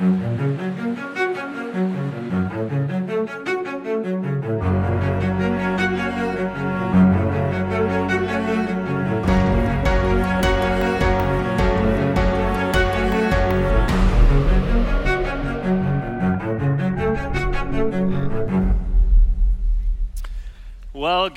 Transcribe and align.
Well, 0.00 0.69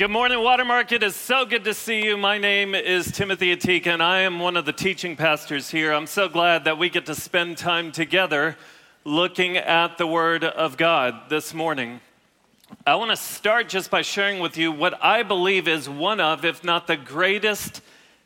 good 0.03 0.11
morning, 0.11 0.43
Watermark. 0.43 0.91
It 0.91 1.01
is 1.01 1.15
so 1.15 1.45
good 1.45 1.63
to 1.63 1.73
see 1.73 2.03
you. 2.03 2.17
My 2.17 2.37
name 2.37 2.75
is 2.75 3.09
Timothy 3.09 3.55
Ateek, 3.55 3.87
and 3.87 4.03
I 4.03 4.19
am 4.19 4.37
one 4.37 4.57
of 4.57 4.65
the 4.65 4.73
teaching 4.73 5.15
pastors 5.15 5.69
here. 5.69 5.93
I'm 5.93 6.07
so 6.07 6.27
glad 6.27 6.65
that 6.65 6.77
we 6.77 6.89
get 6.89 7.05
to 7.05 7.15
spend 7.15 7.57
time 7.57 7.89
together 7.93 8.57
looking 9.05 9.55
at 9.55 9.97
the 9.97 10.05
Word 10.05 10.43
of 10.43 10.75
God 10.75 11.29
this 11.29 11.53
morning. 11.53 12.01
I 12.85 12.95
want 12.95 13.11
to 13.11 13.15
start 13.15 13.69
just 13.69 13.89
by 13.89 14.01
sharing 14.01 14.41
with 14.41 14.57
you 14.57 14.73
what 14.73 15.01
I 15.01 15.23
believe 15.23 15.69
is 15.69 15.87
one 15.87 16.19
of, 16.19 16.43
if 16.43 16.65
not 16.65 16.85
the 16.85 16.97
greatest 16.97 17.79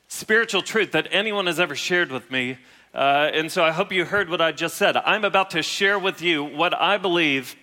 spiritual 0.08 0.64
truth 0.64 0.94
that 0.94 1.08
anyone 1.12 1.46
has 1.46 1.60
ever 1.60 1.76
shared 1.76 2.12
with 2.12 2.32
me. 2.32 2.58
Uh, 2.92 3.30
and 3.32 3.52
so 3.52 3.64
I 3.64 3.70
hope 3.70 3.92
you 3.92 4.04
heard 4.04 4.32
what 4.32 4.42
I 4.42 4.52
just 4.52 4.78
said. 4.78 4.98
I'm 4.98 5.24
about 5.24 5.52
to 5.52 5.62
share 5.62 6.00
with 6.00 6.24
you 6.24 6.44
what 6.44 6.74
I 6.74 6.98
believe 6.98 7.56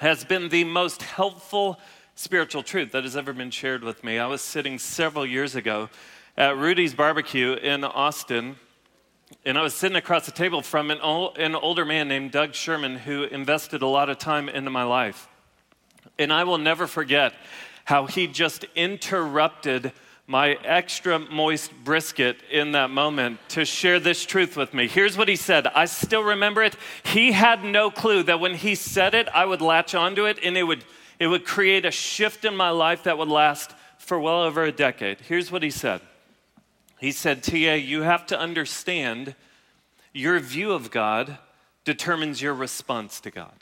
has 0.00 0.24
been 0.24 0.48
the 0.48 0.64
most 0.64 1.02
helpful 1.02 1.78
spiritual 2.20 2.62
truth 2.62 2.92
that 2.92 3.02
has 3.02 3.16
ever 3.16 3.32
been 3.32 3.50
shared 3.50 3.82
with 3.82 4.04
me. 4.04 4.18
I 4.18 4.26
was 4.26 4.42
sitting 4.42 4.78
several 4.78 5.24
years 5.24 5.56
ago 5.56 5.88
at 6.36 6.54
Rudy's 6.54 6.92
Barbecue 6.92 7.54
in 7.54 7.82
Austin, 7.82 8.56
and 9.46 9.56
I 9.56 9.62
was 9.62 9.72
sitting 9.72 9.96
across 9.96 10.26
the 10.26 10.32
table 10.32 10.60
from 10.60 10.90
an, 10.90 10.98
an 11.00 11.54
older 11.54 11.86
man 11.86 12.08
named 12.08 12.30
Doug 12.30 12.52
Sherman 12.52 12.96
who 12.96 13.22
invested 13.22 13.80
a 13.80 13.86
lot 13.86 14.10
of 14.10 14.18
time 14.18 14.50
into 14.50 14.68
my 14.68 14.82
life. 14.82 15.28
And 16.18 16.30
I 16.30 16.44
will 16.44 16.58
never 16.58 16.86
forget 16.86 17.32
how 17.86 18.04
he 18.04 18.26
just 18.26 18.66
interrupted 18.74 19.90
my 20.26 20.58
extra 20.62 21.18
moist 21.18 21.72
brisket 21.84 22.36
in 22.50 22.72
that 22.72 22.90
moment 22.90 23.38
to 23.48 23.64
share 23.64 23.98
this 23.98 24.26
truth 24.26 24.58
with 24.58 24.74
me. 24.74 24.88
Here's 24.88 25.16
what 25.16 25.28
he 25.28 25.36
said. 25.36 25.66
I 25.68 25.86
still 25.86 26.22
remember 26.22 26.62
it. 26.62 26.76
He 27.02 27.32
had 27.32 27.64
no 27.64 27.90
clue 27.90 28.22
that 28.24 28.40
when 28.40 28.56
he 28.56 28.74
said 28.74 29.14
it, 29.14 29.26
I 29.32 29.46
would 29.46 29.62
latch 29.62 29.94
onto 29.94 30.26
it 30.26 30.38
and 30.44 30.58
it 30.58 30.64
would 30.64 30.84
it 31.20 31.28
would 31.28 31.44
create 31.44 31.84
a 31.84 31.90
shift 31.92 32.44
in 32.44 32.56
my 32.56 32.70
life 32.70 33.04
that 33.04 33.18
would 33.18 33.28
last 33.28 33.74
for 33.98 34.18
well 34.18 34.42
over 34.42 34.64
a 34.64 34.72
decade. 34.72 35.20
Here's 35.20 35.52
what 35.52 35.62
he 35.62 35.70
said 35.70 36.00
He 36.98 37.12
said, 37.12 37.44
TA, 37.44 37.74
you 37.74 38.02
have 38.02 38.26
to 38.26 38.38
understand 38.38 39.36
your 40.12 40.40
view 40.40 40.72
of 40.72 40.90
God 40.90 41.38
determines 41.84 42.42
your 42.42 42.54
response 42.54 43.20
to 43.20 43.30
God. 43.30 43.54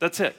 That's 0.00 0.18
it. 0.18 0.36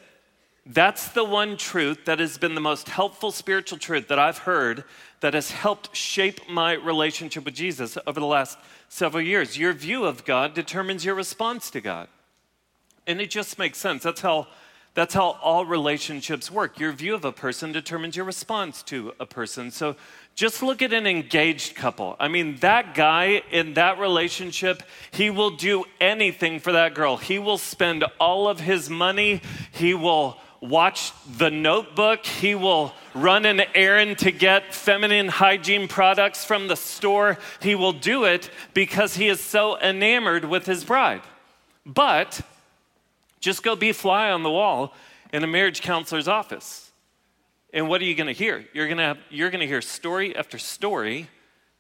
That's 0.65 1.09
the 1.09 1.23
one 1.23 1.57
truth 1.57 2.05
that 2.05 2.19
has 2.19 2.37
been 2.37 2.55
the 2.55 2.61
most 2.61 2.89
helpful 2.89 3.31
spiritual 3.31 3.77
truth 3.77 4.07
that 4.07 4.19
I've 4.19 4.39
heard 4.39 4.85
that 5.19 5.33
has 5.33 5.51
helped 5.51 5.95
shape 5.95 6.49
my 6.49 6.73
relationship 6.73 7.45
with 7.45 7.53
Jesus 7.53 7.97
over 8.07 8.19
the 8.19 8.25
last 8.25 8.57
several 8.87 9.21
years. 9.21 9.57
Your 9.57 9.73
view 9.73 10.05
of 10.05 10.25
God 10.25 10.53
determines 10.53 11.03
your 11.03 11.15
response 11.15 11.69
to 11.71 11.81
God. 11.81 12.07
And 13.05 13.19
it 13.19 13.29
just 13.29 13.59
makes 13.59 13.77
sense. 13.77 14.03
That's 14.03 14.21
how 14.21 14.47
that's 14.95 15.13
how 15.13 15.37
all 15.41 15.65
relationships 15.65 16.51
work. 16.51 16.79
Your 16.79 16.91
view 16.91 17.15
of 17.15 17.25
a 17.25 17.31
person 17.31 17.71
determines 17.71 18.15
your 18.15 18.25
response 18.25 18.83
to 18.83 19.13
a 19.19 19.25
person. 19.25 19.71
So 19.71 19.95
just 20.35 20.61
look 20.61 20.83
at 20.83 20.93
an 20.93 21.07
engaged 21.07 21.75
couple. 21.75 22.15
I 22.19 22.27
mean, 22.27 22.57
that 22.57 22.93
guy 22.93 23.41
in 23.51 23.73
that 23.73 23.99
relationship, 23.99 24.83
he 25.11 25.31
will 25.31 25.51
do 25.51 25.85
anything 25.99 26.59
for 26.59 26.71
that 26.73 26.93
girl. 26.93 27.17
He 27.17 27.39
will 27.39 27.57
spend 27.57 28.03
all 28.19 28.47
of 28.47 28.59
his 28.59 28.89
money. 28.89 29.41
He 29.71 29.95
will 29.95 30.37
watch 30.61 31.11
the 31.37 31.49
notebook. 31.49 32.25
He 32.25 32.53
will 32.53 32.93
run 33.15 33.45
an 33.45 33.61
errand 33.73 34.19
to 34.19 34.31
get 34.31 34.73
feminine 34.73 35.27
hygiene 35.27 35.87
products 35.87 36.45
from 36.45 36.67
the 36.67 36.75
store. 36.75 37.37
He 37.61 37.73
will 37.73 37.93
do 37.93 38.25
it 38.25 38.49
because 38.73 39.15
he 39.15 39.27
is 39.27 39.39
so 39.39 39.79
enamored 39.79 40.45
with 40.45 40.65
his 40.67 40.83
bride. 40.83 41.21
But 41.85 42.41
just 43.43 43.61
go 43.61 43.75
be 43.75 43.91
fly 43.91 44.31
on 44.31 44.41
the 44.41 44.49
wall 44.49 44.93
in 45.33 45.43
a 45.43 45.47
marriage 45.47 45.81
counselor's 45.81 46.29
office. 46.29 46.91
And 47.73 47.89
what 47.89 48.01
are 48.01 48.05
you 48.05 48.15
going 48.15 48.27
to 48.27 48.33
hear? 48.33 48.65
You're 48.73 48.87
going 48.87 48.99
to 48.99 49.17
you're 49.29 49.49
going 49.49 49.59
to 49.59 49.67
hear 49.67 49.81
story 49.81 50.33
after 50.33 50.57
story 50.57 51.27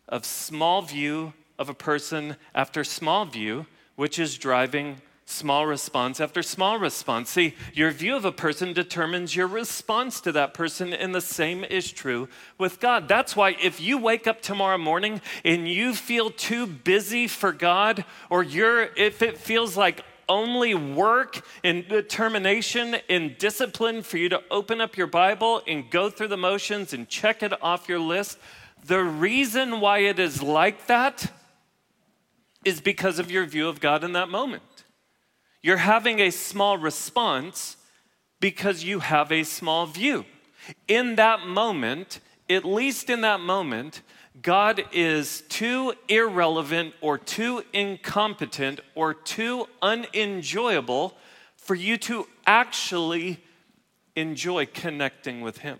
of 0.09 0.25
small 0.25 0.81
view 0.81 1.33
of 1.57 1.69
a 1.69 1.73
person 1.73 2.35
after 2.53 2.83
small 2.83 3.25
view, 3.25 3.65
which 3.95 4.19
is 4.19 4.37
driving 4.37 5.01
small 5.25 5.65
response 5.65 6.19
after 6.19 6.43
small 6.43 6.77
response. 6.77 7.29
See, 7.29 7.55
your 7.73 7.91
view 7.91 8.17
of 8.17 8.25
a 8.25 8.33
person 8.33 8.73
determines 8.73 9.33
your 9.33 9.47
response 9.47 10.19
to 10.21 10.33
that 10.33 10.53
person, 10.53 10.91
and 10.91 11.15
the 11.15 11.21
same 11.21 11.63
is 11.63 11.93
true 11.93 12.27
with 12.57 12.81
God. 12.81 13.07
That's 13.07 13.37
why 13.37 13.55
if 13.61 13.79
you 13.79 13.97
wake 13.97 14.27
up 14.27 14.41
tomorrow 14.41 14.77
morning 14.77 15.21
and 15.45 15.65
you 15.65 15.93
feel 15.93 16.29
too 16.29 16.67
busy 16.67 17.27
for 17.27 17.53
God, 17.53 18.03
or 18.29 18.43
you're 18.43 18.89
if 18.97 19.21
it 19.21 19.37
feels 19.37 19.77
like 19.77 20.03
only 20.29 20.73
work 20.75 21.45
and 21.63 21.87
determination 21.87 22.97
and 23.09 23.37
discipline 23.37 24.01
for 24.01 24.17
you 24.17 24.29
to 24.29 24.41
open 24.49 24.81
up 24.81 24.97
your 24.97 25.07
Bible 25.07 25.61
and 25.67 25.89
go 25.89 26.09
through 26.09 26.29
the 26.29 26.37
motions 26.37 26.93
and 26.93 27.07
check 27.09 27.43
it 27.43 27.53
off 27.61 27.89
your 27.89 27.99
list. 27.99 28.37
The 28.85 29.03
reason 29.03 29.79
why 29.79 29.99
it 29.99 30.19
is 30.19 30.41
like 30.41 30.87
that 30.87 31.31
is 32.65 32.81
because 32.81 33.19
of 33.19 33.31
your 33.31 33.45
view 33.45 33.67
of 33.67 33.79
God 33.79 34.03
in 34.03 34.13
that 34.13 34.29
moment. 34.29 34.63
You're 35.61 35.77
having 35.77 36.19
a 36.19 36.29
small 36.29 36.77
response 36.77 37.77
because 38.39 38.83
you 38.83 38.99
have 38.99 39.31
a 39.31 39.43
small 39.43 39.85
view. 39.85 40.25
In 40.87 41.15
that 41.15 41.47
moment, 41.47 42.19
at 42.49 42.65
least 42.65 43.09
in 43.09 43.21
that 43.21 43.39
moment, 43.39 44.01
God 44.41 44.83
is 44.91 45.41
too 45.47 45.93
irrelevant 46.07 46.95
or 47.01 47.17
too 47.17 47.63
incompetent 47.71 48.79
or 48.95 49.13
too 49.13 49.67
unenjoyable 49.81 51.15
for 51.55 51.75
you 51.75 51.97
to 51.97 52.27
actually 52.45 53.43
enjoy 54.15 54.65
connecting 54.65 55.41
with 55.41 55.59
Him. 55.59 55.79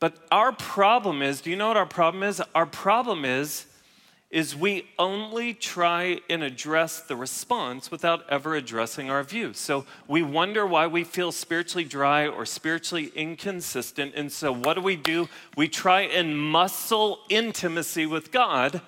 But 0.00 0.18
our 0.30 0.52
problem 0.52 1.22
is 1.22 1.40
do 1.40 1.50
you 1.50 1.56
know 1.56 1.68
what 1.68 1.76
our 1.76 1.86
problem 1.86 2.22
is? 2.22 2.42
Our 2.54 2.66
problem 2.66 3.24
is 3.24 3.66
is 4.36 4.54
we 4.54 4.86
only 4.98 5.54
try 5.54 6.20
and 6.28 6.42
address 6.42 7.00
the 7.00 7.16
response 7.16 7.90
without 7.90 8.22
ever 8.28 8.54
addressing 8.54 9.08
our 9.08 9.22
view. 9.22 9.54
So 9.54 9.86
we 10.06 10.20
wonder 10.22 10.66
why 10.66 10.88
we 10.88 11.04
feel 11.04 11.32
spiritually 11.32 11.84
dry 11.84 12.28
or 12.28 12.44
spiritually 12.44 13.10
inconsistent. 13.14 14.12
And 14.14 14.30
so 14.30 14.52
what 14.52 14.74
do 14.74 14.82
we 14.82 14.94
do? 14.94 15.30
We 15.56 15.68
try 15.68 16.02
and 16.02 16.38
muscle 16.38 17.20
intimacy 17.30 18.04
with 18.04 18.30
God 18.30 18.82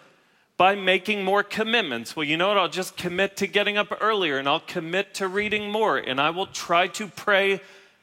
by 0.59 0.75
making 0.75 1.25
more 1.25 1.43
commitments. 1.43 2.15
Well, 2.15 2.25
you 2.25 2.37
know 2.37 2.49
what? 2.49 2.59
I'll 2.59 2.69
just 2.69 2.99
commit 2.99 3.39
to 3.39 3.47
getting 3.47 3.79
up 3.79 3.91
earlier 4.03 4.37
and 4.37 4.47
I'll 4.47 4.61
commit 4.61 5.15
to 5.15 5.29
reading 5.29 5.71
more 5.71 5.97
and 5.97 6.21
I 6.21 6.29
will 6.29 6.49
try 6.49 6.89
to 6.89 7.09
pray 7.09 7.63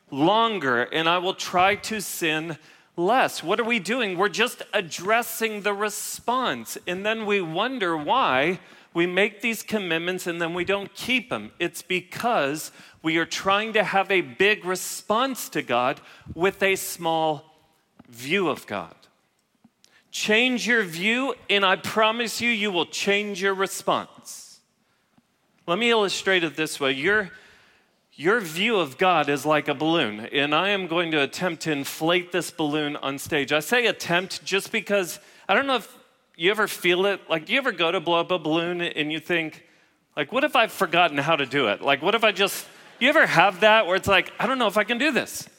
longer 0.10 0.82
and 0.82 1.08
I 1.08 1.20
will 1.20 1.36
try 1.36 1.76
to 1.76 2.02
sin 2.02 2.58
less. 2.98 3.44
What 3.44 3.60
are 3.60 3.66
we 3.66 3.80
doing? 3.80 4.18
We're 4.18 4.30
just 4.30 4.64
addressing 4.74 5.62
the 5.62 5.74
response. 5.74 6.78
And 6.88 7.06
then 7.06 7.26
we 7.26 7.42
wonder 7.42 7.98
why 7.98 8.60
we 8.94 9.06
make 9.06 9.42
these 9.42 9.62
commitments 9.62 10.26
and 10.26 10.42
then 10.42 10.54
we 10.54 10.66
don't 10.66 10.94
keep 10.94 11.30
them. 11.30 11.52
It's 11.60 11.82
because 11.82 12.72
we 13.02 13.18
are 13.18 13.26
trying 13.26 13.74
to 13.74 13.84
have 13.84 14.10
a 14.10 14.22
big 14.22 14.66
response 14.66 15.50
to 15.50 15.62
God 15.62 16.00
with 16.34 16.64
a 16.64 16.76
small 16.76 17.56
view 18.10 18.48
of 18.48 18.66
God. 18.68 18.96
Change 20.12 20.66
your 20.66 20.82
view, 20.84 21.36
and 21.50 21.66
I 21.66 21.76
promise 21.76 22.40
you, 22.40 22.50
you 22.50 22.72
will 22.72 22.86
change 22.86 23.42
your 23.42 23.54
response. 23.54 24.62
Let 25.68 25.78
me 25.78 25.90
illustrate 25.90 26.46
it 26.46 26.56
this 26.56 26.80
way. 26.80 26.94
You're 26.94 27.32
your 28.16 28.40
view 28.40 28.78
of 28.78 28.98
God 28.98 29.28
is 29.28 29.46
like 29.46 29.68
a 29.68 29.74
balloon, 29.74 30.22
and 30.22 30.56
I 30.56 30.70
am 30.70 30.88
going 30.88 31.12
to 31.12 31.22
attempt 31.22 31.64
to 31.64 31.72
inflate 31.72 32.32
this 32.32 32.50
balloon 32.50 32.96
on 32.96 33.18
stage. 33.18 33.52
I 33.52 33.60
say 33.60 33.88
attempt 33.88 34.44
just 34.46 34.72
because 34.72 35.20
I 35.50 35.54
don't 35.54 35.68
know 35.68 35.76
if 35.76 35.98
you 36.38 36.50
ever 36.50 36.68
feel 36.68 37.06
it. 37.06 37.22
Like, 37.30 37.46
do 37.46 37.54
you 37.54 37.60
ever 37.60 37.74
go 37.74 37.92
to 37.92 38.00
blow 38.00 38.22
up 38.22 38.32
a 38.32 38.40
balloon 38.40 38.82
and 38.82 39.12
you 39.12 39.20
think, 39.20 39.66
like, 40.16 40.32
what 40.32 40.46
if 40.46 40.56
I've 40.56 40.72
forgotten 40.72 41.18
how 41.18 41.36
to 41.36 41.46
do 41.46 41.68
it? 41.68 41.82
Like, 41.82 42.02
what 42.02 42.16
if 42.16 42.24
I 42.24 42.32
just, 42.32 42.66
you 43.00 43.10
ever 43.10 43.26
have 43.26 43.60
that 43.60 43.86
where 43.86 43.98
it's 43.98 44.08
like, 44.08 44.32
I 44.40 44.48
don't 44.48 44.60
know 44.60 44.68
if 44.68 44.78
I 44.78 44.86
can 44.86 44.98
do 44.98 45.12
this? 45.12 45.50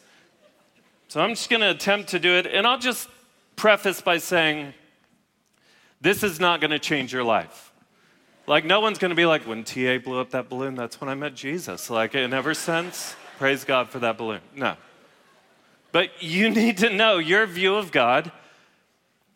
So 1.08 1.20
I'm 1.20 1.30
just 1.30 1.50
going 1.50 1.60
to 1.60 1.70
attempt 1.70 2.08
to 2.10 2.18
do 2.18 2.32
it, 2.32 2.46
and 2.46 2.66
I'll 2.66 2.78
just 2.78 3.08
preface 3.54 4.00
by 4.00 4.16
saying, 4.16 4.72
this 6.00 6.22
is 6.22 6.40
not 6.40 6.60
going 6.60 6.70
to 6.70 6.78
change 6.78 7.12
your 7.12 7.24
life. 7.24 7.70
Like, 8.46 8.64
no 8.64 8.78
one's 8.78 8.98
going 8.98 9.10
to 9.10 9.16
be 9.16 9.26
like, 9.26 9.42
when 9.42 9.64
TA 9.64 9.98
blew 9.98 10.20
up 10.20 10.30
that 10.30 10.48
balloon, 10.48 10.76
that's 10.76 11.00
when 11.00 11.10
I 11.10 11.14
met 11.14 11.34
Jesus. 11.34 11.90
Like, 11.90 12.14
and 12.14 12.32
ever 12.32 12.54
since, 12.54 13.16
praise 13.38 13.64
God 13.64 13.88
for 13.88 13.98
that 13.98 14.16
balloon. 14.16 14.40
No. 14.54 14.76
But 15.90 16.22
you 16.22 16.50
need 16.60 16.78
to 16.78 16.90
know 16.90 17.18
your 17.18 17.46
view 17.46 17.74
of 17.74 17.90
God, 17.90 18.30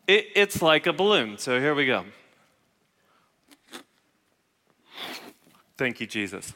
it, 0.06 0.26
it's 0.36 0.62
like 0.62 0.86
a 0.86 0.92
balloon. 0.92 1.38
So 1.38 1.58
here 1.58 1.74
we 1.74 1.86
go. 1.86 2.04
Thank 5.76 6.00
you, 6.00 6.06
Jesus. 6.06 6.52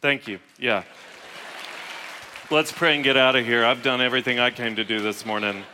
Thank 0.00 0.28
you. 0.28 0.38
Yeah. 0.58 0.84
Let's 2.50 2.70
pray 2.70 2.94
and 2.94 3.04
get 3.04 3.16
out 3.16 3.34
of 3.34 3.44
here. 3.44 3.64
I've 3.64 3.82
done 3.82 4.00
everything 4.00 4.38
I 4.38 4.50
came 4.50 4.76
to 4.76 4.84
do 4.84 5.00
this 5.00 5.26
morning. 5.26 5.64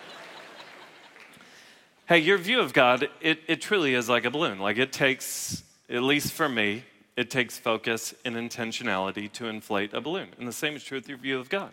Hey, 2.13 2.19
your 2.19 2.37
view 2.37 2.61
of 2.61 2.75
God, 2.75 3.09
it, 3.23 3.39
it 3.49 3.63
truly 3.63 3.95
is 3.95 4.07
like 4.07 4.27
a 4.27 4.31
balloon. 4.31 4.59
Like 4.59 4.77
it 4.77 4.93
takes, 4.93 5.65
at 5.89 6.03
least 6.03 6.35
for 6.35 6.47
me, 6.47 6.85
it 7.17 7.31
takes 7.31 7.57
focus 7.57 8.13
and 8.27 8.37
intentionality 8.37 9.33
to 9.33 9.47
inflate 9.47 9.95
a 9.95 10.03
balloon. 10.03 10.29
And 10.39 10.47
the 10.47 10.53
same 10.53 10.77
is 10.77 10.85
true 10.85 10.99
with 10.99 11.09
your 11.09 11.17
view 11.17 11.39
of 11.39 11.49
God. 11.49 11.71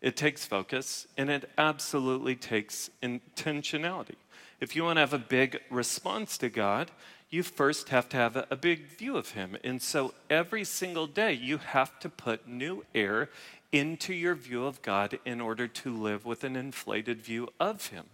It 0.00 0.16
takes 0.16 0.46
focus 0.46 1.06
and 1.18 1.28
it 1.28 1.50
absolutely 1.58 2.34
takes 2.34 2.88
intentionality. 3.02 4.14
If 4.58 4.74
you 4.74 4.84
want 4.84 4.96
to 4.96 5.00
have 5.00 5.12
a 5.12 5.18
big 5.18 5.60
response 5.68 6.38
to 6.38 6.48
God, 6.48 6.90
you 7.28 7.42
first 7.42 7.90
have 7.90 8.08
to 8.08 8.16
have 8.16 8.46
a, 8.50 8.56
big 8.56 8.86
view 8.86 9.18
of 9.18 9.32
Him. 9.32 9.58
And 9.62 9.82
so 9.82 10.14
every 10.30 10.64
single 10.64 11.06
day, 11.06 11.34
you 11.34 11.58
have 11.58 12.00
to 12.00 12.08
put 12.08 12.48
new 12.48 12.86
air 12.94 13.28
into 13.70 14.14
your 14.14 14.34
view 14.34 14.64
of 14.64 14.80
God 14.80 15.18
in 15.26 15.42
order 15.42 15.68
to 15.68 15.94
live 15.94 16.24
with 16.24 16.42
an 16.42 16.56
inflated 16.56 17.20
view 17.20 17.50
of 17.60 17.88
Him. 17.88 18.06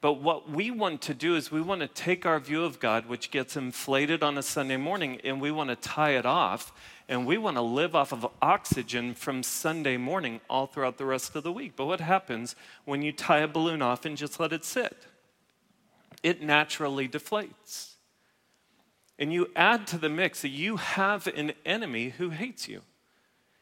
But 0.00 0.14
what 0.14 0.48
we 0.48 0.70
want 0.70 1.02
to 1.02 1.14
do 1.14 1.36
is 1.36 1.52
we 1.52 1.60
want 1.60 1.82
to 1.82 1.86
take 1.86 2.24
our 2.24 2.40
view 2.40 2.64
of 2.64 2.80
God, 2.80 3.06
which 3.06 3.30
gets 3.30 3.54
inflated 3.54 4.22
on 4.22 4.38
a 4.38 4.42
Sunday 4.42 4.78
morning, 4.78 5.20
and 5.24 5.40
we 5.40 5.50
want 5.50 5.68
to 5.68 5.76
tie 5.76 6.12
it 6.12 6.24
off, 6.24 6.72
and 7.06 7.26
we 7.26 7.36
want 7.36 7.58
to 7.58 7.62
live 7.62 7.94
off 7.94 8.12
of 8.12 8.26
oxygen 8.40 9.14
from 9.14 9.42
Sunday 9.42 9.98
morning 9.98 10.40
all 10.48 10.66
throughout 10.66 10.96
the 10.96 11.04
rest 11.04 11.36
of 11.36 11.42
the 11.42 11.52
week. 11.52 11.74
But 11.76 11.84
what 11.84 12.00
happens 12.00 12.56
when 12.86 13.02
you 13.02 13.12
tie 13.12 13.40
a 13.40 13.48
balloon 13.48 13.82
off 13.82 14.06
and 14.06 14.16
just 14.16 14.40
let 14.40 14.54
it 14.54 14.64
sit? 14.64 14.96
It 16.22 16.40
naturally 16.40 17.06
deflates. 17.06 17.94
And 19.18 19.34
you 19.34 19.50
add 19.54 19.86
to 19.88 19.98
the 19.98 20.08
mix 20.08 20.40
that 20.40 20.48
you 20.48 20.76
have 20.76 21.26
an 21.26 21.52
enemy 21.66 22.10
who 22.10 22.30
hates 22.30 22.68
you 22.68 22.80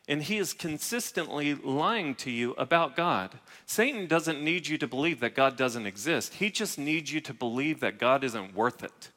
and 0.08 0.22
he 0.22 0.38
is 0.38 0.54
consistently 0.54 1.54
lying 1.54 2.14
to 2.14 2.30
you 2.30 2.52
about 2.56 2.96
God. 2.96 3.38
Satan 3.66 4.06
doesn't 4.06 4.42
need 4.42 4.66
you 4.66 4.78
to 4.78 4.88
believe 4.88 5.20
that 5.20 5.34
God 5.34 5.56
doesn't 5.56 5.86
exist, 5.86 6.34
he 6.34 6.50
just 6.50 6.78
needs 6.78 7.12
you 7.12 7.20
to 7.20 7.34
believe 7.34 7.80
that 7.80 7.98
God 7.98 8.24
isn't 8.24 8.54
worth 8.54 8.82
it. 8.82 9.10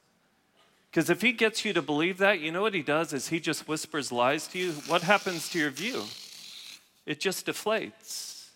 Because 0.92 1.10
if 1.10 1.22
he 1.22 1.32
gets 1.32 1.64
you 1.64 1.72
to 1.72 1.82
believe 1.82 2.18
that, 2.18 2.42
you 2.42 2.52
know 2.52 2.62
what 2.62 2.74
he 2.74 2.84
does 2.84 3.14
is 3.14 3.30
he 3.30 3.40
just 3.40 3.66
whispers 3.66 4.12
lies 4.12 4.46
to 4.48 4.60
you. 4.60 4.74
What 4.88 5.04
happens 5.04 5.48
to 5.50 5.60
your 5.60 5.70
view? 5.70 6.04
It 7.06 7.22
just 7.22 7.46
deflates. 7.46 8.50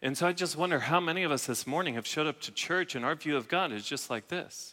And 0.00 0.16
so 0.16 0.26
I 0.26 0.32
just 0.32 0.56
wonder 0.56 0.78
how 0.78 0.98
many 0.98 1.24
of 1.24 1.32
us 1.32 1.44
this 1.44 1.66
morning 1.66 1.94
have 1.94 2.06
showed 2.06 2.26
up 2.26 2.40
to 2.42 2.52
church 2.52 2.94
and 2.94 3.04
our 3.04 3.14
view 3.14 3.36
of 3.36 3.48
God 3.48 3.70
is 3.70 3.84
just 3.84 4.08
like 4.08 4.28
this. 4.28 4.72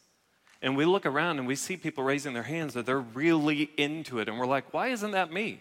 And 0.61 0.77
we 0.77 0.85
look 0.85 1.05
around 1.05 1.39
and 1.39 1.47
we 1.47 1.57
see 1.57 1.75
people 1.75 2.05
raising 2.05 2.33
their 2.33 2.43
hands 2.43 2.75
that 2.75 2.85
they're 2.85 2.99
really 2.99 3.69
into 3.75 4.19
it. 4.19 4.29
And 4.29 4.39
we're 4.39 4.45
like, 4.45 4.73
why 4.73 4.87
isn't 4.87 5.11
that 5.11 5.33
me? 5.33 5.59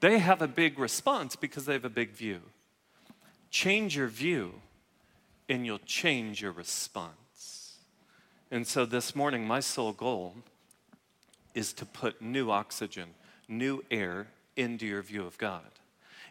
They 0.00 0.18
have 0.18 0.42
a 0.42 0.48
big 0.48 0.78
response 0.78 1.36
because 1.36 1.66
they 1.66 1.72
have 1.72 1.84
a 1.84 1.90
big 1.90 2.10
view. 2.10 2.40
Change 3.50 3.96
your 3.96 4.08
view, 4.08 4.54
and 5.48 5.64
you'll 5.66 5.80
change 5.80 6.42
your 6.42 6.52
response. 6.52 7.78
And 8.50 8.66
so 8.66 8.86
this 8.86 9.16
morning, 9.16 9.46
my 9.46 9.60
sole 9.60 9.92
goal 9.92 10.34
is 11.54 11.72
to 11.74 11.84
put 11.84 12.22
new 12.22 12.50
oxygen, 12.50 13.08
new 13.48 13.84
air 13.90 14.28
into 14.56 14.86
your 14.86 15.02
view 15.02 15.26
of 15.26 15.36
God. 15.38 15.77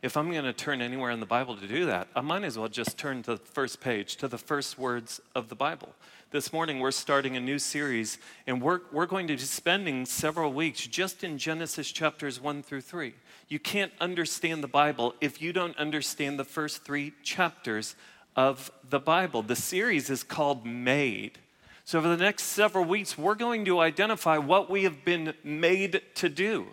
If 0.04 0.16
I'm 0.16 0.32
going 0.32 0.44
to 0.44 0.54
turn 0.54 0.82
anywhere 0.82 1.10
in 1.10 1.20
the 1.20 1.26
Bible 1.26 1.58
to 1.58 1.68
do 1.68 1.88
that, 1.88 2.08
I 2.16 2.22
might 2.22 2.44
as 2.44 2.58
well 2.58 2.68
just 2.68 3.00
turn 3.00 3.24
to 3.24 3.32
the 3.32 3.38
first 3.38 3.82
page, 3.82 4.18
to 4.18 4.28
the 4.28 4.38
first 4.38 4.78
words 4.78 5.20
of 5.34 5.50
the 5.50 5.56
Bible. 5.56 5.90
This 6.30 6.54
morning, 6.54 6.80
we're 6.80 6.92
starting 6.92 7.36
a 7.36 7.40
new 7.40 7.58
series, 7.58 8.20
and 8.46 8.62
we're, 8.62 8.82
we're 8.92 9.08
going 9.08 9.26
to 9.28 9.34
be 9.34 9.40
spending 9.40 10.06
several 10.06 10.54
weeks 10.54 10.86
just 10.86 11.24
in 11.24 11.40
Genesis 11.40 11.92
chapters 11.92 12.40
1 12.40 12.62
through 12.62 12.82
3. 12.82 13.16
You 13.48 13.58
can't 13.58 13.92
understand 14.00 14.62
the 14.62 14.68
Bible 14.68 15.16
if 15.20 15.42
you 15.42 15.52
don't 15.52 15.76
understand 15.78 16.38
the 16.38 16.46
first 16.46 16.84
three 16.84 17.14
chapters 17.24 17.96
of 18.36 18.70
the 18.88 19.00
Bible. 19.00 19.42
The 19.42 19.56
series 19.56 20.12
is 20.12 20.22
called 20.22 20.64
Made. 20.64 21.40
So, 21.86 21.98
over 21.98 22.10
the 22.10 22.18
next 22.18 22.44
several 22.44 22.84
weeks, 22.84 23.18
we're 23.18 23.34
going 23.34 23.66
to 23.66 23.80
identify 23.80 24.38
what 24.38 24.70
we 24.70 24.84
have 24.84 25.04
been 25.04 25.34
made 25.44 26.02
to 26.16 26.30
do. 26.30 26.68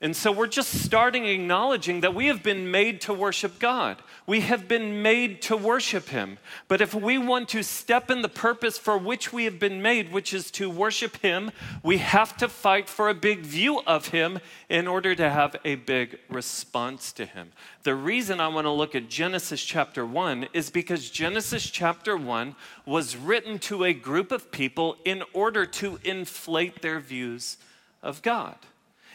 And 0.00 0.14
so 0.14 0.30
we're 0.30 0.46
just 0.46 0.84
starting 0.84 1.26
acknowledging 1.26 2.02
that 2.02 2.14
we 2.14 2.28
have 2.28 2.40
been 2.40 2.70
made 2.70 3.00
to 3.00 3.12
worship 3.12 3.58
God. 3.58 4.00
We 4.28 4.42
have 4.42 4.68
been 4.68 5.02
made 5.02 5.42
to 5.42 5.56
worship 5.56 6.10
Him. 6.10 6.38
But 6.68 6.80
if 6.80 6.94
we 6.94 7.18
want 7.18 7.48
to 7.48 7.64
step 7.64 8.08
in 8.08 8.22
the 8.22 8.28
purpose 8.28 8.78
for 8.78 8.96
which 8.96 9.32
we 9.32 9.42
have 9.42 9.58
been 9.58 9.82
made, 9.82 10.12
which 10.12 10.32
is 10.32 10.52
to 10.52 10.70
worship 10.70 11.16
Him, 11.16 11.50
we 11.82 11.98
have 11.98 12.36
to 12.36 12.48
fight 12.48 12.88
for 12.88 13.08
a 13.08 13.14
big 13.14 13.40
view 13.40 13.80
of 13.88 14.08
Him 14.08 14.38
in 14.68 14.86
order 14.86 15.16
to 15.16 15.28
have 15.28 15.56
a 15.64 15.74
big 15.74 16.20
response 16.28 17.10
to 17.14 17.26
Him. 17.26 17.50
The 17.82 17.96
reason 17.96 18.38
I 18.38 18.46
want 18.46 18.66
to 18.66 18.70
look 18.70 18.94
at 18.94 19.08
Genesis 19.08 19.64
chapter 19.64 20.06
1 20.06 20.50
is 20.52 20.70
because 20.70 21.10
Genesis 21.10 21.68
chapter 21.68 22.16
1 22.16 22.54
was 22.86 23.16
written 23.16 23.58
to 23.60 23.82
a 23.82 23.92
group 23.92 24.30
of 24.30 24.52
people 24.52 24.96
in 25.04 25.24
order 25.32 25.66
to 25.66 25.98
inflate 26.04 26.82
their 26.82 27.00
views 27.00 27.56
of 28.00 28.22
God. 28.22 28.54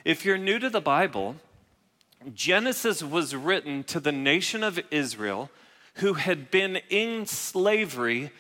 If 0.06 0.26
you're 0.26 0.38
new 0.38 0.60
to 0.60 0.70
the 0.70 0.82
Bible, 0.82 1.38
Genesis 2.34 3.02
was 3.02 3.36
written 3.36 3.84
to 3.86 4.00
the 4.00 4.12
nation 4.12 4.64
of 4.64 4.80
Israel 4.92 5.50
who 5.96 6.16
had 6.16 6.52
been 6.52 6.78
in 6.90 7.26
slavery 7.26 8.32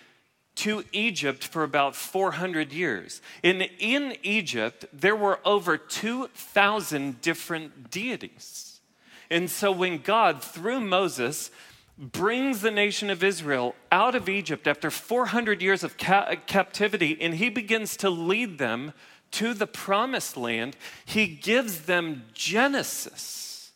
to 0.56 0.84
Egypt 0.92 1.44
for 1.46 1.64
about 1.64 1.96
400 1.96 2.74
years. 2.74 3.22
In, 3.42 3.62
in 3.80 4.18
Egypt, 4.24 4.86
there 4.92 5.16
were 5.16 5.40
over 5.46 5.78
2,000 5.78 7.22
different 7.22 7.90
deities. 7.90 8.82
And 9.30 9.50
so 9.50 9.72
when 9.72 10.00
God, 10.00 10.44
through 10.44 10.82
Moses, 10.82 11.50
brings 11.98 12.62
the 12.62 12.72
nation 12.72 13.10
of 13.10 13.24
Israel 13.24 13.74
out 13.92 14.16
of 14.16 14.28
Egypt 14.28 14.68
after 14.68 14.92
400 14.92 15.62
years 15.62 15.84
of 15.84 15.98
ca- 15.98 16.36
captivity, 16.46 17.18
and 17.22 17.36
he 17.36 17.50
begins 17.50 17.96
to 17.98 18.10
lead 18.10 18.58
them 18.58 18.94
to 19.34 19.54
the 19.54 19.68
promised 19.68 20.38
land, 20.38 20.76
he 21.06 21.28
gives 21.28 21.82
them 21.82 22.24
Genesis 22.34 23.72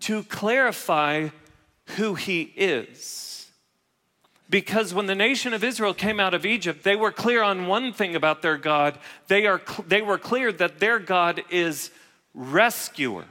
to 0.00 0.22
clarify 0.24 1.28
who 1.96 2.14
he 2.14 2.42
is. 2.56 3.48
Because 4.48 4.94
when 4.94 5.06
the 5.06 5.14
nation 5.14 5.52
of 5.52 5.64
Israel 5.64 5.92
came 5.92 6.20
out 6.20 6.34
of 6.34 6.46
Egypt, 6.46 6.84
they 6.84 6.94
were 6.94 7.10
clear 7.10 7.42
on 7.42 7.66
one 7.66 7.92
thing 7.92 8.14
about 8.14 8.42
their 8.42 8.56
God. 8.56 8.98
They, 9.26 9.46
are, 9.46 9.60
they 9.86 10.02
were 10.02 10.18
clear 10.18 10.52
that 10.52 10.78
their 10.78 11.00
God 11.00 11.42
is 11.50 11.90
rescuer. 12.32 13.24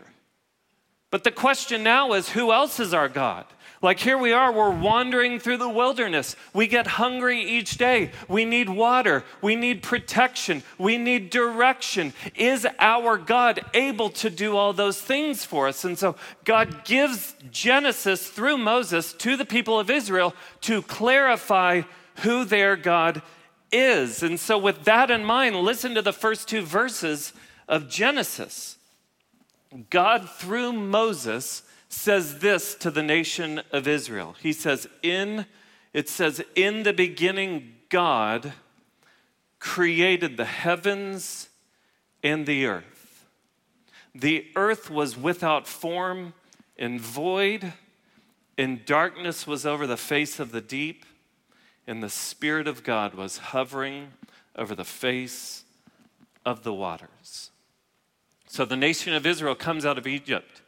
But 1.10 1.24
the 1.24 1.32
question 1.32 1.84
now 1.84 2.14
is 2.14 2.30
who 2.30 2.52
else 2.52 2.82
is 2.82 2.94
our 2.94 3.08
God? 3.08 3.46
Like 3.82 4.00
here 4.00 4.18
we 4.18 4.32
are, 4.32 4.52
we're 4.52 4.70
wandering 4.70 5.40
through 5.40 5.58
the 5.58 5.70
wilderness. 5.70 6.36
We 6.54 6.68
get 6.68 6.88
hungry 6.88 7.42
each 7.42 7.78
day. 7.78 8.12
We 8.28 8.46
need 8.46 8.70
water. 8.70 9.24
We 9.42 9.56
need 9.56 9.84
protection. 9.84 10.64
We 10.78 10.98
need 10.98 11.30
direction. 11.30 12.14
Is 12.36 12.68
our 12.80 13.18
God 13.18 13.60
able 13.74 14.10
to 14.12 14.30
do 14.30 14.56
all 14.56 14.74
those 14.74 15.00
things 15.02 15.44
for 15.44 15.68
us? 15.68 15.84
And 15.84 15.98
so 15.98 16.16
God 16.46 16.86
gives 16.86 17.36
Genesis 17.52 18.28
through 18.28 18.58
Moses 18.58 19.14
to 19.14 19.36
the 19.36 19.46
people 19.46 19.80
of 19.80 19.90
Israel 19.90 20.34
to 20.62 20.82
clarify 20.82 21.82
who 22.22 22.46
their 22.46 22.76
God 22.76 23.22
is. 23.72 24.24
And 24.24 24.40
so, 24.40 24.58
with 24.58 24.86
that 24.86 25.12
in 25.12 25.26
mind, 25.26 25.56
listen 25.58 25.96
to 25.96 26.02
the 26.02 26.14
first 26.14 26.48
two 26.48 26.62
verses 26.62 27.34
of 27.68 27.90
Genesis. 27.90 28.78
God, 29.90 30.30
through 30.30 30.72
Moses, 30.72 31.64
says 31.96 32.40
this 32.40 32.76
to 32.76 32.92
the 32.92 33.04
nation 33.04 33.62
of 33.72 33.88
Israel. 33.88 34.36
He 34.42 34.54
says, 34.54 34.88
In 35.02 35.46
it 35.94 36.10
says, 36.10 36.44
In 36.56 36.84
the 36.84 36.94
beginning, 36.94 37.74
God 37.90 38.54
created 39.60 40.36
the 40.36 40.46
heavens 40.46 41.50
and 42.22 42.46
the 42.46 42.66
earth. 42.66 43.26
The 44.14 44.46
earth 44.56 44.90
was 44.90 45.18
without 45.18 45.68
form 45.68 46.34
and 46.78 47.00
void, 47.00 47.74
and 48.58 48.86
darkness 48.86 49.48
was 49.48 49.66
over 49.66 49.88
the 49.88 49.98
face 49.98 50.40
of 50.40 50.52
the 50.52 50.62
deep, 50.62 51.06
and 51.88 52.04
the 52.04 52.10
Spirit 52.10 52.68
of 52.68 52.84
God 52.84 53.16
was 53.16 53.38
hovering 53.38 54.12
over 54.56 54.76
the 54.76 54.86
face 54.86 55.64
of 56.46 56.64
the 56.64 56.74
waters. 56.74 57.52
So 58.48 58.66
the 58.66 58.78
nation 58.78 59.14
of 59.14 59.26
Israel 59.26 59.56
comes 59.56 59.86
out 59.86 59.98
of 59.98 60.08
Egypt. 60.08 60.62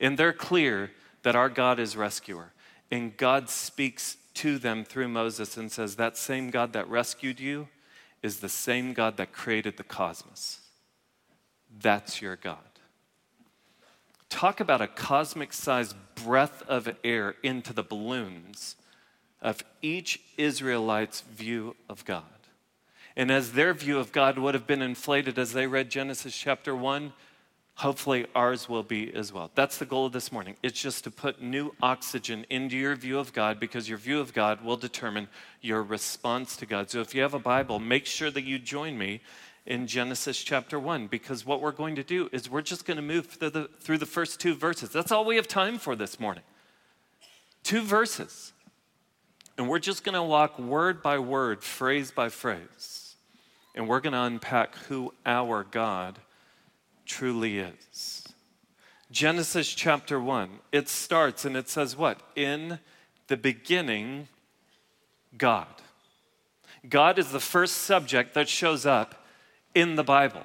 And 0.00 0.16
they're 0.16 0.32
clear 0.32 0.90
that 1.22 1.36
our 1.36 1.48
God 1.48 1.78
is 1.78 1.96
rescuer. 1.96 2.52
And 2.90 3.16
God 3.16 3.50
speaks 3.50 4.16
to 4.34 4.58
them 4.58 4.84
through 4.84 5.08
Moses 5.08 5.56
and 5.56 5.70
says, 5.70 5.96
That 5.96 6.16
same 6.16 6.50
God 6.50 6.72
that 6.72 6.88
rescued 6.88 7.38
you 7.38 7.68
is 8.22 8.40
the 8.40 8.48
same 8.48 8.92
God 8.92 9.16
that 9.18 9.32
created 9.32 9.76
the 9.76 9.84
cosmos. 9.84 10.60
That's 11.80 12.20
your 12.20 12.36
God. 12.36 12.58
Talk 14.28 14.60
about 14.60 14.80
a 14.80 14.86
cosmic 14.86 15.52
sized 15.52 15.96
breath 16.14 16.62
of 16.68 16.88
air 17.04 17.34
into 17.42 17.72
the 17.72 17.82
balloons 17.82 18.76
of 19.42 19.64
each 19.82 20.20
Israelite's 20.36 21.22
view 21.22 21.74
of 21.88 22.04
God. 22.04 22.24
And 23.16 23.30
as 23.30 23.52
their 23.52 23.74
view 23.74 23.98
of 23.98 24.12
God 24.12 24.38
would 24.38 24.54
have 24.54 24.66
been 24.66 24.82
inflated 24.82 25.38
as 25.38 25.52
they 25.52 25.66
read 25.66 25.90
Genesis 25.90 26.36
chapter 26.36 26.74
1, 26.76 27.12
hopefully 27.80 28.26
ours 28.34 28.68
will 28.68 28.82
be 28.82 29.12
as 29.14 29.32
well. 29.32 29.50
That's 29.54 29.78
the 29.78 29.86
goal 29.86 30.04
of 30.04 30.12
this 30.12 30.30
morning. 30.30 30.54
It's 30.62 30.78
just 30.78 31.02
to 31.04 31.10
put 31.10 31.40
new 31.40 31.74
oxygen 31.82 32.44
into 32.50 32.76
your 32.76 32.94
view 32.94 33.18
of 33.18 33.32
God 33.32 33.58
because 33.58 33.88
your 33.88 33.96
view 33.96 34.20
of 34.20 34.34
God 34.34 34.62
will 34.62 34.76
determine 34.76 35.28
your 35.62 35.82
response 35.82 36.56
to 36.56 36.66
God. 36.66 36.90
So 36.90 37.00
if 37.00 37.14
you 37.14 37.22
have 37.22 37.32
a 37.32 37.38
Bible, 37.38 37.78
make 37.78 38.04
sure 38.04 38.30
that 38.30 38.42
you 38.42 38.58
join 38.58 38.98
me 38.98 39.22
in 39.64 39.86
Genesis 39.86 40.42
chapter 40.42 40.78
1 40.78 41.06
because 41.06 41.46
what 41.46 41.62
we're 41.62 41.72
going 41.72 41.94
to 41.94 42.02
do 42.02 42.28
is 42.32 42.50
we're 42.50 42.60
just 42.60 42.84
going 42.84 42.98
to 42.98 43.02
move 43.02 43.26
through 43.26 43.50
the, 43.50 43.70
through 43.80 43.98
the 43.98 44.04
first 44.04 44.40
two 44.40 44.54
verses. 44.54 44.90
That's 44.90 45.10
all 45.10 45.24
we 45.24 45.36
have 45.36 45.48
time 45.48 45.78
for 45.78 45.96
this 45.96 46.20
morning. 46.20 46.44
Two 47.62 47.80
verses. 47.80 48.52
And 49.56 49.70
we're 49.70 49.78
just 49.78 50.04
going 50.04 50.14
to 50.14 50.22
walk 50.22 50.58
word 50.58 51.02
by 51.02 51.18
word, 51.18 51.62
phrase 51.62 52.10
by 52.10 52.28
phrase. 52.28 53.14
And 53.74 53.88
we're 53.88 54.00
going 54.00 54.12
to 54.12 54.22
unpack 54.22 54.76
who 54.76 55.14
our 55.24 55.64
God 55.64 56.18
truly 57.10 57.58
is. 57.58 58.24
Genesis 59.10 59.74
chapter 59.74 60.20
1, 60.20 60.48
it 60.70 60.88
starts 60.88 61.44
and 61.44 61.56
it 61.56 61.68
says 61.68 61.96
what? 61.96 62.22
In 62.36 62.78
the 63.26 63.36
beginning, 63.36 64.28
God. 65.36 65.66
God 66.88 67.18
is 67.18 67.32
the 67.32 67.40
first 67.40 67.78
subject 67.78 68.34
that 68.34 68.48
shows 68.48 68.86
up 68.86 69.26
in 69.74 69.96
the 69.96 70.04
Bible. 70.04 70.44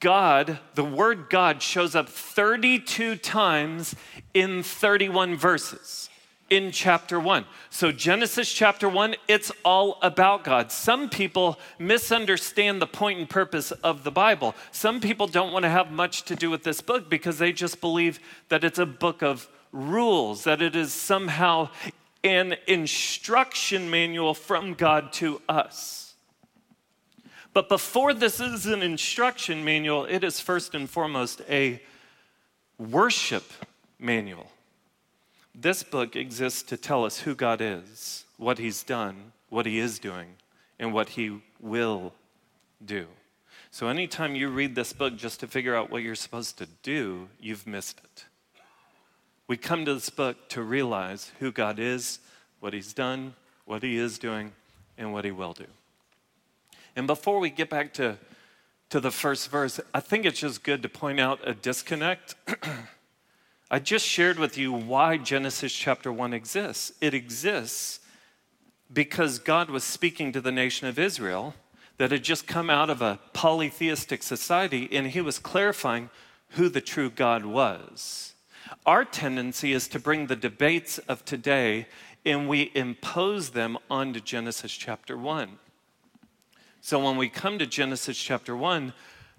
God, 0.00 0.58
the 0.74 0.84
word 0.84 1.28
God, 1.28 1.60
shows 1.60 1.94
up 1.94 2.08
32 2.08 3.16
times 3.16 3.94
in 4.32 4.62
31 4.62 5.36
verses 5.36 6.08
in 6.52 6.70
chapter 6.70 7.18
1. 7.18 7.46
So, 7.70 7.92
Genesis 7.92 8.52
chapter 8.52 8.86
1, 8.86 9.14
it's 9.26 9.50
all 9.64 9.98
about 10.02 10.44
God. 10.44 10.70
Some 10.70 11.08
people 11.08 11.58
misunderstand 11.78 12.82
the 12.82 12.86
point 12.86 13.18
and 13.18 13.28
purpose 13.28 13.70
of 13.70 14.04
the 14.04 14.10
Bible. 14.10 14.54
Some 14.70 15.00
people 15.00 15.26
don't 15.26 15.50
want 15.50 15.62
to 15.62 15.70
have 15.70 15.90
much 15.90 16.24
to 16.24 16.36
do 16.36 16.50
with 16.50 16.62
this 16.62 16.82
book 16.82 17.08
because 17.08 17.38
they 17.38 17.52
just 17.52 17.80
believe 17.80 18.20
that 18.50 18.64
it's 18.64 18.78
a 18.78 18.84
book 18.84 19.22
of 19.22 19.48
rules, 19.72 20.44
that 20.44 20.60
it 20.60 20.76
is 20.76 20.92
somehow 20.92 21.70
an 22.22 22.56
instruction 22.66 23.88
manual 23.88 24.34
from 24.34 24.74
God 24.74 25.10
to 25.14 25.40
us. 25.48 26.12
But 27.54 27.70
before 27.70 28.12
this 28.12 28.40
is 28.40 28.66
an 28.66 28.82
instruction 28.82 29.64
manual, 29.64 30.04
it 30.04 30.22
is 30.22 30.38
first 30.38 30.74
and 30.74 30.88
foremost 30.88 31.40
a 31.48 31.80
worship 32.78 33.44
manual. 33.98 34.50
This 35.54 35.82
book 35.82 36.16
exists 36.16 36.62
to 36.64 36.76
tell 36.76 37.04
us 37.04 37.20
who 37.20 37.34
God 37.34 37.60
is, 37.60 38.24
what 38.38 38.58
He's 38.58 38.82
done, 38.82 39.32
what 39.50 39.66
He 39.66 39.78
is 39.78 39.98
doing, 39.98 40.28
and 40.78 40.94
what 40.94 41.10
He 41.10 41.42
will 41.60 42.14
do. 42.84 43.06
So, 43.70 43.88
anytime 43.88 44.34
you 44.34 44.48
read 44.48 44.74
this 44.74 44.92
book 44.92 45.16
just 45.16 45.40
to 45.40 45.46
figure 45.46 45.74
out 45.74 45.90
what 45.90 46.02
you're 46.02 46.14
supposed 46.14 46.58
to 46.58 46.66
do, 46.82 47.28
you've 47.40 47.66
missed 47.66 48.00
it. 48.02 48.24
We 49.46 49.56
come 49.56 49.84
to 49.84 49.94
this 49.94 50.10
book 50.10 50.48
to 50.50 50.62
realize 50.62 51.32
who 51.38 51.52
God 51.52 51.78
is, 51.78 52.18
what 52.60 52.72
He's 52.72 52.92
done, 52.92 53.34
what 53.66 53.82
He 53.82 53.96
is 53.96 54.18
doing, 54.18 54.52
and 54.96 55.12
what 55.12 55.24
He 55.24 55.30
will 55.30 55.52
do. 55.52 55.66
And 56.96 57.06
before 57.06 57.38
we 57.38 57.50
get 57.50 57.68
back 57.68 57.92
to, 57.94 58.18
to 58.90 59.00
the 59.00 59.10
first 59.10 59.50
verse, 59.50 59.80
I 59.92 60.00
think 60.00 60.24
it's 60.24 60.40
just 60.40 60.62
good 60.62 60.82
to 60.82 60.88
point 60.88 61.20
out 61.20 61.40
a 61.46 61.54
disconnect. 61.54 62.34
I 63.72 63.78
just 63.78 64.06
shared 64.06 64.38
with 64.38 64.58
you 64.58 64.70
why 64.70 65.16
Genesis 65.16 65.72
chapter 65.72 66.12
1 66.12 66.34
exists. 66.34 66.92
It 67.00 67.14
exists 67.14 68.00
because 68.92 69.38
God 69.38 69.70
was 69.70 69.82
speaking 69.82 70.30
to 70.32 70.42
the 70.42 70.52
nation 70.52 70.88
of 70.88 70.98
Israel 70.98 71.54
that 71.96 72.12
had 72.12 72.22
just 72.22 72.46
come 72.46 72.68
out 72.68 72.90
of 72.90 73.00
a 73.00 73.18
polytheistic 73.32 74.22
society, 74.22 74.90
and 74.92 75.06
he 75.06 75.22
was 75.22 75.38
clarifying 75.38 76.10
who 76.50 76.68
the 76.68 76.82
true 76.82 77.08
God 77.08 77.46
was. 77.46 78.34
Our 78.84 79.06
tendency 79.06 79.72
is 79.72 79.88
to 79.88 79.98
bring 79.98 80.26
the 80.26 80.36
debates 80.36 80.98
of 80.98 81.24
today 81.24 81.86
and 82.26 82.50
we 82.50 82.72
impose 82.74 83.50
them 83.50 83.78
onto 83.90 84.20
Genesis 84.20 84.72
chapter 84.72 85.16
1. 85.16 85.48
So 86.82 87.02
when 87.02 87.16
we 87.16 87.30
come 87.30 87.58
to 87.58 87.66
Genesis 87.66 88.18
chapter 88.18 88.54
1, 88.54 88.92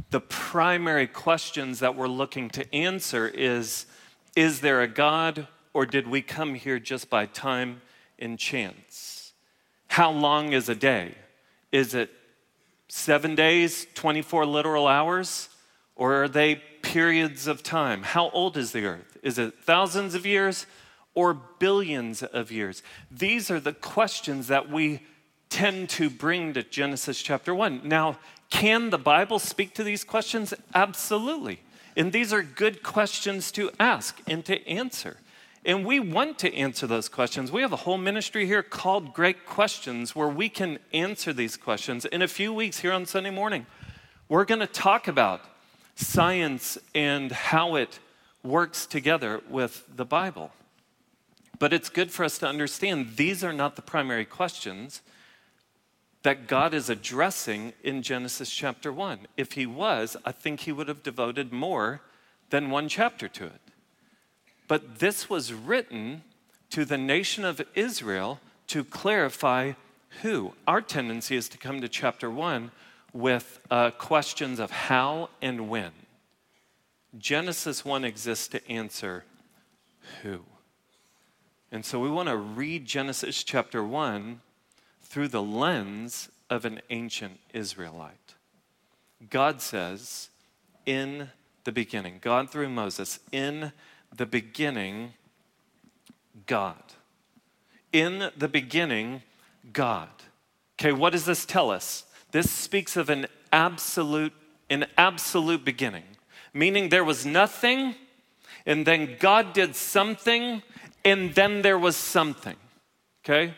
the 0.09 0.21
primary 0.21 1.05
questions 1.05 1.77
that 1.81 1.95
we're 1.95 2.07
looking 2.07 2.49
to 2.49 2.75
answer 2.75 3.27
is 3.27 3.85
Is 4.35 4.61
there 4.61 4.81
a 4.81 4.87
God, 4.87 5.47
or 5.73 5.85
did 5.85 6.07
we 6.07 6.21
come 6.21 6.55
here 6.55 6.79
just 6.79 7.09
by 7.09 7.25
time 7.25 7.81
and 8.17 8.37
chance? 8.39 9.33
How 9.87 10.11
long 10.11 10.53
is 10.53 10.69
a 10.69 10.75
day? 10.75 11.15
Is 11.71 11.93
it 11.93 12.09
seven 12.87 13.35
days, 13.35 13.85
24 13.93 14.45
literal 14.45 14.87
hours, 14.87 15.49
or 15.95 16.23
are 16.23 16.27
they 16.27 16.55
periods 16.81 17.47
of 17.47 17.63
time? 17.63 18.03
How 18.03 18.29
old 18.29 18.57
is 18.57 18.71
the 18.71 18.85
earth? 18.85 19.17
Is 19.21 19.37
it 19.37 19.53
thousands 19.63 20.15
of 20.15 20.25
years 20.25 20.65
or 21.13 21.33
billions 21.33 22.23
of 22.23 22.51
years? 22.51 22.81
These 23.11 23.51
are 23.51 23.59
the 23.59 23.73
questions 23.73 24.47
that 24.47 24.69
we 24.69 25.01
tend 25.49 25.89
to 25.89 26.09
bring 26.09 26.53
to 26.53 26.63
Genesis 26.63 27.21
chapter 27.21 27.53
1. 27.53 27.81
Now, 27.83 28.17
can 28.49 28.89
the 28.89 28.97
Bible 28.97 29.37
speak 29.37 29.75
to 29.75 29.83
these 29.83 30.03
questions? 30.03 30.53
Absolutely. 30.73 31.59
And 31.95 32.11
these 32.11 32.33
are 32.33 32.41
good 32.41 32.83
questions 32.83 33.51
to 33.53 33.71
ask 33.79 34.19
and 34.27 34.43
to 34.45 34.67
answer. 34.67 35.17
And 35.65 35.85
we 35.85 35.99
want 35.99 36.39
to 36.39 36.53
answer 36.53 36.87
those 36.87 37.07
questions. 37.07 37.51
We 37.51 37.61
have 37.61 37.71
a 37.71 37.77
whole 37.77 37.97
ministry 37.97 38.45
here 38.45 38.63
called 38.63 39.13
Great 39.13 39.45
Questions 39.45 40.15
where 40.15 40.27
we 40.27 40.49
can 40.49 40.79
answer 40.93 41.31
these 41.31 41.55
questions. 41.55 42.03
In 42.05 42.21
a 42.21 42.27
few 42.27 42.53
weeks 42.53 42.79
here 42.79 42.91
on 42.91 43.05
Sunday 43.05 43.29
morning, 43.29 43.65
we're 44.27 44.43
going 44.45 44.59
to 44.59 44.67
talk 44.67 45.07
about 45.07 45.41
science 45.95 46.77
and 46.93 47.31
how 47.31 47.75
it 47.75 47.99
works 48.43 48.85
together 48.85 49.41
with 49.49 49.85
the 49.95 50.03
Bible. 50.03 50.51
But 51.59 51.71
it's 51.71 51.89
good 51.89 52.11
for 52.11 52.25
us 52.25 52.37
to 52.39 52.47
understand 52.47 53.15
these 53.15 53.41
are 53.43 53.53
not 53.53 53.77
the 53.77 53.81
primary 53.81 54.25
questions 54.25 55.01
that 56.23 56.47
God 56.47 56.73
is 56.73 56.89
addressing 56.89 57.73
in 57.83 58.01
Genesis 58.01 58.49
chapter 58.49 58.91
1. 58.91 59.27
If 59.37 59.53
he 59.53 59.65
was, 59.65 60.15
I 60.25 60.31
think 60.31 60.61
he 60.61 60.71
would 60.71 60.87
have 60.87 61.03
devoted 61.03 61.51
more 61.51 62.01
than 62.49 62.69
one 62.69 62.87
chapter 62.87 63.27
to 63.27 63.45
it. 63.45 63.61
But 64.67 64.99
this 64.99 65.29
was 65.29 65.53
written 65.53 66.23
to 66.69 66.85
the 66.85 66.97
nation 66.97 67.43
of 67.43 67.61
Israel 67.75 68.39
to 68.67 68.83
clarify 68.83 69.73
who. 70.21 70.53
Our 70.65 70.81
tendency 70.81 71.35
is 71.35 71.49
to 71.49 71.57
come 71.57 71.81
to 71.81 71.89
chapter 71.89 72.29
1 72.29 72.71
with 73.11 73.59
uh, 73.69 73.91
questions 73.91 74.59
of 74.59 74.71
how 74.71 75.29
and 75.41 75.69
when. 75.69 75.91
Genesis 77.17 77.83
1 77.83 78.05
exists 78.05 78.47
to 78.47 78.71
answer 78.71 79.25
who. 80.21 80.41
And 81.71 81.83
so 81.83 81.99
we 81.99 82.09
want 82.09 82.29
to 82.29 82.37
read 82.37 82.85
Genesis 82.85 83.43
chapter 83.43 83.83
1 83.83 84.41
through 85.13 85.27
the 85.27 85.43
lens 85.43 86.27
of 86.49 86.65
an 86.65 86.81
ancient 86.89 87.39
Israelite. 87.53 88.33
God 89.29 89.61
says, 89.61 90.29
in 90.87 91.29
the 91.65 91.71
beginning, 91.71 92.17
God 92.19 92.49
through 92.49 92.69
Moses, 92.69 93.19
in 93.31 93.71
the 94.17 94.25
beginning, 94.25 95.13
God. 96.47 96.81
In 97.91 98.31
the 98.35 98.47
beginning, 98.47 99.21
God. 99.71 100.09
Okay, 100.79 100.91
what 100.91 101.11
does 101.11 101.25
this 101.25 101.45
tell 101.45 101.69
us? 101.69 102.05
This 102.31 102.49
speaks 102.49 102.97
of 102.97 103.11
an 103.11 103.27
absolute, 103.51 104.33
an 104.71 104.87
absolute 104.97 105.63
beginning, 105.63 106.05
meaning 106.55 106.89
there 106.89 107.03
was 107.03 107.23
nothing, 107.23 107.93
and 108.65 108.83
then 108.83 109.17
God 109.19 109.53
did 109.53 109.75
something, 109.75 110.63
and 111.05 111.35
then 111.35 111.61
there 111.61 111.77
was 111.77 111.95
something. 111.95 112.55
Okay? 113.23 113.53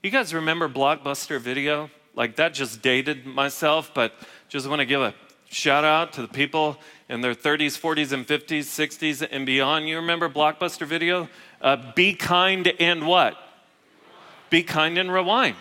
You 0.00 0.10
guys 0.10 0.32
remember 0.32 0.68
Blockbuster 0.68 1.40
Video? 1.40 1.90
Like 2.14 2.36
that 2.36 2.54
just 2.54 2.82
dated 2.82 3.26
myself, 3.26 3.90
but 3.92 4.12
just 4.48 4.68
want 4.68 4.78
to 4.78 4.86
give 4.86 5.02
a 5.02 5.12
shout 5.50 5.84
out 5.84 6.12
to 6.12 6.22
the 6.22 6.28
people 6.28 6.78
in 7.08 7.20
their 7.20 7.34
30s, 7.34 7.76
40s, 7.76 8.12
and 8.12 8.24
50s, 8.24 8.60
60s, 8.60 9.26
and 9.28 9.44
beyond. 9.44 9.88
You 9.88 9.96
remember 9.96 10.28
Blockbuster 10.28 10.86
Video? 10.86 11.28
Uh, 11.60 11.92
be 11.96 12.14
kind 12.14 12.72
and 12.78 13.08
what? 13.08 13.36
Be 14.50 14.62
kind 14.62 14.98
and 14.98 15.12
rewind. 15.12 15.56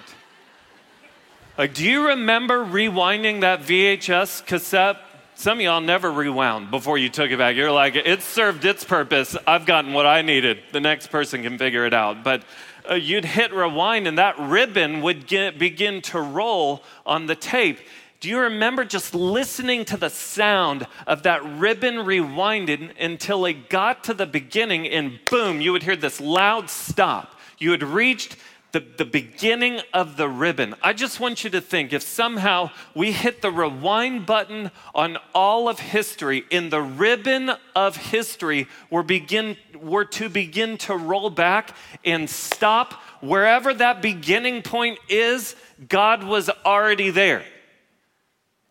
Like, 1.58 1.74
do 1.74 1.84
you 1.84 2.10
remember 2.10 2.63
rewinding 2.63 3.41
that 3.41 3.62
VHS 3.62 4.46
cassette? 4.46 4.98
Some 5.34 5.58
of 5.58 5.63
y'all 5.63 5.82
never 5.82 6.12
rewound 6.12 6.70
before 6.70 7.00
you 7.00 7.10
took 7.10 7.32
it 7.32 7.38
back. 7.38 7.56
You're 7.56 7.72
like, 7.72 7.96
it 7.96 8.22
served 8.22 8.65
its 8.65 8.84
purpose. 8.84 9.36
I've 9.48 9.65
gotten 9.65 9.94
what 9.94 10.06
I 10.06 10.22
needed. 10.22 10.60
The 10.72 10.79
next 10.79 11.08
person 11.08 11.44
can 11.44 11.58
figure 11.58 11.86
it 11.86 11.94
out. 11.94 12.24
But 12.24 12.44
uh, 12.89 12.96
you'd 12.96 13.25
hit 13.25 13.53
rewind 13.53 14.08
and 14.08 14.17
that 14.17 14.38
ribbon 14.39 15.01
would 15.01 15.27
get, 15.27 15.60
begin 15.60 16.01
to 16.03 16.20
roll 16.20 16.84
on 17.06 17.25
the 17.25 17.36
tape. 17.36 17.79
Do 18.20 18.29
you 18.29 18.39
remember 18.39 18.84
just 18.84 19.13
listening 19.13 19.86
to 19.86 19.98
the 19.98 20.10
sound 20.10 20.88
of 21.06 21.24
that 21.24 21.44
ribbon 21.60 21.96
rewinding 21.98 22.91
until 23.00 23.46
it 23.46 23.70
got 23.70 24.03
to 24.06 24.13
the 24.13 24.25
beginning 24.25 24.88
and 24.88 25.20
boom, 25.29 25.62
you 25.62 25.72
would 25.72 25.84
hear 25.84 25.96
this 25.96 26.20
loud 26.20 26.70
stop? 26.70 27.36
You 27.60 27.72
had 27.72 27.84
reached 27.84 28.38
the 28.79 29.03
the, 29.03 29.05
beginning 29.05 29.81
of 29.93 30.17
the 30.17 30.27
ribbon. 30.27 30.75
I 30.81 30.93
just 30.93 31.19
want 31.19 31.43
you 31.43 31.50
to 31.51 31.62
think 31.62 31.93
if 31.93 32.03
somehow 32.03 32.69
we 32.93 33.12
hit 33.12 33.41
the 33.41 33.51
rewind 33.51 34.25
button 34.25 34.72
on 34.93 35.17
all 35.34 35.69
of 35.69 35.79
history, 35.79 36.43
in 36.50 36.69
the 36.69 36.81
ribbon 36.81 37.51
of 37.75 37.96
history, 37.96 38.67
we're, 38.89 39.03
begin, 39.03 39.57
we're 39.79 40.03
to 40.05 40.29
begin 40.29 40.77
to 40.79 40.96
roll 40.96 41.29
back 41.29 41.75
and 42.05 42.29
stop 42.29 42.93
wherever 43.22 43.74
that 43.74 44.01
beginning 44.01 44.62
point 44.62 45.00
is, 45.10 45.55
God 45.88 46.24
was 46.24 46.50
already 46.65 47.10
there. 47.10 47.43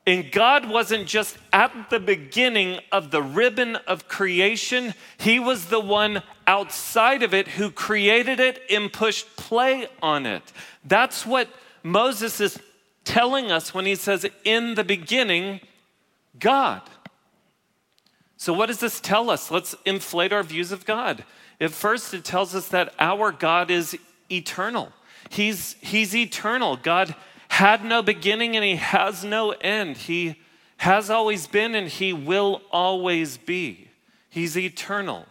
And 0.07 0.31
God 0.31 0.69
wasn't 0.69 1.09
just 1.09 1.37
at 1.53 1.91
the 1.91 1.99
beginning 1.99 2.79
of 2.93 3.11
the 3.11 3.23
ribbon 3.23 3.77
of 3.89 4.07
creation, 4.07 4.95
He 5.19 5.41
was 5.41 5.67
the 5.67 5.81
one 5.81 6.23
outside 6.47 7.25
of 7.25 7.35
it 7.35 7.49
who 7.49 7.71
created 7.71 8.39
it 8.39 8.63
and 8.71 8.93
pushed 8.93 9.37
play 9.37 9.89
on 10.01 10.25
it. 10.25 10.53
That's 10.85 11.27
what 11.27 11.49
Moses 11.83 12.41
is 12.41 12.61
telling 13.05 13.51
us 13.51 13.75
when 13.75 13.87
he 13.87 13.95
says, 13.95 14.27
In 14.45 14.75
the 14.75 14.85
beginning, 14.85 15.61
God. 16.39 16.83
So, 18.37 18.53
what 18.53 18.67
does 18.67 18.81
this 18.81 19.01
tell 19.01 19.31
us? 19.31 19.51
Let's 19.51 19.75
inflate 19.85 20.33
our 20.33 20.43
views 20.43 20.71
of 20.71 20.85
God. 20.85 21.25
At 21.61 21.71
first, 21.71 22.13
it 22.13 22.25
tells 22.25 22.55
us 22.55 22.69
that 22.69 22.95
our 22.99 23.33
God 23.33 23.71
is 23.71 23.97
eternal. 24.31 24.93
He's, 25.31 25.75
he's 25.81 26.15
eternal. 26.15 26.77
God 26.77 27.15
had 27.49 27.85
no 27.85 28.03
beginning 28.03 28.57
and 28.57 28.65
he 28.65 28.77
has 28.77 29.25
no 29.25 29.53
end. 29.53 29.97
He 29.97 30.37
has 30.79 31.11
always 31.11 31.47
been 31.47 31.75
and 31.75 31.89
he 31.89 32.13
will 32.13 32.63
always 32.71 33.37
be. 33.37 33.89
He's 34.29 34.57
eternal. 34.59 35.27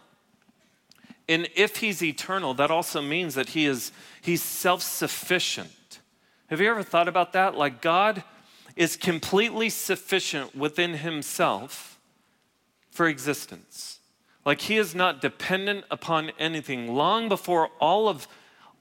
And 1.28 1.48
if 1.54 1.76
he's 1.78 2.02
eternal, 2.02 2.54
that 2.54 2.70
also 2.70 3.02
means 3.02 3.34
that 3.34 3.50
he 3.50 3.66
is 3.66 3.92
he's 4.20 4.42
self-sufficient. 4.42 6.00
Have 6.48 6.60
you 6.60 6.70
ever 6.70 6.82
thought 6.82 7.08
about 7.08 7.32
that? 7.32 7.54
Like 7.56 7.80
God 7.80 8.22
is 8.76 8.96
completely 8.96 9.70
sufficient 9.70 10.54
within 10.54 10.94
himself 10.94 11.98
for 12.90 13.06
existence. 13.08 13.98
Like 14.44 14.62
he 14.62 14.76
is 14.76 14.94
not 14.94 15.20
dependent 15.20 15.84
upon 15.90 16.30
anything. 16.38 16.94
Long 16.94 17.28
before 17.28 17.70
all 17.80 18.08
of 18.08 18.28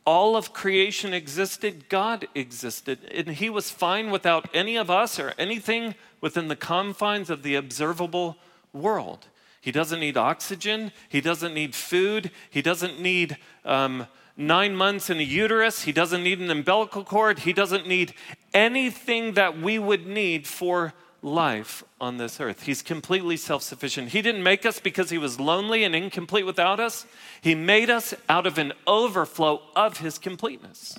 all 0.06 0.36
of 0.36 0.54
creation 0.54 1.14
existed, 1.14 1.90
God 1.90 2.28
existed, 2.36 3.00
and 3.12 3.30
He 3.30 3.50
was 3.50 3.72
fine 3.72 4.12
without 4.12 4.48
any 4.54 4.76
of 4.76 4.90
us 4.90 5.20
or 5.20 5.34
anything 5.38 5.96
within 6.22 6.48
the 6.48 6.56
confines 6.56 7.30
of 7.30 7.44
the 7.44 7.56
observable 7.56 8.38
world. 8.72 9.28
He 9.60 9.72
doesn't 9.72 10.00
need 10.00 10.16
oxygen, 10.16 10.92
He 11.10 11.22
doesn't 11.22 11.54
need 11.54 11.74
food, 11.74 12.30
He 12.50 12.62
doesn't 12.62 13.00
need 13.00 13.38
um, 13.64 14.08
nine 14.38 14.76
months 14.76 15.10
in 15.10 15.18
a 15.18 15.24
uterus, 15.24 15.84
He 15.84 15.92
doesn't 15.92 16.24
need 16.24 16.40
an 16.40 16.52
umbilical 16.52 17.04
cord, 17.04 17.40
He 17.40 17.54
doesn't 17.54 17.88
need 17.88 18.14
anything 18.54 19.34
that 19.34 19.60
we 19.60 19.80
would 19.80 20.06
need 20.06 20.46
for 20.46 20.94
life 21.22 21.84
on 22.00 22.18
this 22.18 22.40
earth. 22.40 22.64
He's 22.64 22.82
completely 22.82 23.38
self 23.38 23.64
sufficient. 23.64 24.10
He 24.10 24.22
didn't 24.22 24.44
make 24.44 24.66
us 24.66 24.80
because 24.80 25.10
he 25.10 25.18
was 25.18 25.40
lonely 25.40 25.84
and 25.84 25.96
incomplete 25.96 26.46
without 26.46 26.80
us, 26.80 27.06
he 27.42 27.56
made 27.56 27.90
us 27.90 28.14
out 28.30 28.46
of 28.46 28.58
an 28.58 28.74
overflow 28.86 29.62
of 29.76 29.98
his 29.98 30.18
completeness. 30.18 30.98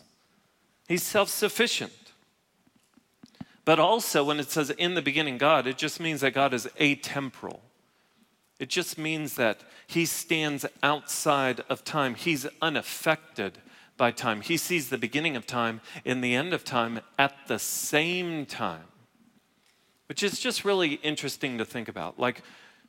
He's 0.88 1.02
self 1.02 1.28
sufficient. 1.28 1.92
But 3.64 3.80
also, 3.80 4.22
when 4.22 4.38
it 4.38 4.50
says 4.50 4.70
in 4.70 4.94
the 4.94 5.02
beginning 5.02 5.38
God, 5.38 5.66
it 5.66 5.76
just 5.76 5.98
means 5.98 6.20
that 6.20 6.34
God 6.34 6.54
is 6.54 6.68
atemporal. 6.78 7.60
It 8.58 8.68
just 8.68 8.96
means 8.96 9.34
that 9.34 9.60
he 9.86 10.06
stands 10.06 10.64
outside 10.82 11.60
of 11.68 11.84
time. 11.84 12.14
He's 12.14 12.46
unaffected 12.62 13.58
by 13.96 14.12
time. 14.12 14.40
He 14.40 14.56
sees 14.56 14.88
the 14.88 14.98
beginning 14.98 15.36
of 15.36 15.46
time 15.46 15.80
and 16.04 16.22
the 16.22 16.34
end 16.34 16.52
of 16.52 16.64
time 16.64 17.00
at 17.18 17.34
the 17.48 17.58
same 17.58 18.46
time 18.46 18.84
which 20.08 20.22
is 20.22 20.38
just 20.38 20.64
really 20.64 20.94
interesting 20.94 21.58
to 21.58 21.64
think 21.64 21.88
about. 21.88 22.18
Like, 22.18 22.42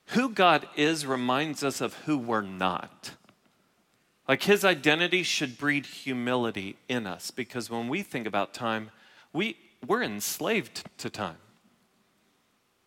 who 0.08 0.30
God 0.30 0.68
is 0.76 1.06
reminds 1.06 1.64
us 1.64 1.82
of 1.82 1.94
who 2.06 2.18
we're 2.18 2.42
not. 2.42 3.12
Like, 4.28 4.44
his 4.44 4.64
identity 4.64 5.24
should 5.24 5.58
breed 5.58 5.86
humility 5.86 6.78
in 6.88 7.08
us 7.08 7.32
because 7.32 7.70
when 7.70 7.88
we 7.88 8.04
think 8.04 8.28
about 8.28 8.54
time, 8.54 8.92
we, 9.34 9.58
we're 9.86 10.04
enslaved 10.04 10.84
to 11.00 11.10
time. 11.10 11.38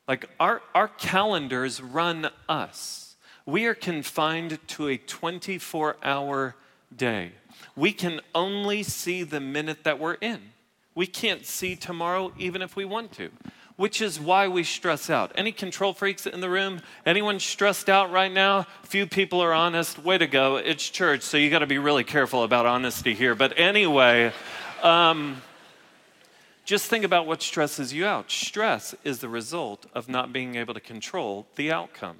Like, 0.06 0.28
our, 0.38 0.62
our 0.74 0.88
calendars 0.88 1.80
run 1.80 2.30
us. 2.48 3.16
We 3.46 3.66
are 3.66 3.74
confined 3.74 4.58
to 4.68 4.88
a 4.88 4.96
24 4.96 5.96
hour 6.02 6.56
day. 6.94 7.32
We 7.76 7.92
can 7.92 8.20
only 8.34 8.82
see 8.82 9.22
the 9.22 9.40
minute 9.40 9.84
that 9.84 9.98
we're 9.98 10.14
in. 10.14 10.40
We 10.94 11.06
can't 11.06 11.46
see 11.46 11.76
tomorrow 11.76 12.32
even 12.38 12.62
if 12.62 12.76
we 12.76 12.84
want 12.84 13.12
to 13.12 13.30
which 13.80 14.02
is 14.02 14.20
why 14.20 14.46
we 14.46 14.62
stress 14.62 15.08
out. 15.08 15.32
Any 15.36 15.52
control 15.52 15.94
freaks 15.94 16.26
in 16.26 16.42
the 16.42 16.50
room? 16.50 16.82
Anyone 17.06 17.40
stressed 17.40 17.88
out 17.88 18.12
right 18.12 18.30
now? 18.30 18.66
Few 18.82 19.06
people 19.06 19.40
are 19.40 19.54
honest. 19.54 20.04
Way 20.04 20.18
to 20.18 20.26
go. 20.26 20.56
It's 20.56 20.86
church, 20.86 21.22
so 21.22 21.38
you 21.38 21.48
got 21.48 21.60
to 21.60 21.66
be 21.66 21.78
really 21.78 22.04
careful 22.04 22.42
about 22.42 22.66
honesty 22.66 23.14
here. 23.14 23.34
But 23.34 23.58
anyway, 23.58 24.34
um, 24.82 25.40
just 26.66 26.90
think 26.90 27.06
about 27.06 27.26
what 27.26 27.40
stresses 27.40 27.90
you 27.90 28.04
out. 28.04 28.30
Stress 28.30 28.94
is 29.02 29.20
the 29.20 29.30
result 29.30 29.86
of 29.94 30.10
not 30.10 30.30
being 30.30 30.56
able 30.56 30.74
to 30.74 30.80
control 30.80 31.46
the 31.56 31.72
outcome. 31.72 32.18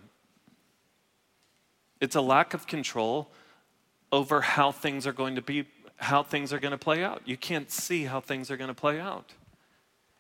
It's 2.01 2.17
a 2.17 2.23
lack 2.23 2.55
of 2.55 2.67
control 2.67 3.29
over 4.11 4.41
how 4.41 4.73
things 4.73 5.07
are 5.07 5.13
going 5.13 5.35
to 5.35 5.43
be, 5.43 5.67
how 5.97 6.23
things 6.23 6.55
are 6.55 6.59
going 6.59 6.73
to 6.73 6.79
play 6.79 7.05
out. 7.05 7.21
You 7.27 7.37
can't 7.37 7.71
see 7.71 8.05
how 8.05 8.19
things 8.19 8.51
are 8.51 8.57
going 8.57 8.69
to 8.69 8.75
play 8.75 8.99
out. 8.99 9.35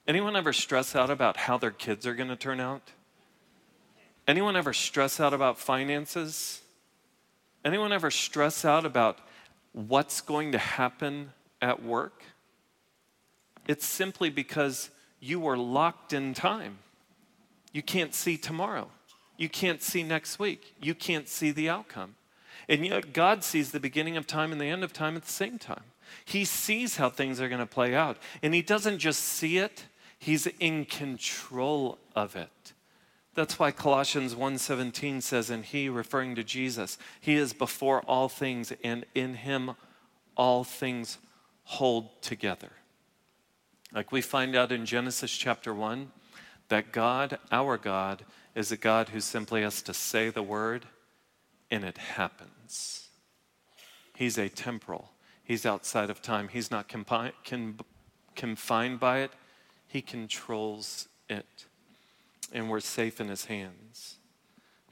Anyone 0.06 0.36
ever 0.36 0.52
stress 0.52 0.96
out 0.96 1.10
about 1.10 1.36
how 1.36 1.58
their 1.58 1.70
kids 1.70 2.06
are 2.06 2.14
going 2.14 2.28
to 2.28 2.36
turn 2.36 2.60
out? 2.60 2.82
Anyone 4.26 4.56
ever 4.56 4.72
stress 4.72 5.20
out 5.20 5.34
about 5.34 5.58
finances? 5.58 6.60
Anyone 7.64 7.92
ever 7.92 8.10
stress 8.10 8.64
out 8.64 8.84
about 8.84 9.18
what's 9.72 10.20
going 10.20 10.52
to 10.52 10.58
happen 10.58 11.32
at 11.60 11.82
work? 11.82 12.22
It's 13.68 13.86
simply 13.86 14.30
because 14.30 14.90
you 15.20 15.46
are 15.46 15.56
locked 15.56 16.12
in 16.12 16.34
time. 16.34 16.78
You 17.72 17.82
can't 17.82 18.14
see 18.14 18.36
tomorrow. 18.36 18.88
You 19.36 19.48
can't 19.48 19.82
see 19.82 20.02
next 20.02 20.38
week. 20.38 20.74
You 20.80 20.94
can't 20.94 21.28
see 21.28 21.50
the 21.50 21.68
outcome. 21.68 22.16
And 22.68 22.86
yet, 22.86 23.12
God 23.12 23.42
sees 23.42 23.72
the 23.72 23.80
beginning 23.80 24.16
of 24.16 24.26
time 24.26 24.52
and 24.52 24.60
the 24.60 24.66
end 24.66 24.84
of 24.84 24.92
time 24.92 25.16
at 25.16 25.22
the 25.22 25.32
same 25.32 25.58
time. 25.58 25.84
He 26.24 26.44
sees 26.44 26.96
how 26.96 27.10
things 27.10 27.40
are 27.40 27.48
going 27.48 27.60
to 27.60 27.66
play 27.66 27.94
out. 27.94 28.16
And 28.42 28.54
He 28.54 28.62
doesn't 28.62 28.98
just 28.98 29.20
see 29.22 29.58
it, 29.58 29.86
He's 30.20 30.46
in 30.46 30.84
control 30.84 31.98
of 32.14 32.36
it. 32.36 32.74
That's 33.34 33.58
why 33.58 33.70
Colossians 33.70 34.34
1:17 34.34 35.22
says 35.22 35.48
and 35.48 35.64
he 35.64 35.88
referring 35.88 36.34
to 36.34 36.44
Jesus, 36.44 36.98
he 37.20 37.36
is 37.36 37.54
before 37.54 38.02
all 38.02 38.28
things 38.28 38.72
and 38.84 39.06
in 39.14 39.34
him 39.34 39.76
all 40.36 40.62
things 40.62 41.16
hold 41.64 42.20
together. 42.20 42.72
Like 43.92 44.12
we 44.12 44.20
find 44.20 44.54
out 44.54 44.72
in 44.72 44.84
Genesis 44.84 45.36
chapter 45.36 45.72
1 45.72 46.12
that 46.68 46.92
God, 46.92 47.38
our 47.50 47.78
God, 47.78 48.26
is 48.54 48.70
a 48.70 48.76
God 48.76 49.08
who 49.08 49.20
simply 49.20 49.62
has 49.62 49.80
to 49.82 49.94
say 49.94 50.28
the 50.28 50.42
word 50.42 50.84
and 51.70 51.82
it 51.82 51.96
happens. 51.96 53.08
He's 54.14 54.36
atemporal. 54.36 55.06
He's 55.42 55.64
outside 55.64 56.10
of 56.10 56.20
time. 56.20 56.48
He's 56.48 56.70
not 56.70 56.88
confined 56.88 59.00
by 59.00 59.20
it. 59.20 59.32
He 59.90 60.02
controls 60.02 61.08
it, 61.28 61.66
and 62.52 62.70
we're 62.70 62.78
safe 62.78 63.20
in 63.20 63.26
His 63.26 63.46
hands. 63.46 64.18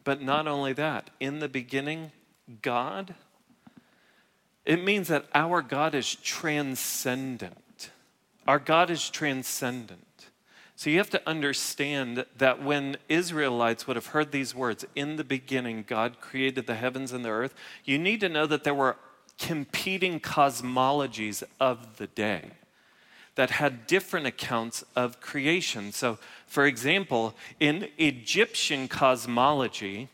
But 0.03 0.21
not 0.21 0.49
only 0.49 0.73
that, 0.73 1.11
in 1.21 1.39
the 1.39 1.49
beginning, 1.49 2.11
God, 2.63 3.15
it 4.65 4.83
means 4.83 5.07
that 5.07 5.27
our 5.33 5.63
God 5.63 5.95
is 5.95 6.17
transcendent. 6.17 7.91
Our 8.49 8.59
God 8.59 8.91
is 8.91 9.09
transcendent. 9.09 10.31
So 10.75 10.91
you 10.91 10.99
have 10.99 11.11
to 11.11 11.29
understand 11.29 12.25
that 12.37 12.61
when 12.61 12.97
Israelites 13.09 13.87
would 13.87 13.97
have 13.97 14.07
heard 14.07 14.33
these 14.33 14.53
words, 14.53 14.85
in 14.97 15.15
the 15.15 15.23
beginning, 15.23 15.85
God 15.87 16.21
created 16.21 16.67
the 16.67 16.75
heavens 16.75 17.13
and 17.13 17.25
the 17.25 17.31
earth, 17.31 17.55
you 17.85 17.99
need 17.99 18.19
to 18.21 18.29
know 18.29 18.47
that 18.47 18.65
there 18.65 18.75
were 18.75 18.97
competing 19.39 20.19
cosmologies 20.19 21.45
of 21.61 21.99
the 21.99 22.09
day 22.09 22.51
that 23.39 23.51
had 23.51 23.87
different 23.87 24.27
accounts 24.27 24.85
of 24.97 25.21
creation. 25.21 25.93
So, 25.93 26.19
for 26.49 26.67
example, 26.67 27.37
in 27.61 27.87
Egyptian 27.97 28.89
cosmology, 28.89 30.09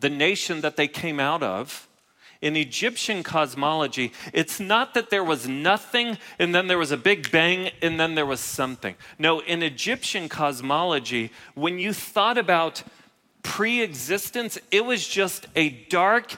the 0.00 0.08
nation 0.08 0.62
that 0.62 0.76
they 0.76 0.88
came 0.88 1.20
out 1.20 1.42
of, 1.42 1.86
in 2.40 2.56
Egyptian 2.56 3.22
cosmology, 3.22 4.10
it's 4.32 4.58
not 4.58 4.94
that 4.94 5.10
there 5.10 5.22
was 5.22 5.46
nothing 5.46 6.16
and 6.38 6.54
then 6.54 6.66
there 6.66 6.78
was 6.78 6.92
a 6.92 6.96
big 6.96 7.30
bang 7.30 7.70
and 7.82 8.00
then 8.00 8.14
there 8.14 8.24
was 8.24 8.40
something. 8.40 8.94
No, 9.18 9.40
in 9.40 9.62
Egyptian 9.62 10.30
cosmology, 10.30 11.30
when 11.54 11.78
you 11.78 11.92
thought 11.92 12.38
about 12.38 12.84
pre 13.42 13.82
existence, 13.82 14.56
it 14.70 14.86
was 14.86 15.06
just 15.06 15.46
a 15.54 15.68
dark, 15.68 16.36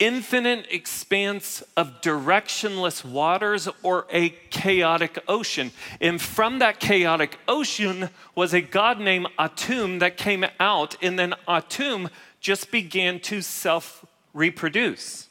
infinite 0.00 0.66
expanse 0.70 1.62
of 1.76 2.00
directionless 2.00 3.04
waters 3.04 3.68
or 3.82 4.06
a 4.10 4.30
chaotic 4.50 5.22
ocean. 5.28 5.70
And 6.00 6.20
from 6.20 6.58
that 6.58 6.80
chaotic 6.80 7.38
ocean 7.46 8.08
was 8.34 8.52
a 8.52 8.60
god 8.60 8.98
named 8.98 9.28
Atum 9.38 10.00
that 10.00 10.16
came 10.16 10.44
out, 10.58 10.96
and 11.00 11.18
then 11.18 11.34
Atum 11.46 12.10
just 12.40 12.72
began 12.72 13.20
to 13.20 13.42
self 13.42 14.04
reproduce. 14.32 15.28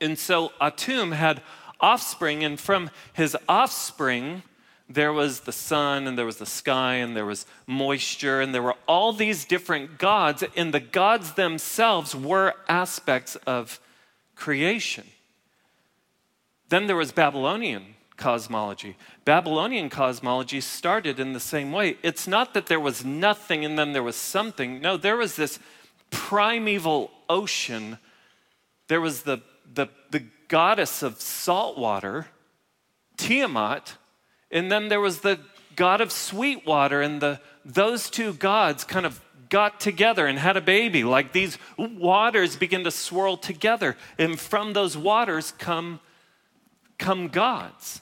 And 0.00 0.18
so 0.18 0.52
Atum 0.60 1.12
had 1.12 1.42
offspring, 1.80 2.42
and 2.42 2.58
from 2.58 2.90
his 3.12 3.36
offspring, 3.48 4.42
there 4.88 5.12
was 5.12 5.40
the 5.40 5.52
sun 5.52 6.06
and 6.06 6.16
there 6.16 6.24
was 6.24 6.38
the 6.38 6.46
sky 6.46 6.94
and 6.94 7.14
there 7.14 7.26
was 7.26 7.44
moisture 7.66 8.40
and 8.40 8.54
there 8.54 8.62
were 8.62 8.76
all 8.86 9.12
these 9.12 9.44
different 9.44 9.98
gods, 9.98 10.42
and 10.56 10.72
the 10.72 10.80
gods 10.80 11.32
themselves 11.32 12.14
were 12.14 12.54
aspects 12.68 13.36
of 13.46 13.80
creation. 14.34 15.04
Then 16.70 16.86
there 16.86 16.96
was 16.96 17.12
Babylonian 17.12 17.94
cosmology. 18.16 18.96
Babylonian 19.24 19.90
cosmology 19.90 20.60
started 20.60 21.20
in 21.20 21.34
the 21.34 21.40
same 21.40 21.70
way. 21.70 21.98
It's 22.02 22.26
not 22.26 22.54
that 22.54 22.66
there 22.66 22.80
was 22.80 23.04
nothing 23.04 23.64
and 23.64 23.78
then 23.78 23.92
there 23.92 24.02
was 24.02 24.16
something. 24.16 24.80
No, 24.80 24.96
there 24.96 25.16
was 25.16 25.36
this 25.36 25.58
primeval 26.10 27.10
ocean. 27.28 27.98
There 28.88 29.00
was 29.00 29.22
the, 29.22 29.42
the, 29.72 29.88
the 30.10 30.24
goddess 30.48 31.02
of 31.02 31.20
salt 31.20 31.78
water, 31.78 32.26
Tiamat, 33.18 33.97
and 34.50 34.70
then 34.70 34.88
there 34.88 35.00
was 35.00 35.20
the 35.20 35.38
god 35.76 36.00
of 36.00 36.10
sweet 36.12 36.66
water, 36.66 37.00
and 37.00 37.20
the, 37.20 37.40
those 37.64 38.10
two 38.10 38.32
gods 38.32 38.84
kind 38.84 39.06
of 39.06 39.20
got 39.48 39.80
together 39.80 40.26
and 40.26 40.38
had 40.38 40.56
a 40.56 40.60
baby. 40.60 41.04
Like 41.04 41.32
these 41.32 41.58
waters 41.76 42.56
begin 42.56 42.84
to 42.84 42.90
swirl 42.90 43.36
together, 43.36 43.96
and 44.18 44.38
from 44.38 44.72
those 44.72 44.96
waters 44.96 45.52
come, 45.52 46.00
come 46.98 47.28
gods. 47.28 48.00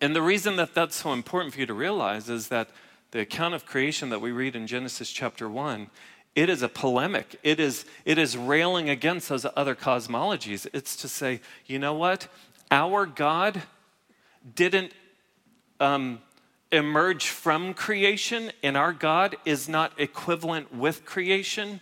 And 0.00 0.14
the 0.14 0.22
reason 0.22 0.56
that 0.56 0.74
that's 0.74 0.96
so 0.96 1.12
important 1.12 1.54
for 1.54 1.60
you 1.60 1.66
to 1.66 1.74
realize 1.74 2.28
is 2.28 2.48
that 2.48 2.70
the 3.10 3.20
account 3.20 3.54
of 3.54 3.66
creation 3.66 4.10
that 4.10 4.20
we 4.20 4.30
read 4.30 4.54
in 4.54 4.66
Genesis 4.66 5.10
chapter 5.10 5.48
1 5.48 5.88
it 6.38 6.48
is 6.48 6.62
a 6.62 6.68
polemic. 6.68 7.36
It 7.42 7.58
is, 7.58 7.84
it 8.04 8.16
is 8.16 8.36
railing 8.36 8.88
against 8.88 9.28
those 9.28 9.44
other 9.56 9.74
cosmologies. 9.74 10.68
It's 10.72 10.94
to 10.98 11.08
say, 11.08 11.40
you 11.66 11.80
know 11.80 11.94
what? 11.94 12.28
Our 12.70 13.06
God 13.06 13.62
didn't 14.54 14.92
um, 15.80 16.20
emerge 16.70 17.28
from 17.28 17.74
creation, 17.74 18.52
and 18.62 18.76
our 18.76 18.92
God 18.92 19.36
is 19.44 19.68
not 19.68 19.92
equivalent 19.98 20.74
with 20.74 21.04
creation. 21.04 21.80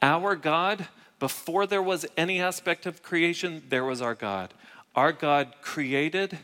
Our 0.00 0.36
God, 0.36 0.88
before 1.18 1.66
there 1.66 1.82
was 1.82 2.06
any 2.16 2.40
aspect 2.40 2.86
of 2.86 3.02
creation, 3.02 3.62
there 3.68 3.84
was 3.84 4.00
our 4.00 4.14
God. 4.14 4.54
Our 4.94 5.12
God 5.12 5.54
created, 5.62 6.38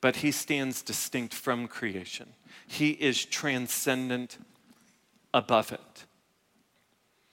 but 0.00 0.16
he 0.16 0.30
stands 0.30 0.82
distinct 0.82 1.34
from 1.34 1.68
creation. 1.68 2.32
He 2.66 2.90
is 2.90 3.24
transcendent 3.24 4.38
above 5.32 5.72
it. 5.72 6.04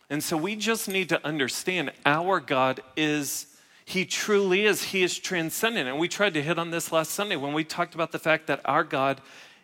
And 0.10 0.24
so 0.24 0.36
we 0.36 0.58
just 0.58 0.90
need 0.90 1.08
to 1.10 1.26
understand 1.26 1.92
our 2.06 2.40
God 2.40 2.82
is 2.98 3.48
he 3.92 4.06
truly 4.06 4.66
is. 4.66 4.84
He 4.84 5.04
is 5.04 5.20
transcendent. 5.20 5.90
And 5.90 6.00
we 6.00 6.08
tried 6.08 6.34
to 6.36 6.42
hit 6.42 6.58
on 6.58 6.72
this 6.72 6.94
last 6.94 7.12
Sunday 7.12 7.36
when 7.36 7.52
we 7.52 7.66
talked 7.66 7.94
about 7.94 8.14
the 8.14 8.20
fact 8.20 8.48
that 8.48 8.62
our 8.64 8.86
God 8.86 9.20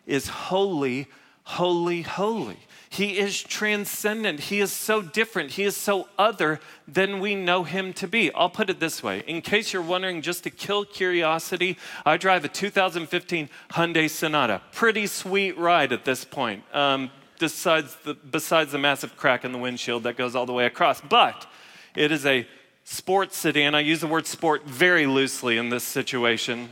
is 0.06 0.28
holy, 0.28 1.06
holy, 1.44 2.02
holy. 2.02 2.58
He 2.90 3.18
is 3.18 3.42
transcendent. 3.42 4.40
He 4.40 4.60
is 4.60 4.70
so 4.70 5.00
different. 5.00 5.52
He 5.52 5.62
is 5.62 5.78
so 5.78 6.08
other 6.18 6.60
than 6.86 7.20
we 7.20 7.34
know 7.34 7.64
him 7.64 7.94
to 7.94 8.06
be. 8.06 8.30
I'll 8.34 8.50
put 8.50 8.68
it 8.68 8.80
this 8.80 9.02
way 9.02 9.24
in 9.26 9.40
case 9.40 9.72
you're 9.72 9.80
wondering, 9.80 10.20
just 10.20 10.44
to 10.44 10.50
kill 10.50 10.84
curiosity, 10.84 11.78
I 12.04 12.18
drive 12.18 12.44
a 12.44 12.48
2015 12.48 13.48
Hyundai 13.70 14.10
Sonata. 14.10 14.60
Pretty 14.72 15.06
sweet 15.06 15.56
ride 15.56 15.90
at 15.90 16.04
this 16.04 16.26
point, 16.26 16.64
um, 16.74 17.10
besides, 17.38 17.96
the, 18.04 18.12
besides 18.12 18.72
the 18.72 18.78
massive 18.78 19.16
crack 19.16 19.46
in 19.46 19.52
the 19.52 19.58
windshield 19.58 20.02
that 20.02 20.18
goes 20.18 20.36
all 20.36 20.44
the 20.44 20.52
way 20.52 20.66
across. 20.66 21.00
But 21.00 21.46
it 21.94 22.12
is 22.12 22.26
a 22.26 22.46
sports 22.88 23.36
sedan. 23.36 23.74
I 23.74 23.80
use 23.80 24.00
the 24.00 24.06
word 24.06 24.26
sport 24.26 24.64
very 24.64 25.06
loosely 25.06 25.58
in 25.58 25.68
this 25.68 25.84
situation. 25.84 26.70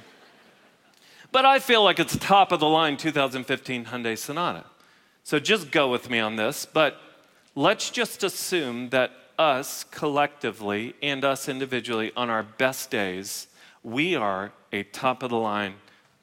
But 1.30 1.44
I 1.44 1.58
feel 1.58 1.84
like 1.84 1.98
it's 1.98 2.16
top 2.16 2.52
of 2.52 2.60
the 2.60 2.66
line 2.66 2.96
2015 2.96 3.84
Hyundai 3.84 4.16
Sonata. 4.16 4.64
So 5.24 5.38
just 5.38 5.70
go 5.70 5.90
with 5.90 6.08
me 6.08 6.18
on 6.18 6.36
this. 6.36 6.64
But 6.64 6.98
let's 7.54 7.90
just 7.90 8.24
assume 8.24 8.88
that 8.90 9.10
us 9.38 9.84
collectively 9.84 10.94
and 11.02 11.22
us 11.22 11.50
individually 11.50 12.12
on 12.16 12.30
our 12.30 12.42
best 12.42 12.90
days, 12.90 13.48
we 13.82 14.16
are 14.16 14.52
a 14.72 14.84
top 14.84 15.22
of 15.22 15.28
the 15.28 15.36
line 15.36 15.74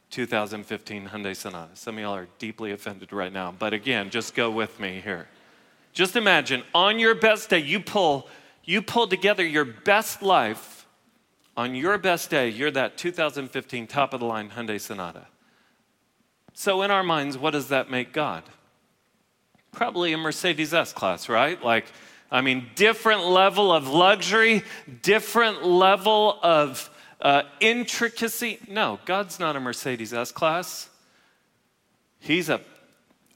2015 0.09 1.09
Hyundai 1.09 1.35
Sonata. 1.35 1.75
Some 1.75 1.97
of 1.97 2.01
y'all 2.01 2.15
are 2.15 2.27
deeply 2.39 2.71
offended 2.71 3.13
right 3.13 3.31
now. 3.31 3.53
But 3.57 3.73
again, 3.73 4.09
just 4.09 4.33
go 4.33 4.49
with 4.49 4.79
me 4.79 5.01
here. 5.01 5.27
Just 5.91 6.15
imagine 6.15 6.63
on 6.73 6.97
your 6.97 7.13
best 7.13 7.51
day, 7.51 7.59
you 7.59 7.79
pull 7.79 8.27
you 8.63 8.81
pulled 8.81 9.09
together 9.09 9.45
your 9.45 9.65
best 9.65 10.21
life 10.21 10.87
on 11.55 11.75
your 11.75 11.97
best 11.97 12.29
day, 12.29 12.49
you're 12.49 12.71
that 12.71 12.97
2015 12.97 13.87
top 13.87 14.13
of 14.13 14.19
the 14.19 14.25
line 14.25 14.49
Hyundai 14.49 14.81
Sonata. 14.81 15.27
So, 16.53 16.81
in 16.81 16.91
our 16.91 17.03
minds, 17.03 17.37
what 17.37 17.51
does 17.51 17.69
that 17.69 17.91
make 17.91 18.13
God? 18.13 18.43
Probably 19.71 20.13
a 20.13 20.17
Mercedes 20.17 20.73
S 20.73 20.93
class, 20.93 21.29
right? 21.29 21.61
Like, 21.63 21.85
I 22.31 22.41
mean, 22.41 22.67
different 22.75 23.25
level 23.25 23.71
of 23.71 23.87
luxury, 23.87 24.63
different 25.01 25.63
level 25.63 26.39
of 26.41 26.89
uh, 27.21 27.43
intricacy. 27.59 28.59
No, 28.67 28.99
God's 29.05 29.39
not 29.39 29.55
a 29.55 29.59
Mercedes 29.59 30.13
S 30.13 30.31
class. 30.31 30.89
He's 32.19 32.49
a 32.49 32.61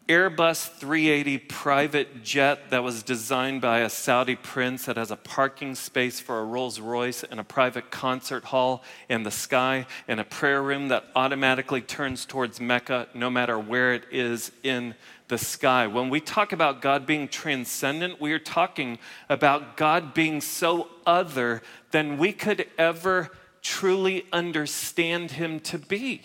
Airbus 0.08 0.70
380 0.70 1.38
private 1.38 2.24
jet 2.24 2.70
that 2.70 2.82
was 2.82 3.04
designed 3.04 3.60
by 3.60 3.80
a 3.80 3.90
Saudi 3.90 4.38
prince 4.38 4.86
that 4.86 4.96
has 4.96 5.12
a 5.12 5.18
parking 5.18 5.76
space 5.76 6.22
for 6.22 6.40
a 6.40 6.46
Rolls 6.46 6.80
Royce 6.80 7.26
and 7.26 7.42
a 7.42 7.44
private 7.44 7.92
concert 7.92 8.46
hall 8.46 8.86
in 9.10 9.24
the 9.24 9.32
sky 9.32 9.86
and 10.08 10.22
a 10.22 10.24
prayer 10.24 10.64
room 10.64 10.88
that 10.88 11.04
automatically 11.14 11.82
turns 11.82 12.26
towards 12.26 12.62
Mecca 12.62 13.10
no 13.14 13.30
matter 13.30 13.60
where 13.60 13.94
it 13.94 14.06
is 14.10 14.54
in 14.64 14.96
the 15.28 15.38
sky. 15.38 15.88
When 15.88 16.10
we 16.10 16.22
talk 16.22 16.54
about 16.54 16.82
God 16.82 17.06
being 17.06 17.28
transcendent, 17.28 18.22
we 18.22 18.32
are 18.32 18.40
talking 18.40 19.00
about 19.28 19.76
God 19.76 20.14
being 20.14 20.40
so 20.40 20.88
other 21.06 21.62
than 21.92 22.18
we 22.18 22.32
could 22.32 22.66
ever 22.78 23.30
truly 23.62 24.26
understand 24.32 25.32
Him 25.32 25.60
to 25.60 25.78
be. 25.78 26.22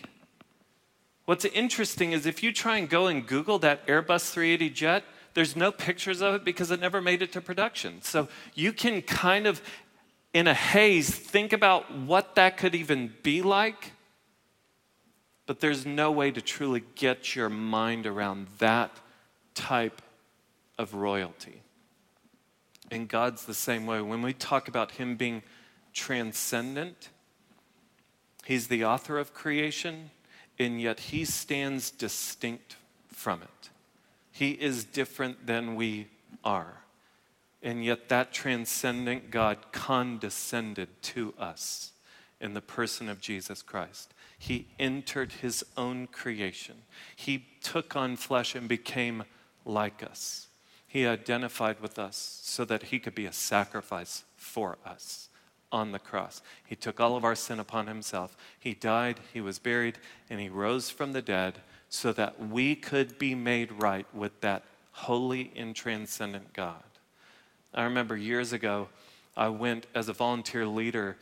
What's 1.24 1.44
interesting 1.44 2.12
is 2.12 2.26
if 2.26 2.42
you 2.42 2.52
try 2.52 2.78
and 2.78 2.88
go 2.88 3.06
and 3.06 3.26
Google 3.26 3.58
that 3.60 3.86
Airbus 3.86 4.30
380 4.30 4.70
jet, 4.70 5.04
there's 5.34 5.56
no 5.56 5.72
pictures 5.72 6.20
of 6.20 6.34
it 6.34 6.44
because 6.44 6.70
it 6.70 6.80
never 6.80 7.00
made 7.00 7.22
it 7.22 7.32
to 7.32 7.40
production. 7.40 8.02
So 8.02 8.28
you 8.54 8.72
can 8.72 9.02
kind 9.02 9.46
of, 9.46 9.62
in 10.34 10.46
a 10.46 10.54
haze, 10.54 11.10
think 11.10 11.52
about 11.52 11.96
what 11.96 12.34
that 12.34 12.56
could 12.56 12.74
even 12.74 13.14
be 13.22 13.40
like, 13.42 13.92
but 15.46 15.60
there's 15.60 15.86
no 15.86 16.10
way 16.10 16.30
to 16.30 16.40
truly 16.40 16.82
get 16.94 17.34
your 17.34 17.48
mind 17.48 18.06
around 18.06 18.46
that 18.58 18.90
type 19.54 20.02
of 20.78 20.94
royalty. 20.94 21.62
And 22.90 23.08
God's 23.08 23.46
the 23.46 23.54
same 23.54 23.86
way. 23.86 24.00
When 24.02 24.22
we 24.22 24.34
talk 24.34 24.68
about 24.68 24.92
Him 24.92 25.16
being 25.16 25.42
transcendent, 25.92 27.08
He's 28.44 28.68
the 28.68 28.84
author 28.84 29.18
of 29.18 29.32
creation, 29.32 30.10
and 30.58 30.80
yet 30.80 31.00
he 31.00 31.24
stands 31.24 31.90
distinct 31.90 32.76
from 33.08 33.42
it. 33.42 33.70
He 34.30 34.52
is 34.52 34.84
different 34.84 35.46
than 35.46 35.76
we 35.76 36.08
are. 36.44 36.82
And 37.62 37.84
yet, 37.84 38.08
that 38.08 38.32
transcendent 38.32 39.30
God 39.30 39.58
condescended 39.70 40.88
to 41.02 41.32
us 41.38 41.92
in 42.40 42.54
the 42.54 42.60
person 42.60 43.08
of 43.08 43.20
Jesus 43.20 43.62
Christ. 43.62 44.12
He 44.36 44.66
entered 44.80 45.32
his 45.32 45.64
own 45.76 46.08
creation. 46.08 46.82
He 47.14 47.46
took 47.62 47.94
on 47.94 48.16
flesh 48.16 48.56
and 48.56 48.68
became 48.68 49.22
like 49.64 50.02
us. 50.02 50.48
He 50.88 51.06
identified 51.06 51.80
with 51.80 52.00
us 52.00 52.40
so 52.42 52.64
that 52.64 52.84
he 52.84 52.98
could 52.98 53.14
be 53.14 53.26
a 53.26 53.32
sacrifice 53.32 54.24
for 54.36 54.76
us 54.84 55.28
on 55.72 55.90
the 55.90 55.98
cross. 55.98 56.42
He 56.64 56.76
took 56.76 57.00
all 57.00 57.16
of 57.16 57.24
our 57.24 57.34
sin 57.34 57.58
upon 57.58 57.86
himself. 57.86 58.36
He 58.58 58.74
died, 58.74 59.18
he 59.32 59.40
was 59.40 59.58
buried, 59.58 59.98
and 60.30 60.38
he 60.38 60.48
rose 60.48 60.90
from 60.90 61.12
the 61.12 61.22
dead 61.22 61.58
so 61.88 62.12
that 62.12 62.48
we 62.48 62.76
could 62.76 63.18
be 63.18 63.34
made 63.34 63.72
right 63.72 64.06
with 64.14 64.40
that 64.42 64.62
holy 64.92 65.50
and 65.56 65.74
transcendent 65.74 66.52
God. 66.52 66.82
I 67.74 67.84
remember 67.84 68.16
years 68.16 68.52
ago, 68.52 68.88
I 69.36 69.48
went 69.48 69.86
as 69.94 70.08
a 70.08 70.12
volunteer 70.12 70.66
leader 70.66 71.16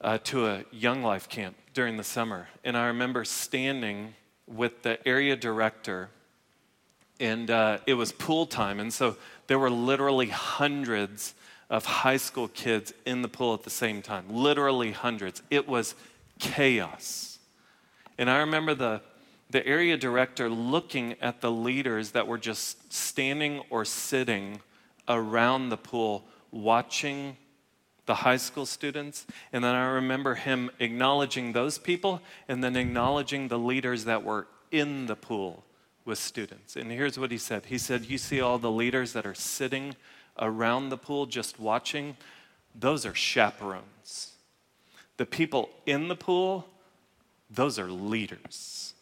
uh, 0.00 0.18
to 0.24 0.46
a 0.46 0.64
Young 0.70 1.02
Life 1.02 1.28
camp 1.28 1.56
during 1.74 1.96
the 1.96 2.04
summer, 2.04 2.48
and 2.64 2.76
I 2.76 2.86
remember 2.86 3.24
standing 3.24 4.14
with 4.46 4.82
the 4.82 5.04
area 5.06 5.34
director, 5.34 6.08
and 7.18 7.50
uh, 7.50 7.78
it 7.86 7.94
was 7.94 8.12
pool 8.12 8.46
time, 8.46 8.78
and 8.78 8.92
so 8.92 9.16
there 9.48 9.58
were 9.58 9.70
literally 9.70 10.28
hundreds 10.28 11.34
of 11.68 11.84
high 11.84 12.16
school 12.16 12.48
kids 12.48 12.92
in 13.04 13.22
the 13.22 13.28
pool 13.28 13.54
at 13.54 13.62
the 13.62 13.70
same 13.70 14.02
time, 14.02 14.24
literally 14.28 14.92
hundreds. 14.92 15.42
It 15.50 15.68
was 15.68 15.94
chaos. 16.38 17.38
And 18.18 18.30
I 18.30 18.38
remember 18.38 18.74
the, 18.74 19.02
the 19.50 19.66
area 19.66 19.96
director 19.96 20.48
looking 20.48 21.16
at 21.20 21.40
the 21.40 21.50
leaders 21.50 22.12
that 22.12 22.26
were 22.26 22.38
just 22.38 22.92
standing 22.92 23.62
or 23.70 23.84
sitting 23.84 24.60
around 25.08 25.68
the 25.68 25.76
pool 25.76 26.24
watching 26.50 27.36
the 28.06 28.14
high 28.14 28.36
school 28.36 28.66
students. 28.66 29.26
And 29.52 29.62
then 29.62 29.74
I 29.74 29.86
remember 29.86 30.36
him 30.36 30.70
acknowledging 30.78 31.52
those 31.52 31.78
people 31.78 32.22
and 32.48 32.62
then 32.62 32.76
acknowledging 32.76 33.48
the 33.48 33.58
leaders 33.58 34.04
that 34.04 34.22
were 34.22 34.46
in 34.70 35.06
the 35.06 35.16
pool 35.16 35.64
with 36.04 36.18
students. 36.18 36.76
And 36.76 36.90
here's 36.90 37.18
what 37.18 37.32
he 37.32 37.38
said 37.38 37.66
He 37.66 37.78
said, 37.78 38.06
You 38.06 38.18
see 38.18 38.40
all 38.40 38.58
the 38.58 38.70
leaders 38.70 39.12
that 39.12 39.26
are 39.26 39.34
sitting 39.34 39.96
around 40.38 40.88
the 40.88 40.96
pool 40.96 41.26
just 41.26 41.58
watching? 41.58 42.16
Those 42.74 43.06
are 43.06 43.14
chaperones. 43.14 44.32
The 45.16 45.26
people 45.26 45.70
in 45.86 46.08
the 46.08 46.16
pool, 46.16 46.66
those 47.50 47.78
are 47.78 47.90
leaders. 47.90 48.94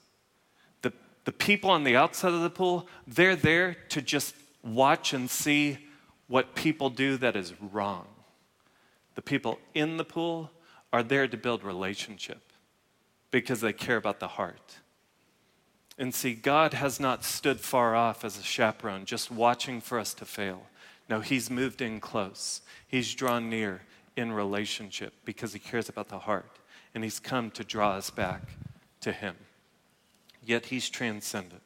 The, 0.83 0.92
the 1.25 1.33
people 1.33 1.70
on 1.70 1.85
the 1.85 1.97
outside 1.97 2.33
of 2.33 2.42
the 2.42 2.51
pool, 2.51 2.88
they're 3.07 3.37
there 3.37 3.75
to 3.90 4.01
just 4.01 4.35
watch 4.62 5.12
and 5.12 5.29
see 5.29 5.79
what 6.29 6.55
people 6.55 6.90
do 6.90 7.16
that 7.18 7.37
is 7.37 7.53
wrong. 7.61 8.07
The 9.14 9.23
people 9.23 9.59
in 9.75 9.97
the 9.97 10.05
pool 10.05 10.51
are 10.92 11.03
there 11.03 11.27
to 11.27 11.37
build 11.37 11.64
relationship 11.64 12.40
because 13.31 13.61
they 13.61 13.73
care 13.73 13.97
about 13.97 14.20
the 14.20 14.29
heart. 14.29 14.77
And 15.99 16.14
see, 16.14 16.35
God 16.35 16.75
has 16.75 16.99
not 16.99 17.25
stood 17.25 17.61
far 17.61 17.94
off 17.94 18.25
as 18.25 18.38
a 18.38 18.42
chaperone, 18.42 19.05
just 19.05 19.31
watching 19.31 19.81
for 19.81 19.99
us 19.99 20.14
to 20.14 20.25
fail. 20.25 20.66
No, 21.09 21.21
He's 21.21 21.51
moved 21.51 21.81
in 21.81 22.01
close. 22.01 22.62
He's 22.87 23.14
drawn 23.14 23.51
near 23.51 23.83
in 24.17 24.33
relationship 24.33 25.12
because 25.25 25.53
He 25.53 25.59
cares 25.59 25.88
about 25.88 26.09
the 26.09 26.21
heart. 26.21 26.59
And 26.95 27.05
He's 27.05 27.21
come 27.21 27.51
to 27.53 27.64
draw 27.64 27.93
us 27.93 28.11
back 28.11 28.43
to 29.01 29.12
Him. 29.12 29.37
Yet 30.43 30.67
He's 30.67 30.88
transcendent. 30.88 31.62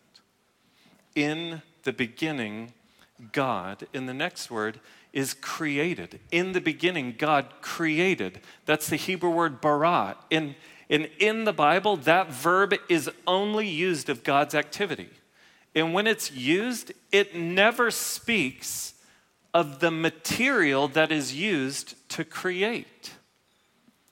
In 1.15 1.63
the 1.85 1.93
beginning, 1.93 2.73
God, 3.33 3.87
in 3.93 4.07
the 4.07 4.15
next 4.15 4.51
word, 4.51 4.81
is 5.13 5.35
created. 5.35 6.21
In 6.31 6.53
the 6.53 6.61
beginning, 6.61 7.15
God 7.17 7.47
created. 7.61 8.41
That's 8.67 8.89
the 8.89 8.97
Hebrew 8.97 9.31
word 9.31 9.61
bara. 9.61 10.17
In, 10.31 10.55
in, 10.89 11.09
in 11.19 11.45
the 11.45 11.53
Bible, 11.53 11.97
that 11.97 12.31
verb 12.31 12.75
is 12.89 13.11
only 13.27 13.67
used 13.67 14.09
of 14.09 14.23
God's 14.23 14.55
activity. 14.55 15.11
And 15.75 15.93
when 15.93 16.07
it's 16.07 16.31
used, 16.33 16.93
it 17.11 17.35
never 17.35 17.91
speaks 17.91 18.95
of 19.55 19.81
the 19.81 19.91
material 19.91 20.89
that 20.89 21.11
is 21.11 21.35
used 21.35 21.95
to 22.11 22.25
create. 22.25 23.13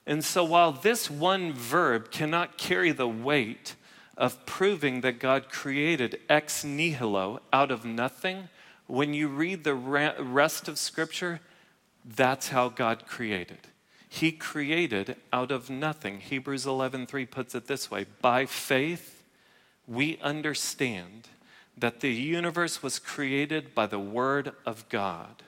And 0.07 0.25
so, 0.25 0.44
while 0.44 0.72
this 0.72 1.11
one 1.11 1.53
verb 1.53 2.11
cannot 2.11 2.59
carry 2.59 2.92
the 2.92 3.09
weight 3.09 3.75
of 4.16 4.46
proving 4.46 5.01
that 5.03 5.18
God 5.18 5.49
created 5.49 6.20
ex 6.29 6.64
nihilo 6.64 7.40
out 7.53 7.70
of 7.70 7.85
nothing, 7.85 8.49
when 8.87 9.14
you 9.14 9.29
read 9.29 9.64
the 9.64 9.75
rest 9.75 10.68
of 10.68 10.79
Scripture, 10.79 11.40
that's 12.05 12.49
how 12.49 12.68
God 12.68 13.07
created. 13.07 13.59
He 14.09 14.31
created 14.33 15.16
out 15.33 15.51
of 15.51 15.68
nothing. 15.68 16.20
Hebrews 16.20 16.64
11:3 16.64 17.27
puts 17.27 17.55
it 17.55 17.66
this 17.66 17.90
way, 17.90 18.07
by 18.22 18.46
faith 18.46 19.25
we 19.87 20.18
understand 20.18 21.29
that 21.77 22.01
the 22.01 22.12
universe 22.12 22.83
was 22.83 22.99
created 22.99 23.75
by 23.75 23.87
the 23.87 23.99
word 23.99 24.53
of 24.65 24.89
God, 24.89 25.43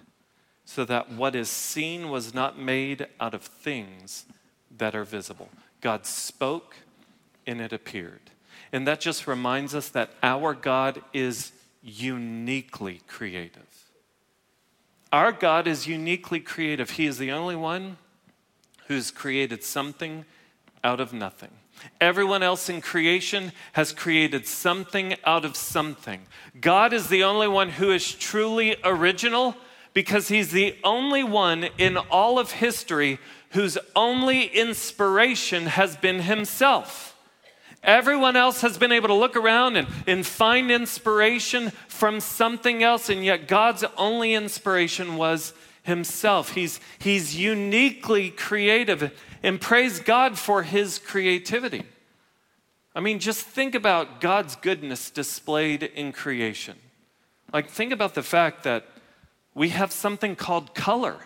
so 0.64 0.84
that 0.84 1.10
what 1.10 1.34
is 1.34 1.48
seen 1.48 2.10
was 2.10 2.34
not 2.34 2.58
made 2.58 3.06
out 3.18 3.34
of 3.34 3.42
things 3.42 4.26
that 4.76 4.94
are 4.94 5.04
visible. 5.04 5.48
God 5.80 6.04
spoke 6.04 6.76
and 7.46 7.60
it 7.60 7.72
appeared. 7.72 8.20
And 8.72 8.86
that 8.86 9.00
just 9.00 9.26
reminds 9.26 9.74
us 9.74 9.88
that 9.88 10.10
our 10.22 10.52
God 10.52 11.00
is 11.14 11.52
uniquely 11.82 13.00
creative. 13.06 13.62
Our 15.10 15.32
God 15.32 15.66
is 15.66 15.86
uniquely 15.86 16.40
creative. 16.40 16.90
He 16.90 17.06
is 17.06 17.16
the 17.16 17.32
only 17.32 17.56
one 17.56 17.96
who's 18.88 19.10
created 19.10 19.64
something 19.64 20.26
out 20.84 21.00
of 21.00 21.14
nothing. 21.14 21.50
Everyone 22.00 22.42
else 22.42 22.68
in 22.68 22.80
creation 22.80 23.52
has 23.72 23.92
created 23.92 24.46
something 24.46 25.16
out 25.24 25.44
of 25.44 25.56
something. 25.56 26.22
God 26.60 26.92
is 26.92 27.08
the 27.08 27.24
only 27.24 27.48
one 27.48 27.70
who 27.70 27.90
is 27.90 28.14
truly 28.14 28.76
original 28.84 29.56
because 29.94 30.28
he's 30.28 30.52
the 30.52 30.76
only 30.84 31.24
one 31.24 31.68
in 31.78 31.96
all 31.96 32.38
of 32.38 32.52
history 32.52 33.18
whose 33.50 33.78
only 33.96 34.44
inspiration 34.44 35.66
has 35.66 35.96
been 35.96 36.20
himself. 36.20 37.16
Everyone 37.82 38.36
else 38.36 38.60
has 38.62 38.76
been 38.76 38.92
able 38.92 39.08
to 39.08 39.14
look 39.14 39.36
around 39.36 39.76
and, 39.76 39.88
and 40.06 40.26
find 40.26 40.70
inspiration 40.70 41.70
from 41.86 42.20
something 42.20 42.82
else, 42.82 43.08
and 43.08 43.24
yet 43.24 43.46
God's 43.46 43.84
only 43.96 44.34
inspiration 44.34 45.16
was 45.16 45.52
Himself. 45.84 46.52
He's, 46.52 46.80
he's 46.98 47.36
uniquely 47.36 48.30
creative, 48.30 49.12
and 49.42 49.60
praise 49.60 50.00
God 50.00 50.38
for 50.38 50.62
His 50.62 50.98
creativity. 50.98 51.84
I 52.94 53.00
mean, 53.00 53.18
just 53.18 53.42
think 53.42 53.74
about 53.74 54.20
God's 54.20 54.56
goodness 54.56 55.10
displayed 55.10 55.82
in 55.82 56.12
creation. 56.12 56.76
Like, 57.52 57.70
think 57.70 57.92
about 57.92 58.14
the 58.14 58.22
fact 58.22 58.64
that 58.64 58.86
we 59.54 59.70
have 59.70 59.92
something 59.92 60.36
called 60.36 60.74
color. 60.74 61.18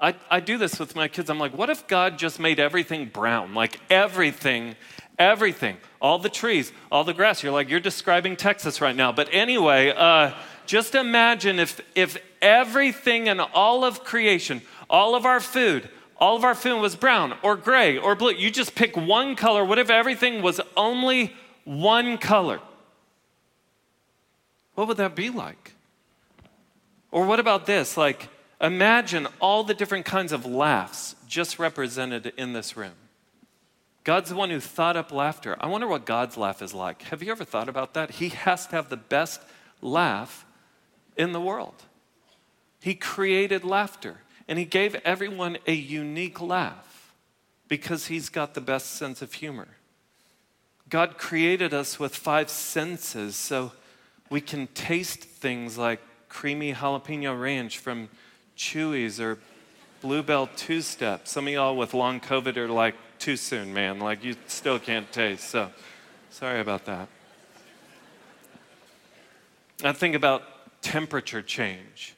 I, 0.00 0.14
I 0.30 0.40
do 0.40 0.58
this 0.58 0.78
with 0.78 0.94
my 0.94 1.08
kids. 1.08 1.28
I'm 1.28 1.38
like, 1.38 1.56
what 1.56 1.70
if 1.70 1.86
God 1.88 2.18
just 2.18 2.38
made 2.38 2.60
everything 2.60 3.06
brown? 3.06 3.54
Like 3.54 3.80
everything, 3.90 4.76
everything, 5.18 5.76
all 6.00 6.18
the 6.18 6.28
trees, 6.28 6.72
all 6.92 7.02
the 7.02 7.14
grass. 7.14 7.42
You're 7.42 7.52
like, 7.52 7.68
you're 7.68 7.80
describing 7.80 8.36
Texas 8.36 8.80
right 8.80 8.94
now. 8.94 9.10
But 9.10 9.28
anyway, 9.32 9.90
uh, 9.90 10.34
just 10.66 10.94
imagine 10.94 11.58
if, 11.58 11.80
if 11.96 12.16
everything 12.40 13.26
in 13.26 13.40
all 13.40 13.84
of 13.84 14.04
creation, 14.04 14.62
all 14.88 15.16
of 15.16 15.26
our 15.26 15.40
food, 15.40 15.88
all 16.18 16.36
of 16.36 16.44
our 16.44 16.54
food 16.54 16.80
was 16.80 16.96
brown 16.96 17.34
or 17.42 17.56
gray 17.56 17.98
or 17.98 18.14
blue. 18.14 18.32
You 18.32 18.50
just 18.50 18.74
pick 18.74 18.96
one 18.96 19.36
color. 19.36 19.64
What 19.64 19.78
if 19.78 19.90
everything 19.90 20.42
was 20.42 20.60
only 20.76 21.34
one 21.64 22.18
color? 22.18 22.60
What 24.74 24.88
would 24.88 24.96
that 24.96 25.14
be 25.14 25.30
like? 25.30 25.72
Or 27.10 27.24
what 27.24 27.40
about 27.40 27.66
this? 27.66 27.96
Like, 27.96 28.28
Imagine 28.60 29.28
all 29.40 29.62
the 29.62 29.74
different 29.74 30.04
kinds 30.04 30.32
of 30.32 30.44
laughs 30.44 31.14
just 31.28 31.58
represented 31.58 32.32
in 32.36 32.52
this 32.52 32.76
room. 32.76 32.94
God's 34.02 34.30
the 34.30 34.36
one 34.36 34.50
who 34.50 34.58
thought 34.58 34.96
up 34.96 35.12
laughter. 35.12 35.56
I 35.60 35.68
wonder 35.68 35.86
what 35.86 36.06
God's 36.06 36.36
laugh 36.36 36.62
is 36.62 36.74
like. 36.74 37.02
Have 37.02 37.22
you 37.22 37.30
ever 37.30 37.44
thought 37.44 37.68
about 37.68 37.94
that? 37.94 38.12
He 38.12 38.30
has 38.30 38.66
to 38.68 38.76
have 38.76 38.88
the 38.88 38.96
best 38.96 39.40
laugh 39.80 40.44
in 41.16 41.32
the 41.32 41.40
world. 41.40 41.74
He 42.80 42.94
created 42.94 43.64
laughter 43.64 44.18
and 44.48 44.58
he 44.58 44.64
gave 44.64 44.94
everyone 45.04 45.58
a 45.66 45.72
unique 45.72 46.40
laugh 46.40 47.14
because 47.68 48.06
he's 48.06 48.28
got 48.28 48.54
the 48.54 48.60
best 48.60 48.92
sense 48.92 49.20
of 49.20 49.34
humor. 49.34 49.68
God 50.88 51.18
created 51.18 51.74
us 51.74 52.00
with 52.00 52.16
five 52.16 52.48
senses 52.48 53.36
so 53.36 53.72
we 54.30 54.40
can 54.40 54.66
taste 54.68 55.20
things 55.20 55.76
like 55.76 56.00
creamy 56.28 56.72
jalapeno 56.72 57.38
ranch 57.38 57.78
from 57.78 58.08
Chuy's 58.56 59.20
or 59.20 59.38
Bluebell 60.00 60.48
Two 60.56 60.80
Step. 60.80 61.28
Some 61.28 61.46
of 61.46 61.52
y'all 61.52 61.76
with 61.76 61.92
long 61.92 62.20
COVID 62.20 62.56
are 62.56 62.68
like, 62.68 62.94
too 63.18 63.36
soon, 63.36 63.74
man. 63.74 63.98
Like, 63.98 64.24
you 64.24 64.36
still 64.46 64.78
can't 64.78 65.10
taste. 65.12 65.50
So, 65.50 65.70
sorry 66.30 66.60
about 66.60 66.84
that. 66.86 67.08
I 69.84 69.92
think 69.92 70.14
about 70.14 70.42
temperature 70.82 71.42
change. 71.42 72.14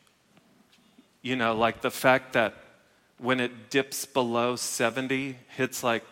You 1.23 1.37
know, 1.37 1.55
like 1.55 1.81
the 1.81 1.91
fact 1.91 2.33
that 2.33 2.55
when 3.19 3.41
it 3.41 3.71
dips 3.71 4.07
below 4.07 4.57
70, 4.57 5.37
hits 5.57 5.83
like 5.83 6.05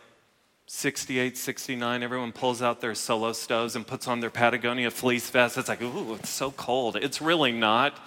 68, 0.67 1.37
69, 1.37 2.03
everyone 2.03 2.33
pulls 2.33 2.61
out 2.61 2.81
their 2.81 2.95
solo 2.95 3.33
stoves 3.33 3.75
and 3.75 3.87
puts 3.87 4.07
on 4.07 4.21
their 4.21 4.31
Patagonia 4.31 4.91
fleece 4.91 5.31
vest. 5.31 5.57
It's 5.57 5.69
like, 5.69 5.81
ooh, 5.81 6.15
it's 6.15 6.29
so 6.29 6.51
cold. 6.51 6.97
It's 6.97 7.23
really 7.23 7.53
not 7.53 7.99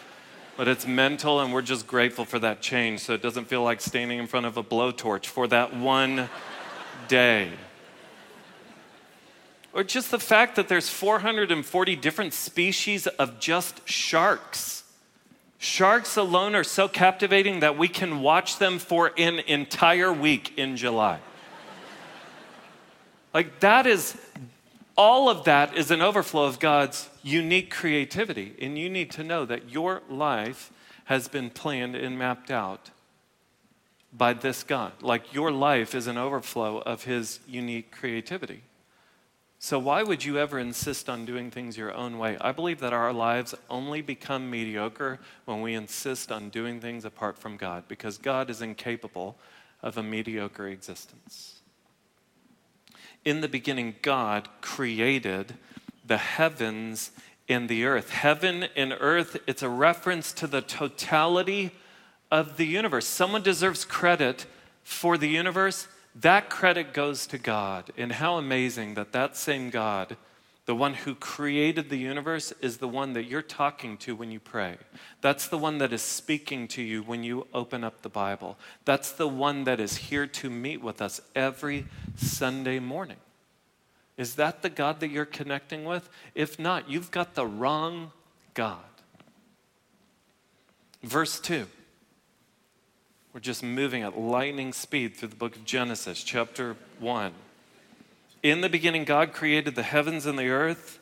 but 0.57 0.67
it's 0.67 0.85
mental, 0.85 1.39
and 1.39 1.53
we're 1.53 1.61
just 1.61 1.87
grateful 1.87 2.25
for 2.25 2.39
that 2.39 2.61
change 2.61 2.99
so 2.99 3.13
it 3.13 3.21
doesn't 3.21 3.45
feel 3.45 3.63
like 3.63 3.81
standing 3.81 4.19
in 4.19 4.27
front 4.27 4.45
of 4.45 4.57
a 4.57 4.63
blowtorch 4.63 5.25
for 5.25 5.47
that 5.47 5.75
one 5.75 6.29
day. 7.07 7.49
Or 9.73 9.83
just 9.83 10.11
the 10.11 10.19
fact 10.19 10.57
that 10.57 10.67
there's 10.67 10.89
440 10.89 11.95
different 11.95 12.33
species 12.33 13.07
of 13.07 13.39
just 13.39 13.87
sharks. 13.87 14.80
Sharks 15.63 16.17
alone 16.17 16.55
are 16.55 16.63
so 16.63 16.87
captivating 16.87 17.59
that 17.59 17.77
we 17.77 17.87
can 17.87 18.21
watch 18.21 18.57
them 18.57 18.79
for 18.79 19.11
an 19.15 19.37
entire 19.41 20.11
week 20.11 20.57
in 20.57 20.75
July. 20.75 21.19
Like, 23.31 23.59
that 23.59 23.85
is 23.85 24.17
all 24.97 25.29
of 25.29 25.43
that 25.43 25.77
is 25.77 25.91
an 25.91 26.01
overflow 26.01 26.45
of 26.45 26.57
God's 26.57 27.11
unique 27.21 27.69
creativity. 27.69 28.55
And 28.59 28.75
you 28.75 28.89
need 28.89 29.11
to 29.11 29.23
know 29.23 29.45
that 29.45 29.69
your 29.69 30.01
life 30.09 30.71
has 31.05 31.27
been 31.27 31.51
planned 31.51 31.95
and 31.95 32.17
mapped 32.17 32.49
out 32.49 32.89
by 34.11 34.33
this 34.33 34.63
God. 34.63 34.93
Like 34.99 35.31
your 35.31 35.51
life 35.51 35.93
is 35.93 36.07
an 36.07 36.17
overflow 36.17 36.79
of 36.79 37.03
His 37.03 37.39
unique 37.47 37.91
creativity. 37.91 38.63
So, 39.63 39.77
why 39.77 40.01
would 40.01 40.25
you 40.25 40.39
ever 40.39 40.57
insist 40.57 41.07
on 41.07 41.23
doing 41.23 41.51
things 41.51 41.77
your 41.77 41.93
own 41.93 42.17
way? 42.17 42.35
I 42.41 42.51
believe 42.51 42.79
that 42.79 42.93
our 42.93 43.13
lives 43.13 43.53
only 43.69 44.01
become 44.01 44.49
mediocre 44.49 45.19
when 45.45 45.61
we 45.61 45.75
insist 45.75 46.31
on 46.31 46.49
doing 46.49 46.79
things 46.79 47.05
apart 47.05 47.37
from 47.37 47.57
God, 47.57 47.83
because 47.87 48.17
God 48.17 48.49
is 48.49 48.63
incapable 48.63 49.37
of 49.83 49.99
a 49.99 50.03
mediocre 50.03 50.67
existence. 50.67 51.59
In 53.23 53.41
the 53.41 53.47
beginning, 53.47 53.97
God 54.01 54.49
created 54.61 55.53
the 56.07 56.17
heavens 56.17 57.11
and 57.47 57.69
the 57.69 57.85
earth. 57.85 58.09
Heaven 58.09 58.65
and 58.75 58.97
earth, 58.99 59.37
it's 59.45 59.61
a 59.61 59.69
reference 59.69 60.33
to 60.33 60.47
the 60.47 60.63
totality 60.63 61.69
of 62.31 62.57
the 62.57 62.65
universe. 62.65 63.05
Someone 63.05 63.43
deserves 63.43 63.85
credit 63.85 64.47
for 64.83 65.19
the 65.19 65.29
universe, 65.29 65.87
that 66.15 66.49
credit 66.49 66.93
goes 66.93 67.25
to 67.27 67.37
God. 67.37 67.91
And 67.97 68.11
how 68.11 68.37
amazing 68.37 68.95
that 68.95 69.13
that 69.13 69.37
same 69.37 69.69
God, 69.69 70.17
the 70.65 70.75
one 70.75 70.93
who 70.93 71.15
created 71.15 71.89
the 71.89 71.97
universe, 71.97 72.51
is 72.61 72.77
the 72.77 72.87
one 72.87 73.13
that 73.13 73.23
you're 73.23 73.41
talking 73.41 73.97
to 73.97 74.15
when 74.15 74.31
you 74.31 74.39
pray. 74.39 74.77
That's 75.21 75.47
the 75.47 75.57
one 75.57 75.77
that 75.77 75.93
is 75.93 76.01
speaking 76.01 76.67
to 76.69 76.81
you 76.81 77.01
when 77.01 77.23
you 77.23 77.47
open 77.53 77.83
up 77.83 78.01
the 78.01 78.09
Bible. 78.09 78.57
That's 78.85 79.11
the 79.11 79.27
one 79.27 79.63
that 79.63 79.79
is 79.79 79.97
here 79.97 80.27
to 80.27 80.49
meet 80.49 80.81
with 80.81 81.01
us 81.01 81.21
every 81.35 81.85
Sunday 82.15 82.79
morning. 82.79 83.17
Is 84.17 84.35
that 84.35 84.61
the 84.61 84.69
God 84.69 84.99
that 84.99 85.09
you're 85.09 85.25
connecting 85.25 85.85
with? 85.85 86.09
If 86.35 86.59
not, 86.59 86.89
you've 86.89 87.11
got 87.11 87.33
the 87.35 87.47
wrong 87.47 88.11
God. 88.53 88.79
Verse 91.01 91.39
2. 91.39 91.65
We're 93.33 93.39
just 93.39 93.63
moving 93.63 94.03
at 94.03 94.19
lightning 94.19 94.73
speed 94.73 95.15
through 95.15 95.29
the 95.29 95.37
book 95.37 95.55
of 95.55 95.63
Genesis, 95.63 96.21
chapter 96.21 96.75
1. 96.99 97.31
In 98.43 98.59
the 98.59 98.67
beginning, 98.67 99.05
God 99.05 99.31
created 99.31 99.73
the 99.73 99.83
heavens 99.83 100.25
and 100.25 100.37
the 100.37 100.49
earth. 100.49 100.99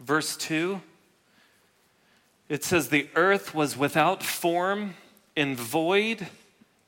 Verse 0.00 0.36
2, 0.36 0.80
it 2.48 2.64
says, 2.64 2.88
The 2.88 3.08
earth 3.14 3.54
was 3.54 3.76
without 3.76 4.24
form 4.24 4.94
and 5.36 5.56
void, 5.56 6.26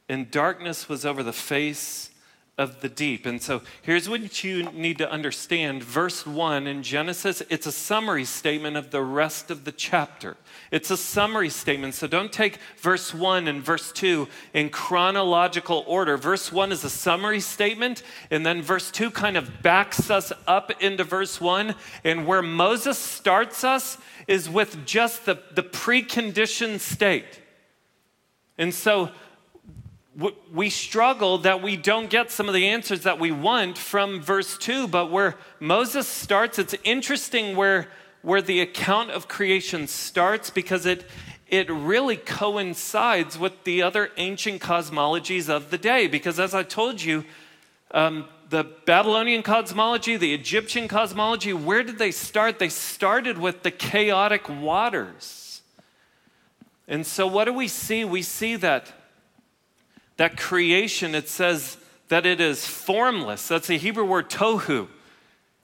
and 0.08 0.28
darkness 0.28 0.88
was 0.88 1.06
over 1.06 1.22
the 1.22 1.32
face 1.32 2.10
of 2.57 2.81
the 2.83 2.88
deep. 2.88 3.27
And 3.27 3.43
so 3.43 3.62
here's 3.83 4.09
what 4.09 4.45
you 4.45 4.71
need 4.71 4.99
to 4.99 5.11
understand. 5.11 5.83
Verse 5.83 6.25
1 6.25 6.69
in 6.69 6.85
Genesis, 6.85 7.43
it's 7.51 7.67
a 7.67 7.73
summary 7.73 8.25
statement 8.25 8.77
of 8.77 8.93
the 8.93 9.03
rest 9.03 9.51
of 9.51 9.64
the 9.64 9.73
chapter. 9.73 10.37
It's 10.71 10.90
a 10.90 10.97
summary 10.97 11.51
statement. 11.51 11.95
So 11.95 12.07
don't 12.07 12.33
take 12.33 12.59
verse 12.79 13.12
1 13.12 13.49
and 13.49 13.61
verse 13.61 13.90
2 13.90 14.29
in 14.53 14.71
chronological 14.71 15.85
order. 15.88 16.17
Verse 16.17 16.53
1 16.53 16.71
is 16.71 16.85
a 16.85 16.90
summary 16.90 17.40
statement, 17.40 18.05
and 18.31 18.47
then 18.47 18.62
verse 18.62 18.93
2 18.93 19.11
kind 19.11 19.37
of 19.37 19.62
backs 19.62 20.09
us 20.09 20.33
up 20.47 20.71
into 20.81 21.03
verse 21.03 21.40
1. 21.40 21.75
And 22.05 22.25
where 22.25 22.43
Moses 22.43 22.99
starts 22.99 23.64
us 23.64 23.99
is 24.29 24.49
with 24.49 24.87
just 24.87 25.27
the, 25.27 25.40
the 25.55 25.64
preconditioned 25.64 26.79
state. 26.79 27.40
And 28.57 28.73
so 28.73 29.11
we 30.53 30.70
struggle 30.70 31.38
that 31.38 31.61
we 31.61 31.77
don't 31.77 32.09
get 32.09 32.31
some 32.31 32.46
of 32.46 32.55
the 32.55 32.68
answers 32.68 33.03
that 33.03 33.18
we 33.18 33.33
want 33.33 33.77
from 33.77 34.20
verse 34.20 34.57
2 34.59 34.87
but 34.87 35.11
where 35.11 35.37
moses 35.59 36.07
starts 36.07 36.59
it's 36.59 36.74
interesting 36.85 37.57
where 37.57 37.88
where 38.22 38.40
the 38.40 38.61
account 38.61 39.11
of 39.11 39.29
creation 39.29 39.87
starts 39.87 40.50
because 40.50 40.87
it 40.87 41.05
it 41.48 41.70
really 41.70 42.16
coincides 42.16 43.38
with 43.38 43.64
the 43.64 43.83
other 43.83 44.11
ancient 44.16 44.61
cosmologies 44.61 45.48
of 45.48 45.70
the 45.70 45.79
day. 45.79 46.07
Because 46.07 46.40
as 46.40 46.55
i 46.55 46.62
told 46.62 47.03
you 47.03 47.24
um, 47.90 48.27
the 48.48 48.64
babylonian 48.87 49.42
cosmology 49.42 50.16
the 50.16 50.35
egyptian 50.35 50.88
cosmology 50.88 51.53
where 51.53 51.83
did 51.83 51.98
they 51.98 52.11
start? 52.11 52.59
They 52.59 52.70
started 52.70 53.38
with 53.38 53.62
the 53.62 53.70
chaotic 53.70 54.48
waters. 54.48 55.62
And 56.88 57.07
so 57.07 57.27
what 57.27 57.44
do 57.44 57.53
we 57.53 57.68
see? 57.68 58.05
We 58.05 58.22
see 58.22 58.57
that 58.57 58.92
that 60.16 60.37
creation, 60.37 61.14
it 61.14 61.29
says 61.29 61.77
that 62.09 62.27
it 62.27 62.40
is 62.40 62.66
formless. 62.66 63.48
That's 63.48 63.66
the 63.66 63.79
Hebrew 63.79 64.05
word 64.05 64.31
tohu. 64.31 64.88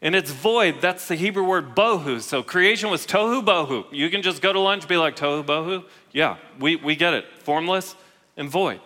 And 0.03 0.15
it's 0.15 0.31
void. 0.31 0.81
That's 0.81 1.09
the 1.09 1.15
Hebrew 1.15 1.45
word 1.45 1.75
bohu. 1.75 2.21
So 2.21 2.43
creation 2.43 2.91
was 2.91 3.07
tohu 3.07 3.45
bohu. 3.45 3.85
You 3.93 4.09
can 4.09 4.23
just 4.23 4.41
go 4.41 4.53
to 4.53 4.59
lunch 4.59 4.89
be 4.89 4.97
like, 4.97 5.17
tohu 5.17 5.45
bohu? 5.45 5.85
Yeah, 6.13 6.39
we, 6.59 6.77
we 6.77 6.97
get 6.97 7.13
it. 7.13 7.27
Formless 7.41 7.95
and 8.37 8.49
void. 8.49 8.81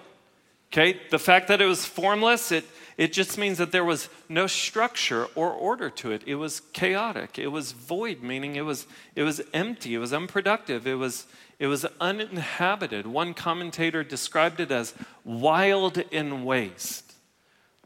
Okay? 0.73 1.01
The 1.11 1.21
fact 1.21 1.49
that 1.49 1.61
it 1.61 1.67
was 1.67 1.85
formless, 1.85 2.51
it, 2.51 2.65
it 2.99 3.13
just 3.13 3.39
means 3.39 3.59
that 3.59 3.71
there 3.71 3.85
was 3.85 4.09
no 4.29 4.49
structure 4.49 5.27
or 5.37 5.51
order 5.51 5.89
to 5.89 6.11
it. 6.11 6.23
It 6.27 6.35
was 6.35 6.61
chaotic. 6.73 7.39
It 7.39 7.49
was 7.49 7.71
void, 7.71 8.23
meaning 8.23 8.57
it 8.57 8.65
was, 8.65 8.87
it 9.15 9.23
was 9.23 9.41
empty. 9.53 9.95
It 9.95 9.99
was 9.99 10.13
unproductive. 10.13 10.85
It 10.87 10.95
was, 10.95 11.27
it 11.59 11.67
was 11.67 11.87
uninhabited. 12.01 13.07
One 13.07 13.35
commentator 13.35 14.03
described 14.03 14.61
it 14.61 14.71
as 14.71 14.95
wild 15.25 16.03
and 16.13 16.45
waste. 16.45 17.15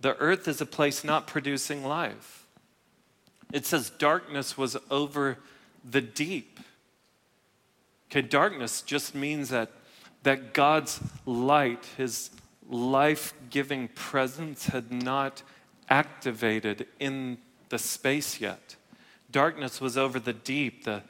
The 0.01 0.17
earth 0.17 0.49
is 0.49 0.61
a 0.61 0.67
place 0.67 1.05
not 1.05 1.27
producing 1.27 1.85
life. 1.85 2.47
It 3.53 3.67
says 3.67 3.91
darkness 3.91 4.57
was 4.57 4.77
over 4.91 5.39
the 5.85 6.01
deep. 6.01 6.61
Okay, 8.11 8.23
darkness 8.23 8.83
just 8.83 9.15
means 9.15 9.51
that, 9.51 9.71
that 10.23 10.55
God's 10.55 11.01
light, 11.27 11.85
his 11.97 12.31
life 12.69 13.35
giving 13.51 13.89
presence, 13.89 14.67
had 14.67 14.93
not 14.93 15.43
activated 15.89 16.87
in 16.99 17.39
the 17.69 17.79
space 17.79 18.41
yet. 18.41 18.77
Darkness 19.31 19.81
was 19.81 19.99
over 19.99 20.19
the 20.19 20.33
deep. 20.33 20.85
The, 20.85 21.03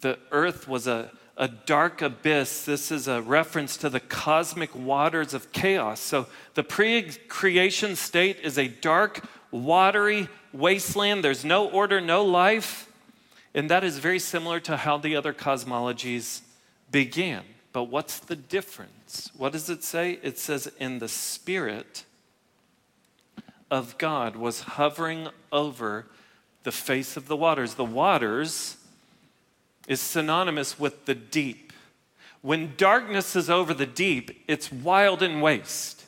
the 0.00 0.18
earth 0.30 0.68
was 0.68 0.86
a, 0.86 1.10
a 1.40 1.48
dark 1.48 2.02
abyss. 2.02 2.66
This 2.66 2.92
is 2.92 3.08
a 3.08 3.22
reference 3.22 3.78
to 3.78 3.88
the 3.88 3.98
cosmic 3.98 4.76
waters 4.76 5.32
of 5.32 5.50
chaos. 5.52 5.98
So 5.98 6.26
the 6.52 6.62
pre 6.62 7.02
creation 7.28 7.96
state 7.96 8.38
is 8.42 8.58
a 8.58 8.68
dark, 8.68 9.24
watery 9.50 10.28
wasteland. 10.52 11.24
There's 11.24 11.44
no 11.44 11.66
order, 11.66 11.98
no 11.98 12.22
life. 12.22 12.92
And 13.54 13.70
that 13.70 13.82
is 13.82 13.98
very 13.98 14.18
similar 14.18 14.60
to 14.60 14.76
how 14.76 14.98
the 14.98 15.16
other 15.16 15.32
cosmologies 15.32 16.42
began. 16.92 17.42
But 17.72 17.84
what's 17.84 18.18
the 18.18 18.36
difference? 18.36 19.30
What 19.34 19.52
does 19.52 19.70
it 19.70 19.82
say? 19.82 20.18
It 20.22 20.38
says, 20.38 20.70
in 20.78 20.98
the 20.98 21.08
Spirit 21.08 22.04
of 23.70 23.96
God 23.96 24.36
was 24.36 24.60
hovering 24.60 25.28
over 25.50 26.06
the 26.64 26.72
face 26.72 27.16
of 27.16 27.28
the 27.28 27.36
waters. 27.36 27.74
The 27.74 27.84
waters 27.84 28.76
is 29.88 30.00
synonymous 30.00 30.78
with 30.78 31.06
the 31.06 31.14
deep. 31.14 31.72
When 32.42 32.74
darkness 32.76 33.36
is 33.36 33.50
over 33.50 33.74
the 33.74 33.86
deep, 33.86 34.44
it's 34.48 34.72
wild 34.72 35.22
and 35.22 35.42
waste. 35.42 36.06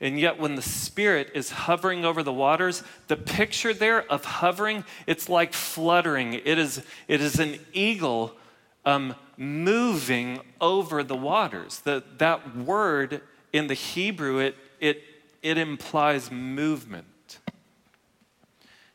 And 0.00 0.20
yet, 0.20 0.38
when 0.38 0.54
the 0.54 0.62
Spirit 0.62 1.30
is 1.34 1.50
hovering 1.50 2.04
over 2.04 2.22
the 2.22 2.32
waters, 2.32 2.82
the 3.06 3.16
picture 3.16 3.72
there 3.72 4.02
of 4.10 4.24
hovering, 4.24 4.84
it's 5.06 5.28
like 5.28 5.52
fluttering. 5.54 6.34
It 6.34 6.58
is, 6.58 6.82
it 7.08 7.20
is 7.20 7.38
an 7.38 7.58
eagle 7.72 8.36
um, 8.84 9.14
moving 9.38 10.40
over 10.60 11.02
the 11.02 11.16
waters. 11.16 11.80
The, 11.80 12.02
that 12.18 12.56
word 12.56 13.22
in 13.52 13.68
the 13.68 13.74
Hebrew, 13.74 14.38
it, 14.38 14.56
it, 14.80 15.02
it 15.42 15.58
implies 15.58 16.30
movement. 16.30 17.38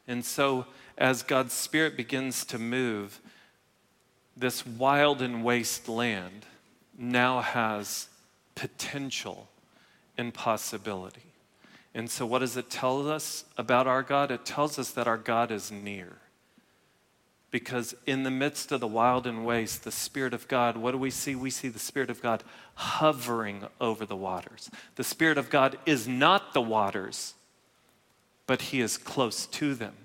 And 0.07 0.23
so, 0.23 0.65
as 0.97 1.23
God's 1.23 1.53
Spirit 1.53 1.95
begins 1.95 2.43
to 2.45 2.59
move, 2.59 3.21
this 4.39 4.65
wild 4.65 5.21
and 5.21 5.43
waste 5.43 5.89
land 5.89 6.45
now 6.97 7.41
has 7.41 8.07
potential 8.55 9.49
and 10.17 10.33
possibility. 10.33 11.33
And 11.93 12.09
so, 12.09 12.25
what 12.25 12.39
does 12.39 12.55
it 12.55 12.69
tell 12.69 13.09
us 13.09 13.43
about 13.57 13.87
our 13.87 14.03
God? 14.03 14.31
It 14.31 14.45
tells 14.45 14.79
us 14.79 14.91
that 14.91 15.07
our 15.07 15.17
God 15.17 15.51
is 15.51 15.71
near. 15.71 16.17
Because 17.51 17.95
in 18.05 18.23
the 18.23 18.31
midst 18.31 18.71
of 18.71 18.79
the 18.79 18.87
wild 18.87 19.25
and 19.25 19.43
waste, 19.43 19.83
the 19.83 19.91
Spirit 19.91 20.35
of 20.35 20.47
God, 20.47 20.77
what 20.77 20.91
do 20.91 20.99
we 20.99 21.09
see? 21.09 21.35
We 21.35 21.49
see 21.49 21.67
the 21.67 21.79
Spirit 21.79 22.11
of 22.11 22.21
God 22.21 22.43
hovering 22.75 23.63
over 23.81 24.05
the 24.05 24.15
waters. 24.15 24.69
The 24.95 25.03
Spirit 25.03 25.39
of 25.39 25.49
God 25.49 25.77
is 25.85 26.07
not 26.07 26.53
the 26.53 26.61
waters, 26.61 27.33
but 28.45 28.61
He 28.61 28.81
is 28.81 28.97
close 28.97 29.47
to 29.47 29.73
them. 29.73 29.95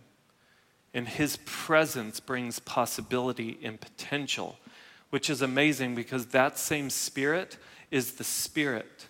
And 0.95 1.09
his 1.09 1.39
presence 1.45 2.21
brings 2.21 2.61
possibility 2.61 3.59
and 3.63 3.81
potential, 3.81 4.57
which 5.11 5.29
is 5.29 5.43
amazing 5.43 5.95
because 5.97 6.27
that 6.27 6.57
same 6.57 6.89
spirit 6.89 7.59
is 7.91 8.13
the 8.13 8.25
spirit 8.25 9.09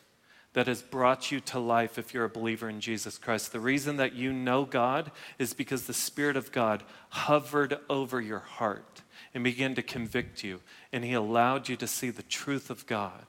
that 0.55 0.67
has 0.69 0.83
brought 0.83 1.31
you 1.31 1.41
to 1.41 1.59
life 1.59 1.99
if 1.99 2.15
you're 2.15 2.25
a 2.25 2.29
believer 2.29 2.69
in 2.69 2.81
Jesus 2.81 3.19
Christ. 3.19 3.53
The 3.53 3.61
reason 3.61 3.97
that 3.97 4.15
you 4.15 4.33
know 4.33 4.65
God 4.65 5.11
is 5.39 5.53
because 5.53 5.87
the 5.87 5.93
Spirit 5.93 6.37
of 6.37 6.53
God 6.53 6.85
hovered 7.11 7.79
over 7.91 8.21
your 8.21 8.39
heart. 8.39 9.03
and 9.35 9.43
began 9.43 9.75
to 9.75 9.83
convict 9.83 10.45
you, 10.45 10.61
and 10.93 11.05
He 11.05 11.13
allowed 11.13 11.69
you 11.69 11.75
to 11.75 11.89
see 11.89 12.11
the 12.11 12.23
truth 12.23 12.71
of 12.71 12.87
God. 12.87 13.27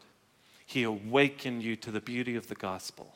He 0.64 0.84
awakened 0.84 1.64
you 1.64 1.76
to 1.78 1.90
the 1.90 2.00
beauty 2.00 2.36
of 2.36 2.48
the 2.48 2.54
gospel. 2.54 3.16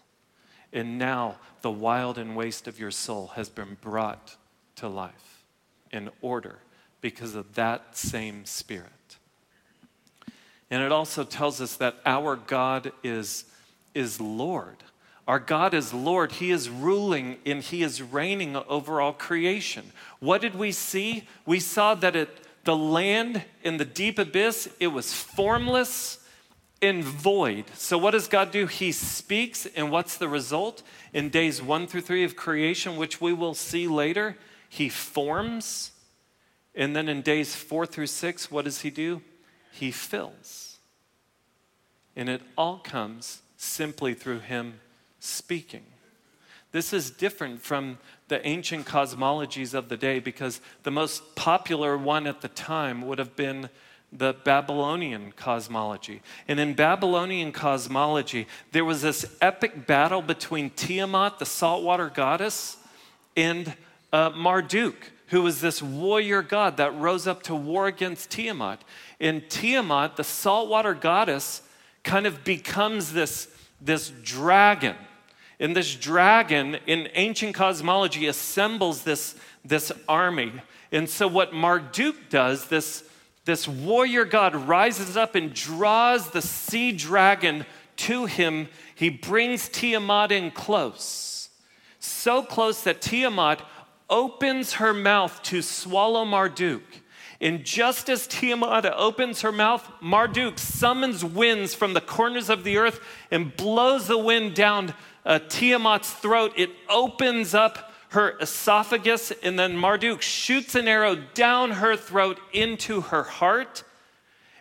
And 0.73 0.97
now 0.97 1.37
the 1.61 1.69
wild 1.69 2.17
and 2.17 2.35
waste 2.35 2.67
of 2.67 2.79
your 2.79 2.89
soul 2.89 3.27
has 3.35 3.47
been 3.47 3.77
brought 3.79 4.37
to 4.79 4.87
life 4.87 5.43
in 5.91 6.09
order 6.21 6.59
because 7.01 7.35
of 7.35 7.55
that 7.55 7.97
same 7.97 8.45
Spirit. 8.45 8.85
And 10.71 10.83
it 10.83 10.91
also 10.91 11.23
tells 11.23 11.61
us 11.61 11.75
that 11.77 11.95
our 12.05 12.35
God 12.35 12.91
is, 13.03 13.45
is 13.93 14.21
Lord. 14.21 14.77
Our 15.27 15.39
God 15.39 15.73
is 15.73 15.93
Lord. 15.93 16.33
He 16.33 16.51
is 16.51 16.69
ruling 16.69 17.37
and 17.45 17.61
He 17.61 17.83
is 17.83 18.01
reigning 18.01 18.55
over 18.55 19.01
all 19.01 19.13
creation. 19.13 19.91
What 20.19 20.41
did 20.41 20.55
we 20.55 20.71
see? 20.71 21.27
We 21.45 21.59
saw 21.59 21.95
that 21.95 22.15
it, 22.15 22.29
the 22.63 22.75
land 22.75 23.43
in 23.63 23.77
the 23.77 23.85
deep 23.85 24.19
abyss, 24.19 24.69
it 24.79 24.87
was 24.87 25.13
formless 25.13 26.19
and 26.81 27.03
void. 27.03 27.65
So, 27.75 27.97
what 27.97 28.11
does 28.11 28.27
God 28.27 28.51
do? 28.51 28.65
He 28.65 28.91
speaks, 28.91 29.65
and 29.65 29.91
what's 29.91 30.17
the 30.17 30.29
result? 30.29 30.81
In 31.13 31.29
days 31.29 31.61
one 31.61 31.87
through 31.87 32.01
three 32.01 32.23
of 32.23 32.35
creation, 32.35 32.95
which 32.95 33.19
we 33.19 33.33
will 33.33 33.53
see 33.53 33.87
later, 33.87 34.37
He 34.69 34.87
forms. 34.87 35.91
And 36.75 36.95
then 36.95 37.09
in 37.09 37.21
days 37.21 37.55
four 37.55 37.85
through 37.85 38.07
six, 38.07 38.49
what 38.49 38.65
does 38.65 38.81
He 38.81 38.89
do? 38.89 39.21
He 39.71 39.91
fills. 39.91 40.77
And 42.15 42.29
it 42.29 42.41
all 42.57 42.77
comes 42.77 43.41
simply 43.57 44.13
through 44.13 44.39
Him 44.39 44.79
speaking. 45.19 45.83
This 46.71 46.93
is 46.93 47.09
different 47.09 47.61
from 47.61 47.97
the 48.27 48.45
ancient 48.47 48.85
cosmologies 48.85 49.73
of 49.73 49.89
the 49.89 49.97
day 49.97 50.19
because 50.19 50.61
the 50.83 50.91
most 50.91 51.35
popular 51.35 51.97
one 51.97 52.27
at 52.27 52.41
the 52.41 52.47
time 52.47 53.01
would 53.07 53.17
have 53.17 53.35
been 53.35 53.69
the 54.11 54.33
Babylonian 54.43 55.31
cosmology. 55.31 56.21
And 56.47 56.59
in 56.59 56.73
Babylonian 56.73 57.51
cosmology, 57.51 58.47
there 58.71 58.85
was 58.85 59.01
this 59.01 59.25
epic 59.41 59.87
battle 59.87 60.21
between 60.21 60.69
Tiamat, 60.71 61.39
the 61.39 61.45
saltwater 61.45 62.09
goddess, 62.09 62.77
and 63.35 63.75
uh, 64.11 64.31
Marduk, 64.31 65.11
who 65.27 65.41
was 65.41 65.61
this 65.61 65.81
warrior 65.81 66.41
god 66.41 66.77
that 66.77 66.97
rose 66.97 67.27
up 67.27 67.43
to 67.43 67.55
war 67.55 67.87
against 67.87 68.31
Tiamat. 68.31 68.83
And 69.19 69.49
Tiamat, 69.49 70.15
the 70.15 70.23
saltwater 70.23 70.93
goddess, 70.93 71.61
kind 72.03 72.25
of 72.25 72.43
becomes 72.43 73.13
this, 73.13 73.47
this 73.81 74.09
dragon. 74.23 74.95
And 75.59 75.75
this 75.75 75.95
dragon 75.95 76.77
in 76.87 77.09
ancient 77.13 77.53
cosmology 77.53 78.27
assembles 78.27 79.03
this, 79.03 79.35
this 79.65 79.91
army. 80.07 80.53
And 80.91 81.09
so, 81.09 81.27
what 81.27 81.53
Marduk 81.53 82.29
does, 82.29 82.67
this 82.67 83.03
this 83.49 83.67
warrior 83.67 84.25
god 84.25 84.55
rises 84.55 85.17
up 85.17 85.33
and 85.33 85.51
draws 85.51 86.29
the 86.29 86.41
sea 86.41 86.91
dragon 86.91 87.65
to 87.95 88.25
him. 88.25 88.67
He 88.93 89.09
brings 89.09 89.69
Tiamat 89.69 90.31
in 90.31 90.51
close, 90.51 91.49
so 91.99 92.43
close 92.43 92.83
that 92.83 93.01
Tiamat 93.01 93.61
opens 94.09 94.73
her 94.73 94.93
mouth 94.93 95.41
to 95.43 95.61
swallow 95.61 96.25
Marduk. 96.25 96.83
And 97.41 97.63
just 97.63 98.09
as 98.09 98.27
Tiamat 98.27 98.85
opens 98.85 99.41
her 99.41 99.51
mouth, 99.51 99.89
Marduk 100.01 100.57
summons 100.59 101.23
winds 101.23 101.73
from 101.73 101.93
the 101.93 102.01
corners 102.01 102.49
of 102.49 102.63
the 102.63 102.77
earth 102.77 102.99
and 103.31 103.55
blows 103.55 104.07
the 104.07 104.17
wind 104.17 104.55
down 104.55 104.93
uh, 105.25 105.39
Tiamat's 105.47 106.11
throat. 106.11 106.53
It 106.57 106.71
opens 106.89 107.53
up 107.53 107.93
her 108.09 108.37
esophagus, 108.39 109.31
and 109.43 109.57
then 109.57 109.77
Marduk 109.77 110.21
shoots 110.21 110.75
an 110.75 110.87
arrow 110.87 111.15
down 111.15 111.71
her 111.71 111.95
throat 111.95 112.39
into 112.51 113.01
her 113.01 113.23
heart. 113.23 113.83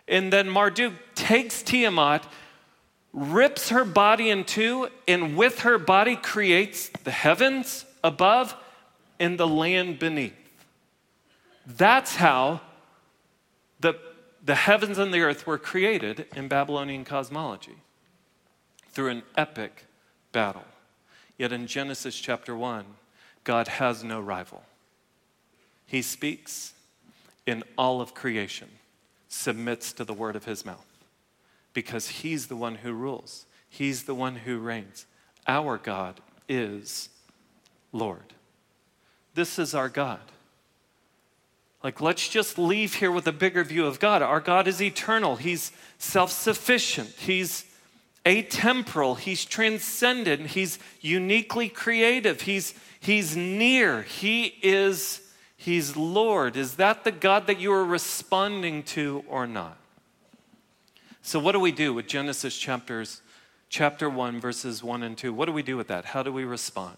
And 0.07 0.31
then 0.31 0.49
Marduk 0.49 0.93
takes 1.15 1.61
Tiamat, 1.63 2.25
rips 3.11 3.69
her 3.69 3.83
body 3.83 4.29
in 4.29 4.45
two, 4.45 4.89
and 5.07 5.35
with 5.35 5.61
her 5.61 5.77
body 5.77 6.15
creates 6.15 6.89
the 7.03 7.11
heavens 7.11 7.85
above 8.03 8.55
and 9.19 9.39
the 9.39 9.47
land 9.47 9.99
beneath. 9.99 10.33
That's 11.65 12.15
how 12.15 12.61
the, 13.79 13.95
the 14.43 14.55
heavens 14.55 14.97
and 14.97 15.13
the 15.13 15.21
earth 15.21 15.45
were 15.45 15.57
created 15.57 16.25
in 16.35 16.47
Babylonian 16.47 17.05
cosmology 17.05 17.77
through 18.91 19.09
an 19.09 19.23
epic 19.37 19.85
battle. 20.31 20.65
Yet 21.37 21.51
in 21.51 21.67
Genesis 21.67 22.19
chapter 22.19 22.55
1, 22.55 22.85
God 23.43 23.67
has 23.67 24.03
no 24.03 24.19
rival. 24.19 24.63
He 25.85 26.01
speaks 26.01 26.73
in 27.45 27.63
all 27.77 28.01
of 28.01 28.13
creation, 28.13 28.69
submits 29.27 29.93
to 29.93 30.03
the 30.03 30.13
word 30.13 30.35
of 30.35 30.45
his 30.45 30.65
mouth, 30.65 30.85
because 31.73 32.07
he's 32.07 32.47
the 32.47 32.55
one 32.55 32.75
who 32.75 32.93
rules, 32.93 33.45
he's 33.69 34.03
the 34.03 34.15
one 34.15 34.35
who 34.35 34.59
reigns. 34.59 35.05
Our 35.47 35.77
God 35.77 36.19
is 36.47 37.09
Lord. 37.91 38.33
This 39.39 39.57
is 39.57 39.73
our 39.73 39.87
God. 39.87 40.19
Like, 41.81 42.01
let's 42.01 42.27
just 42.27 42.59
leave 42.59 42.95
here 42.95 43.09
with 43.09 43.25
a 43.25 43.31
bigger 43.31 43.63
view 43.63 43.85
of 43.85 43.97
God. 43.97 44.21
Our 44.21 44.41
God 44.41 44.67
is 44.67 44.81
eternal, 44.81 45.37
He's 45.37 45.71
self 45.97 46.29
sufficient, 46.29 47.07
He's 47.17 47.63
atemporal, 48.25 49.17
He's 49.17 49.45
transcendent, 49.45 50.47
He's 50.47 50.77
uniquely 50.99 51.69
creative, 51.69 52.41
He's 52.41 52.73
He's 52.99 53.37
near. 53.37 54.01
He 54.01 54.57
is 54.61 55.21
He's 55.55 55.95
Lord. 55.95 56.57
Is 56.57 56.75
that 56.75 57.05
the 57.05 57.11
God 57.13 57.47
that 57.47 57.61
you 57.61 57.71
are 57.71 57.85
responding 57.85 58.83
to 58.83 59.23
or 59.29 59.47
not? 59.47 59.77
So 61.21 61.39
what 61.39 61.53
do 61.53 61.61
we 61.61 61.71
do 61.71 61.93
with 61.93 62.07
Genesis 62.07 62.57
chapters 62.57 63.21
chapter 63.69 64.09
1 64.09 64.41
verses 64.41 64.83
1 64.83 65.01
and 65.01 65.17
2? 65.17 65.31
What 65.31 65.45
do 65.45 65.53
we 65.53 65.63
do 65.63 65.77
with 65.77 65.87
that? 65.87 66.03
How 66.03 66.23
do 66.23 66.33
we 66.33 66.43
respond? 66.43 66.97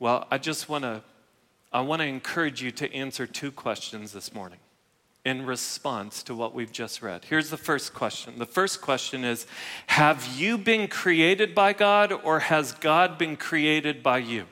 Well, 0.00 0.26
I 0.30 0.38
just 0.38 0.68
want 0.68 0.84
to 0.84 1.02
I 1.72 1.82
want 1.82 2.00
to 2.00 2.06
encourage 2.06 2.62
you 2.62 2.72
to 2.72 2.92
answer 2.92 3.26
two 3.28 3.52
questions 3.52 4.12
this 4.12 4.34
morning 4.34 4.58
in 5.24 5.44
response 5.46 6.22
to 6.24 6.34
what 6.34 6.52
we've 6.52 6.72
just 6.72 7.02
read. 7.02 7.26
Here's 7.26 7.50
the 7.50 7.56
first 7.56 7.94
question. 7.94 8.38
The 8.38 8.46
first 8.46 8.80
question 8.80 9.24
is 9.24 9.46
Have 9.88 10.26
you 10.36 10.56
been 10.56 10.88
created 10.88 11.54
by 11.54 11.74
God 11.74 12.12
or 12.12 12.40
has 12.40 12.72
God 12.72 13.18
been 13.18 13.36
created 13.36 14.02
by 14.02 14.18
you? 14.18 14.46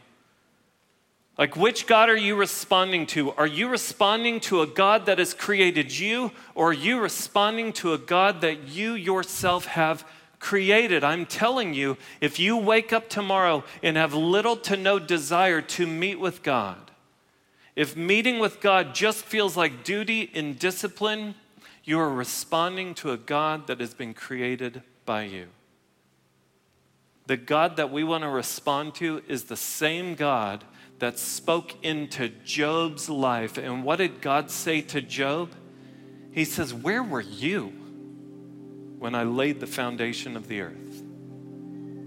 Like, 1.39 1.57
which 1.57 1.87
God 1.87 2.11
are 2.11 2.17
you 2.17 2.37
responding 2.37 3.07
to? 3.07 3.33
Are 3.33 3.47
you 3.47 3.69
responding 3.69 4.41
to 4.41 4.61
a 4.61 4.67
God 4.67 5.07
that 5.07 5.19
has 5.19 5.33
created 5.33 5.97
you, 5.97 6.33
or 6.55 6.71
are 6.71 6.73
you 6.75 7.01
responding 7.01 7.73
to 7.75 7.95
a 7.95 7.99
God 7.99 8.43
that 8.43 8.69
you 8.69 8.93
yourself 8.95 9.65
have 9.67 10.05
created? 10.41 11.05
I'm 11.05 11.27
telling 11.27 11.75
you, 11.75 11.97
if 12.21 12.39
you 12.39 12.57
wake 12.57 12.93
up 12.93 13.09
tomorrow 13.09 13.65
and 13.83 13.97
have 13.97 14.15
little 14.15 14.57
to 14.57 14.77
no 14.77 14.99
desire 14.99 15.61
to 15.63 15.87
meet 15.87 16.21
with 16.21 16.43
God, 16.43 16.91
if 17.77 17.97
meeting 17.97 18.39
with 18.39 18.61
God 18.61 18.95
just 18.95 19.25
feels 19.25 19.57
like 19.57 19.85
duty 19.85 20.31
and 20.35 20.59
discipline, 20.59 21.35
you 21.85 21.99
are 22.01 22.13
responding 22.13 22.95
to 22.97 23.13
a 23.13 23.17
God 23.17 23.67
that 23.69 23.81
has 23.81 23.95
been 23.95 24.15
created 24.15 24.83
by 25.07 25.23
you. 25.23 25.47
The 27.27 27.37
God 27.37 27.77
that 27.77 27.93
we 27.93 28.05
want 28.05 28.25
to 28.25 28.29
respond 28.29 28.95
to 28.97 29.23
is 29.29 29.45
the 29.45 29.57
same 29.57 30.15
God 30.15 30.65
that 30.99 31.19
spoke 31.19 31.75
into 31.85 32.31
Job's 32.45 33.09
life. 33.09 33.59
And 33.59 33.85
what 33.85 33.97
did 33.97 34.21
God 34.21 34.51
say 34.51 34.81
to 34.83 35.01
Job? 35.01 35.53
He 36.33 36.45
says, 36.45 36.75
Where 36.75 37.03
were 37.03 37.21
you 37.21 37.73
when 38.99 39.15
I 39.15 39.23
laid 39.23 39.61
the 39.61 39.67
foundation 39.67 40.37
of 40.37 40.49
the 40.49 40.61
earth? 40.61 41.03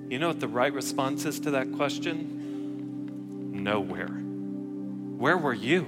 You 0.10 0.20
know 0.20 0.28
what 0.28 0.40
the 0.40 0.48
right 0.48 0.74
response 0.74 1.26
is 1.26 1.40
to 1.42 1.52
that 1.52 1.72
question? 1.74 3.64
Nowhere. 3.64 4.08
Where 4.08 5.38
were 5.38 5.54
you? 5.54 5.84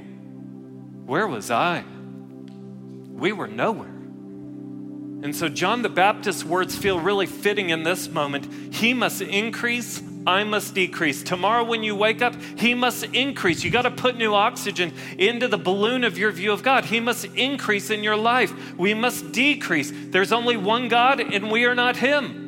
Where 1.06 1.28
was 1.28 1.51
I? 1.51 1.84
We 3.12 3.34
were 3.34 3.47
nowhere. 3.47 3.88
And 3.88 5.36
so, 5.36 5.49
John 5.49 5.82
the 5.82 5.89
Baptist's 5.89 6.43
words 6.43 6.76
feel 6.76 6.99
really 6.99 7.26
fitting 7.26 7.70
in 7.70 7.84
this 7.84 8.10
moment. 8.10 8.74
He 8.74 8.93
must 8.93 9.22
increase, 9.22 10.01
I 10.26 10.43
must 10.43 10.74
decrease. 10.74 11.24
Tomorrow, 11.24 11.63
when 11.63 11.84
you 11.84 11.95
wake 11.95 12.21
up, 12.21 12.36
He 12.57 12.74
must 12.74 13.03
increase. 13.05 13.63
You 13.63 13.71
got 13.71 13.84
to 13.84 13.91
put 13.91 14.17
new 14.17 14.34
oxygen 14.34 14.93
into 15.17 15.47
the 15.47 15.57
balloon 15.57 16.03
of 16.03 16.17
your 16.17 16.32
view 16.32 16.51
of 16.51 16.63
God. 16.63 16.86
He 16.86 16.99
must 16.99 17.26
increase 17.26 17.89
in 17.89 18.03
your 18.03 18.17
life. 18.17 18.78
We 18.78 18.93
must 18.93 19.32
decrease. 19.32 19.91
There's 19.93 20.32
only 20.32 20.57
one 20.57 20.88
God, 20.88 21.19
and 21.19 21.51
we 21.51 21.65
are 21.65 21.76
not 21.76 21.97
Him. 21.97 22.43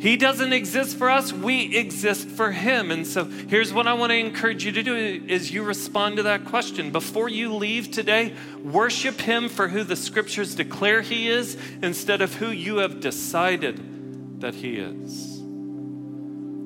He 0.00 0.16
doesn't 0.16 0.54
exist 0.54 0.96
for 0.96 1.10
us, 1.10 1.30
we 1.30 1.76
exist 1.76 2.26
for 2.26 2.50
him. 2.50 2.90
And 2.90 3.06
so 3.06 3.24
here's 3.24 3.70
what 3.70 3.86
I 3.86 3.92
want 3.92 4.12
to 4.12 4.16
encourage 4.16 4.64
you 4.64 4.72
to 4.72 4.82
do 4.82 4.96
is 4.96 5.52
you 5.52 5.62
respond 5.62 6.16
to 6.16 6.22
that 6.22 6.46
question. 6.46 6.90
Before 6.90 7.28
you 7.28 7.54
leave 7.54 7.90
today, 7.90 8.34
worship 8.64 9.20
him 9.20 9.50
for 9.50 9.68
who 9.68 9.84
the 9.84 9.96
scriptures 9.96 10.54
declare 10.54 11.02
he 11.02 11.28
is 11.28 11.58
instead 11.82 12.22
of 12.22 12.32
who 12.32 12.48
you 12.48 12.78
have 12.78 13.00
decided 13.00 14.40
that 14.40 14.54
he 14.54 14.76
is. 14.76 15.39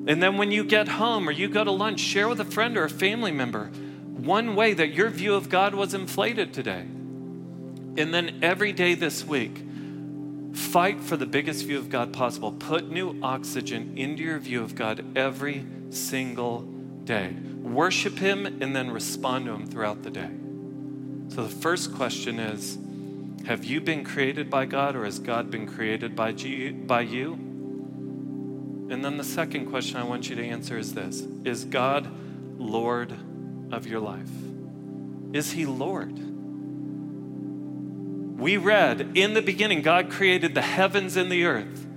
And 0.07 0.21
then 0.21 0.37
when 0.37 0.51
you 0.51 0.63
get 0.63 0.87
home 0.87 1.27
or 1.27 1.31
you 1.31 1.47
go 1.47 1.63
to 1.63 1.71
lunch, 1.71 1.99
share 1.99 2.29
with 2.29 2.39
a 2.39 2.45
friend 2.45 2.77
or 2.77 2.83
a 2.83 2.89
family 2.89 3.31
member 3.31 3.71
one 4.25 4.55
way 4.55 4.73
that 4.73 4.93
your 4.93 5.09
view 5.09 5.35
of 5.35 5.49
God 5.49 5.75
was 5.75 5.93
inflated 5.93 6.53
today. 6.53 6.81
And 7.97 8.13
then 8.13 8.39
every 8.41 8.71
day 8.71 8.93
this 8.93 9.23
week, 9.23 9.61
fight 10.53 11.01
for 11.01 11.17
the 11.17 11.25
biggest 11.25 11.65
view 11.65 11.77
of 11.77 11.89
God 11.89 12.13
possible. 12.13 12.51
Put 12.51 12.89
new 12.89 13.19
oxygen 13.21 13.97
into 13.97 14.23
your 14.23 14.39
view 14.39 14.63
of 14.63 14.75
God 14.75 15.05
every 15.15 15.65
single 15.89 16.61
day. 17.03 17.35
Worship 17.61 18.17
Him 18.17 18.45
and 18.45 18.75
then 18.75 18.91
respond 18.91 19.45
to 19.45 19.53
Him 19.53 19.67
throughout 19.67 20.03
the 20.03 20.11
day. 20.11 20.29
So 21.29 21.43
the 21.43 21.49
first 21.49 21.93
question 21.93 22.39
is 22.39 22.77
Have 23.45 23.65
you 23.65 23.81
been 23.81 24.03
created 24.03 24.49
by 24.49 24.65
God 24.65 24.95
or 24.95 25.05
has 25.05 25.19
God 25.19 25.51
been 25.51 25.67
created 25.67 26.15
by 26.15 26.29
you? 26.29 27.37
And 28.89 29.03
then 29.03 29.17
the 29.17 29.23
second 29.23 29.67
question 29.67 29.97
I 29.97 30.03
want 30.03 30.29
you 30.29 30.35
to 30.35 30.45
answer 30.45 30.77
is 30.77 30.93
this 30.93 31.21
Is 31.43 31.65
God 31.65 32.09
Lord 32.57 33.11
of 33.71 33.87
your 33.87 33.99
life? 33.99 34.29
Is 35.33 35.51
He 35.51 35.65
Lord? 35.65 36.13
We 38.39 38.57
read, 38.57 39.11
in 39.15 39.33
the 39.33 39.41
beginning, 39.41 39.81
God 39.81 40.11
created 40.11 40.53
the 40.53 40.61
heavens 40.61 41.15
and 41.15 41.31
the 41.31 41.45
earth. 41.45 41.87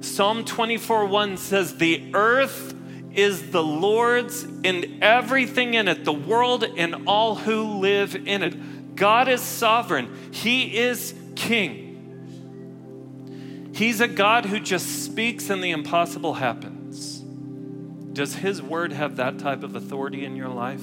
Psalm 0.00 0.44
24 0.44 1.06
1 1.06 1.36
says, 1.36 1.76
The 1.76 2.10
earth 2.12 2.74
is 3.14 3.50
the 3.50 3.62
Lord's 3.62 4.42
and 4.42 5.02
everything 5.02 5.74
in 5.74 5.88
it, 5.88 6.04
the 6.04 6.12
world 6.12 6.64
and 6.64 7.06
all 7.06 7.34
who 7.34 7.78
live 7.78 8.14
in 8.14 8.42
it. 8.42 8.96
God 8.96 9.28
is 9.28 9.40
sovereign, 9.40 10.30
He 10.32 10.76
is 10.76 11.14
king. 11.34 11.85
He's 13.76 14.00
a 14.00 14.08
God 14.08 14.46
who 14.46 14.58
just 14.58 15.04
speaks 15.04 15.50
and 15.50 15.62
the 15.62 15.70
impossible 15.70 16.32
happens. 16.32 17.18
Does 18.14 18.36
His 18.36 18.62
word 18.62 18.94
have 18.94 19.16
that 19.16 19.38
type 19.38 19.62
of 19.62 19.76
authority 19.76 20.24
in 20.24 20.34
your 20.34 20.48
life? 20.48 20.80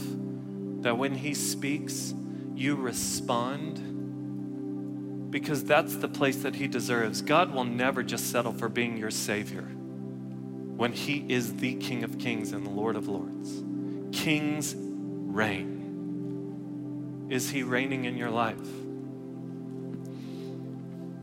That 0.82 0.96
when 0.96 1.16
He 1.16 1.34
speaks, 1.34 2.14
you 2.54 2.76
respond? 2.76 3.82
Because 5.32 5.64
that's 5.64 5.96
the 5.96 6.08
place 6.08 6.44
that 6.44 6.54
He 6.58 6.68
deserves. 6.68 7.24
God 7.24 7.52
will 7.52 7.64
never 7.64 8.04
just 8.04 8.30
settle 8.30 8.54
for 8.54 8.70
being 8.70 8.96
your 8.98 9.10
Savior 9.10 9.64
when 9.64 10.94
He 10.94 11.26
is 11.28 11.56
the 11.56 11.74
King 11.74 12.04
of 12.04 12.20
Kings 12.20 12.52
and 12.52 12.64
the 12.64 12.70
Lord 12.70 12.96
of 12.96 13.08
Lords. 13.08 13.64
Kings 14.16 14.76
reign. 14.78 15.80
Is 17.32 17.50
He 17.50 17.64
reigning 17.64 18.06
in 18.06 18.18
your 18.18 18.30
life? 18.30 18.68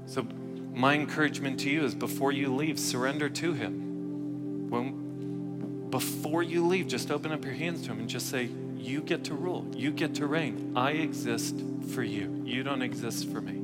So, 0.07 0.27
my 0.75 0.95
encouragement 0.95 1.61
to 1.61 1.71
you 1.71 1.85
is 1.85 1.95
before 1.95 2.33
you 2.33 2.55
leave, 2.55 2.79
surrender 2.79 3.29
to 3.29 3.53
Him. 3.53 4.71
When, 4.71 5.91
before 5.91 6.43
you 6.43 6.67
leave, 6.67 6.87
just 6.87 7.11
open 7.11 7.33
up 7.33 7.45
your 7.45 7.55
hands 7.55 7.83
to 7.83 7.93
Him 7.93 8.01
and 8.01 8.09
just 8.09 8.31
say, 8.31 8.49
You 8.77 9.03
get 9.03 9.25
to 9.25 9.35
rule, 9.35 9.67
you 9.75 9.91
get 9.91 10.15
to 10.17 10.27
reign. 10.27 10.73
I 10.77 10.93
exist 10.93 11.57
for 11.93 12.03
you, 12.03 12.43
you 12.45 12.63
don't 12.63 12.83
exist 12.83 13.31
for 13.31 13.41
me. 13.41 13.57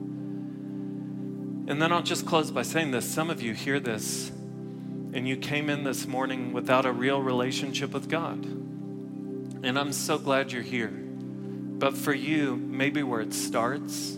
And 1.68 1.82
then 1.82 1.92
I'll 1.92 2.02
just 2.02 2.26
close 2.26 2.50
by 2.50 2.62
saying 2.62 2.92
this. 2.92 3.08
Some 3.08 3.28
of 3.28 3.42
you 3.42 3.52
hear 3.52 3.80
this 3.80 4.30
and 5.12 5.26
you 5.26 5.36
came 5.36 5.70
in 5.70 5.82
this 5.82 6.06
morning 6.06 6.52
without 6.52 6.84
a 6.84 6.92
real 6.92 7.22
relationship 7.22 7.92
with 7.92 8.08
God. 8.08 8.44
And 9.64 9.78
I'm 9.78 9.92
so 9.92 10.18
glad 10.18 10.52
you're 10.52 10.62
here. 10.62 10.88
But 10.88 11.96
for 11.96 12.12
you, 12.12 12.56
maybe 12.56 13.02
where 13.02 13.20
it 13.20 13.32
starts 13.32 14.16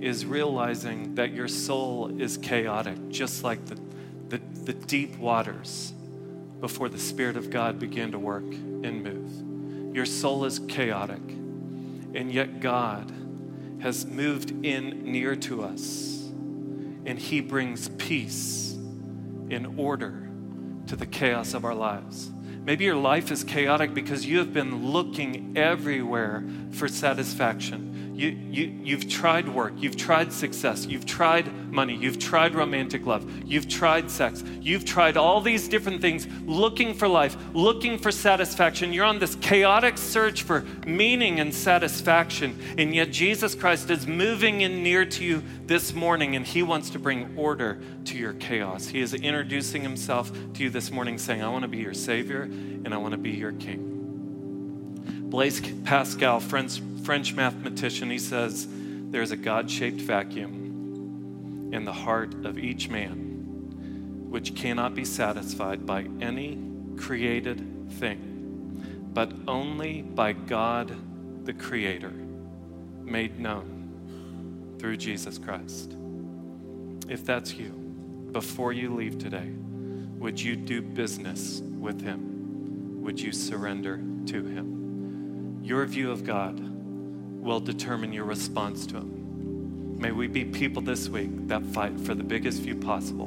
is 0.00 0.26
realizing 0.26 1.14
that 1.14 1.32
your 1.32 1.48
soul 1.48 2.20
is 2.20 2.36
chaotic, 2.36 3.08
just 3.08 3.44
like 3.44 3.64
the, 3.66 3.78
the, 4.28 4.40
the 4.64 4.72
deep 4.72 5.16
waters 5.18 5.92
before 6.60 6.88
the 6.88 6.98
Spirit 6.98 7.36
of 7.36 7.50
God 7.50 7.78
began 7.78 8.12
to 8.12 8.18
work 8.18 8.44
and 8.44 9.02
move. 9.02 9.94
Your 9.94 10.06
soul 10.06 10.44
is 10.44 10.58
chaotic, 10.58 11.22
and 12.14 12.32
yet 12.32 12.60
God 12.60 13.12
has 13.80 14.06
moved 14.06 14.64
in 14.64 15.04
near 15.10 15.36
to 15.36 15.62
us, 15.62 16.30
and 17.06 17.18
He 17.18 17.40
brings 17.40 17.88
peace 17.90 18.72
in 19.50 19.74
order 19.76 20.28
to 20.86 20.96
the 20.96 21.06
chaos 21.06 21.54
of 21.54 21.64
our 21.64 21.74
lives. 21.74 22.30
Maybe 22.64 22.84
your 22.84 22.96
life 22.96 23.30
is 23.30 23.44
chaotic 23.44 23.92
because 23.92 24.24
you 24.24 24.38
have 24.38 24.54
been 24.54 24.90
looking 24.90 25.52
everywhere 25.56 26.42
for 26.72 26.88
satisfaction. 26.88 27.93
You, 28.14 28.28
you, 28.28 28.72
you've 28.84 29.08
tried 29.08 29.48
work, 29.48 29.72
you've 29.76 29.96
tried 29.96 30.32
success, 30.32 30.86
you've 30.86 31.04
tried 31.04 31.52
money, 31.72 31.96
you've 31.96 32.20
tried 32.20 32.54
romantic 32.54 33.06
love, 33.06 33.28
you've 33.44 33.68
tried 33.68 34.08
sex, 34.08 34.44
you've 34.60 34.84
tried 34.84 35.16
all 35.16 35.40
these 35.40 35.66
different 35.66 36.00
things 36.00 36.28
looking 36.46 36.94
for 36.94 37.08
life, 37.08 37.36
looking 37.54 37.98
for 37.98 38.12
satisfaction. 38.12 38.92
You're 38.92 39.04
on 39.04 39.18
this 39.18 39.34
chaotic 39.34 39.98
search 39.98 40.42
for 40.42 40.60
meaning 40.86 41.40
and 41.40 41.52
satisfaction, 41.52 42.56
and 42.78 42.94
yet 42.94 43.10
Jesus 43.10 43.56
Christ 43.56 43.90
is 43.90 44.06
moving 44.06 44.60
in 44.60 44.84
near 44.84 45.04
to 45.06 45.24
you 45.24 45.42
this 45.66 45.92
morning, 45.92 46.36
and 46.36 46.46
He 46.46 46.62
wants 46.62 46.90
to 46.90 47.00
bring 47.00 47.36
order 47.36 47.82
to 48.04 48.16
your 48.16 48.34
chaos. 48.34 48.86
He 48.86 49.00
is 49.00 49.12
introducing 49.12 49.82
Himself 49.82 50.30
to 50.52 50.62
you 50.62 50.70
this 50.70 50.92
morning, 50.92 51.18
saying, 51.18 51.42
I 51.42 51.48
want 51.48 51.62
to 51.62 51.68
be 51.68 51.78
your 51.78 51.94
Savior 51.94 52.42
and 52.42 52.94
I 52.94 52.96
want 52.96 53.10
to 53.10 53.18
be 53.18 53.30
your 53.30 53.52
King. 53.52 53.90
Blaise 55.30 55.60
Pascal, 55.82 56.38
French, 56.38 56.80
French 57.04 57.34
mathematician, 57.34 58.10
he 58.10 58.18
says, 58.18 58.66
There's 58.70 59.30
a 59.30 59.36
God 59.36 59.70
shaped 59.70 60.00
vacuum 60.00 61.70
in 61.70 61.84
the 61.84 61.92
heart 61.92 62.46
of 62.46 62.58
each 62.58 62.88
man, 62.88 64.30
which 64.30 64.54
cannot 64.54 64.94
be 64.94 65.04
satisfied 65.04 65.84
by 65.84 66.06
any 66.22 66.58
created 66.96 67.90
thing, 67.92 69.10
but 69.12 69.30
only 69.46 70.00
by 70.00 70.32
God 70.32 70.96
the 71.44 71.52
Creator, 71.52 72.12
made 73.02 73.38
known 73.38 74.76
through 74.78 74.96
Jesus 74.96 75.36
Christ. 75.36 75.94
If 77.06 77.26
that's 77.26 77.52
you, 77.52 77.68
before 78.32 78.72
you 78.72 78.94
leave 78.94 79.18
today, 79.18 79.50
would 80.18 80.40
you 80.40 80.56
do 80.56 80.80
business 80.80 81.60
with 81.60 82.00
Him? 82.00 83.02
Would 83.02 83.20
you 83.20 83.30
surrender 83.30 83.98
to 84.26 84.42
Him? 84.42 85.60
Your 85.62 85.84
view 85.84 86.10
of 86.10 86.24
God 86.24 86.73
will 87.44 87.60
determine 87.60 88.12
your 88.12 88.24
response 88.24 88.86
to 88.86 88.96
Him. 88.96 89.98
May 90.00 90.10
we 90.10 90.26
be 90.26 90.46
people 90.46 90.80
this 90.80 91.08
week 91.08 91.48
that 91.48 91.62
fight 91.62 92.00
for 92.00 92.14
the 92.14 92.24
biggest 92.24 92.62
view 92.62 92.74
possible 92.74 93.26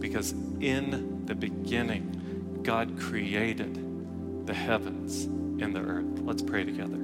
because 0.00 0.32
in 0.60 1.24
the 1.26 1.34
beginning, 1.34 2.60
God 2.62 2.98
created 2.98 4.46
the 4.46 4.52
heavens 4.52 5.24
and 5.24 5.74
the 5.74 5.80
earth. 5.80 6.18
Let's 6.18 6.42
pray 6.42 6.64
together. 6.64 6.98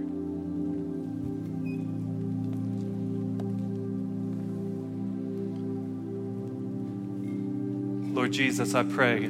Lord 8.15 8.33
Jesus, 8.33 8.75
I 8.75 8.83
pray 8.83 9.29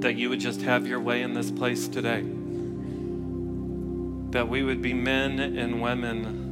that 0.00 0.14
you 0.16 0.30
would 0.30 0.40
just 0.40 0.62
have 0.62 0.86
your 0.86 1.00
way 1.00 1.20
in 1.22 1.34
this 1.34 1.50
place 1.50 1.86
today 1.86 2.24
that 4.30 4.48
we 4.48 4.62
would 4.62 4.80
be 4.80 4.94
men 4.94 5.40
and 5.40 5.82
women 5.82 6.48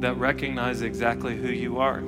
that 0.00 0.16
recognize 0.18 0.82
exactly 0.82 1.36
who 1.36 1.48
you 1.48 1.78
are. 1.78 2.02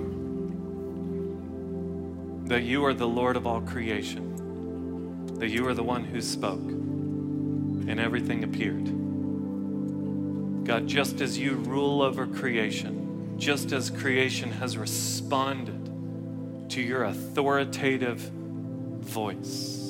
That 2.49 2.65
you 2.65 2.85
are 2.85 2.95
the 2.95 3.07
Lord 3.07 3.37
of 3.37 3.47
all 3.47 3.61
creation. 3.61 5.37
That 5.39 5.49
you 5.49 5.67
are 5.69 5.75
the 5.75 5.85
one 5.85 6.05
who 6.05 6.21
spoke 6.21 6.59
and 6.59 8.01
everything 8.01 8.43
appeared. 8.43 8.87
God, 10.67 10.89
just 10.89 11.21
as 11.21 11.39
you 11.39 11.53
rule 11.55 12.03
over 12.03 12.27
creation, 12.27 13.39
just 13.39 13.73
as 13.73 13.91
creation 13.91 14.51
has 14.53 14.77
responded 14.77 16.69
to 16.71 16.83
your 16.83 17.05
authoritative 17.05 18.19
voice 19.01 19.88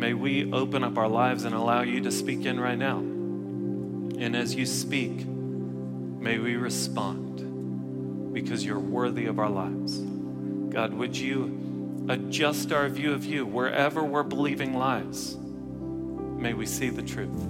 May 0.00 0.14
we 0.14 0.50
open 0.50 0.82
up 0.82 0.96
our 0.96 1.08
lives 1.08 1.44
and 1.44 1.54
allow 1.54 1.82
you 1.82 2.00
to 2.00 2.10
speak 2.10 2.46
in 2.46 2.58
right 2.58 2.78
now. 2.78 3.00
And 3.00 4.34
as 4.34 4.54
you 4.54 4.64
speak, 4.64 5.26
may 5.26 6.38
we 6.38 6.56
respond 6.56 8.32
because 8.32 8.64
you're 8.64 8.78
worthy 8.78 9.26
of 9.26 9.38
our 9.38 9.50
lives. 9.50 9.98
God, 9.98 10.94
would 10.94 11.14
you 11.14 12.06
adjust 12.08 12.72
our 12.72 12.88
view 12.88 13.12
of 13.12 13.26
you 13.26 13.44
wherever 13.44 14.02
we're 14.02 14.22
believing 14.22 14.72
lies? 14.72 15.36
May 15.36 16.54
we 16.54 16.64
see 16.64 16.88
the 16.88 17.02
truth 17.02 17.42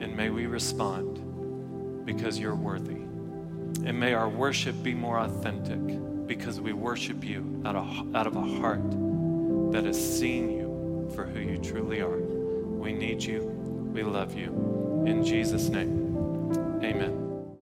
and 0.00 0.14
may 0.14 0.28
we 0.28 0.44
respond 0.44 2.04
because 2.04 2.38
you're 2.38 2.54
worthy. 2.54 3.00
And 3.86 3.98
may 3.98 4.12
our 4.12 4.28
worship 4.28 4.82
be 4.82 4.92
more 4.92 5.18
authentic 5.18 6.26
because 6.26 6.60
we 6.60 6.74
worship 6.74 7.24
you 7.24 7.62
out 7.64 7.74
of, 7.74 8.14
out 8.14 8.26
of 8.26 8.36
a 8.36 8.42
heart 8.60 8.90
that 9.72 9.84
has 9.86 10.18
seen 10.18 10.50
you 10.50 10.63
for 11.14 11.24
who 11.24 11.40
you 11.40 11.58
truly 11.58 12.00
are. 12.00 12.18
We 12.18 12.92
need 12.92 13.22
you. 13.22 13.42
We 13.92 14.02
love 14.02 14.36
you. 14.36 15.04
In 15.06 15.24
Jesus' 15.24 15.68
name, 15.68 16.16
amen. 16.82 17.23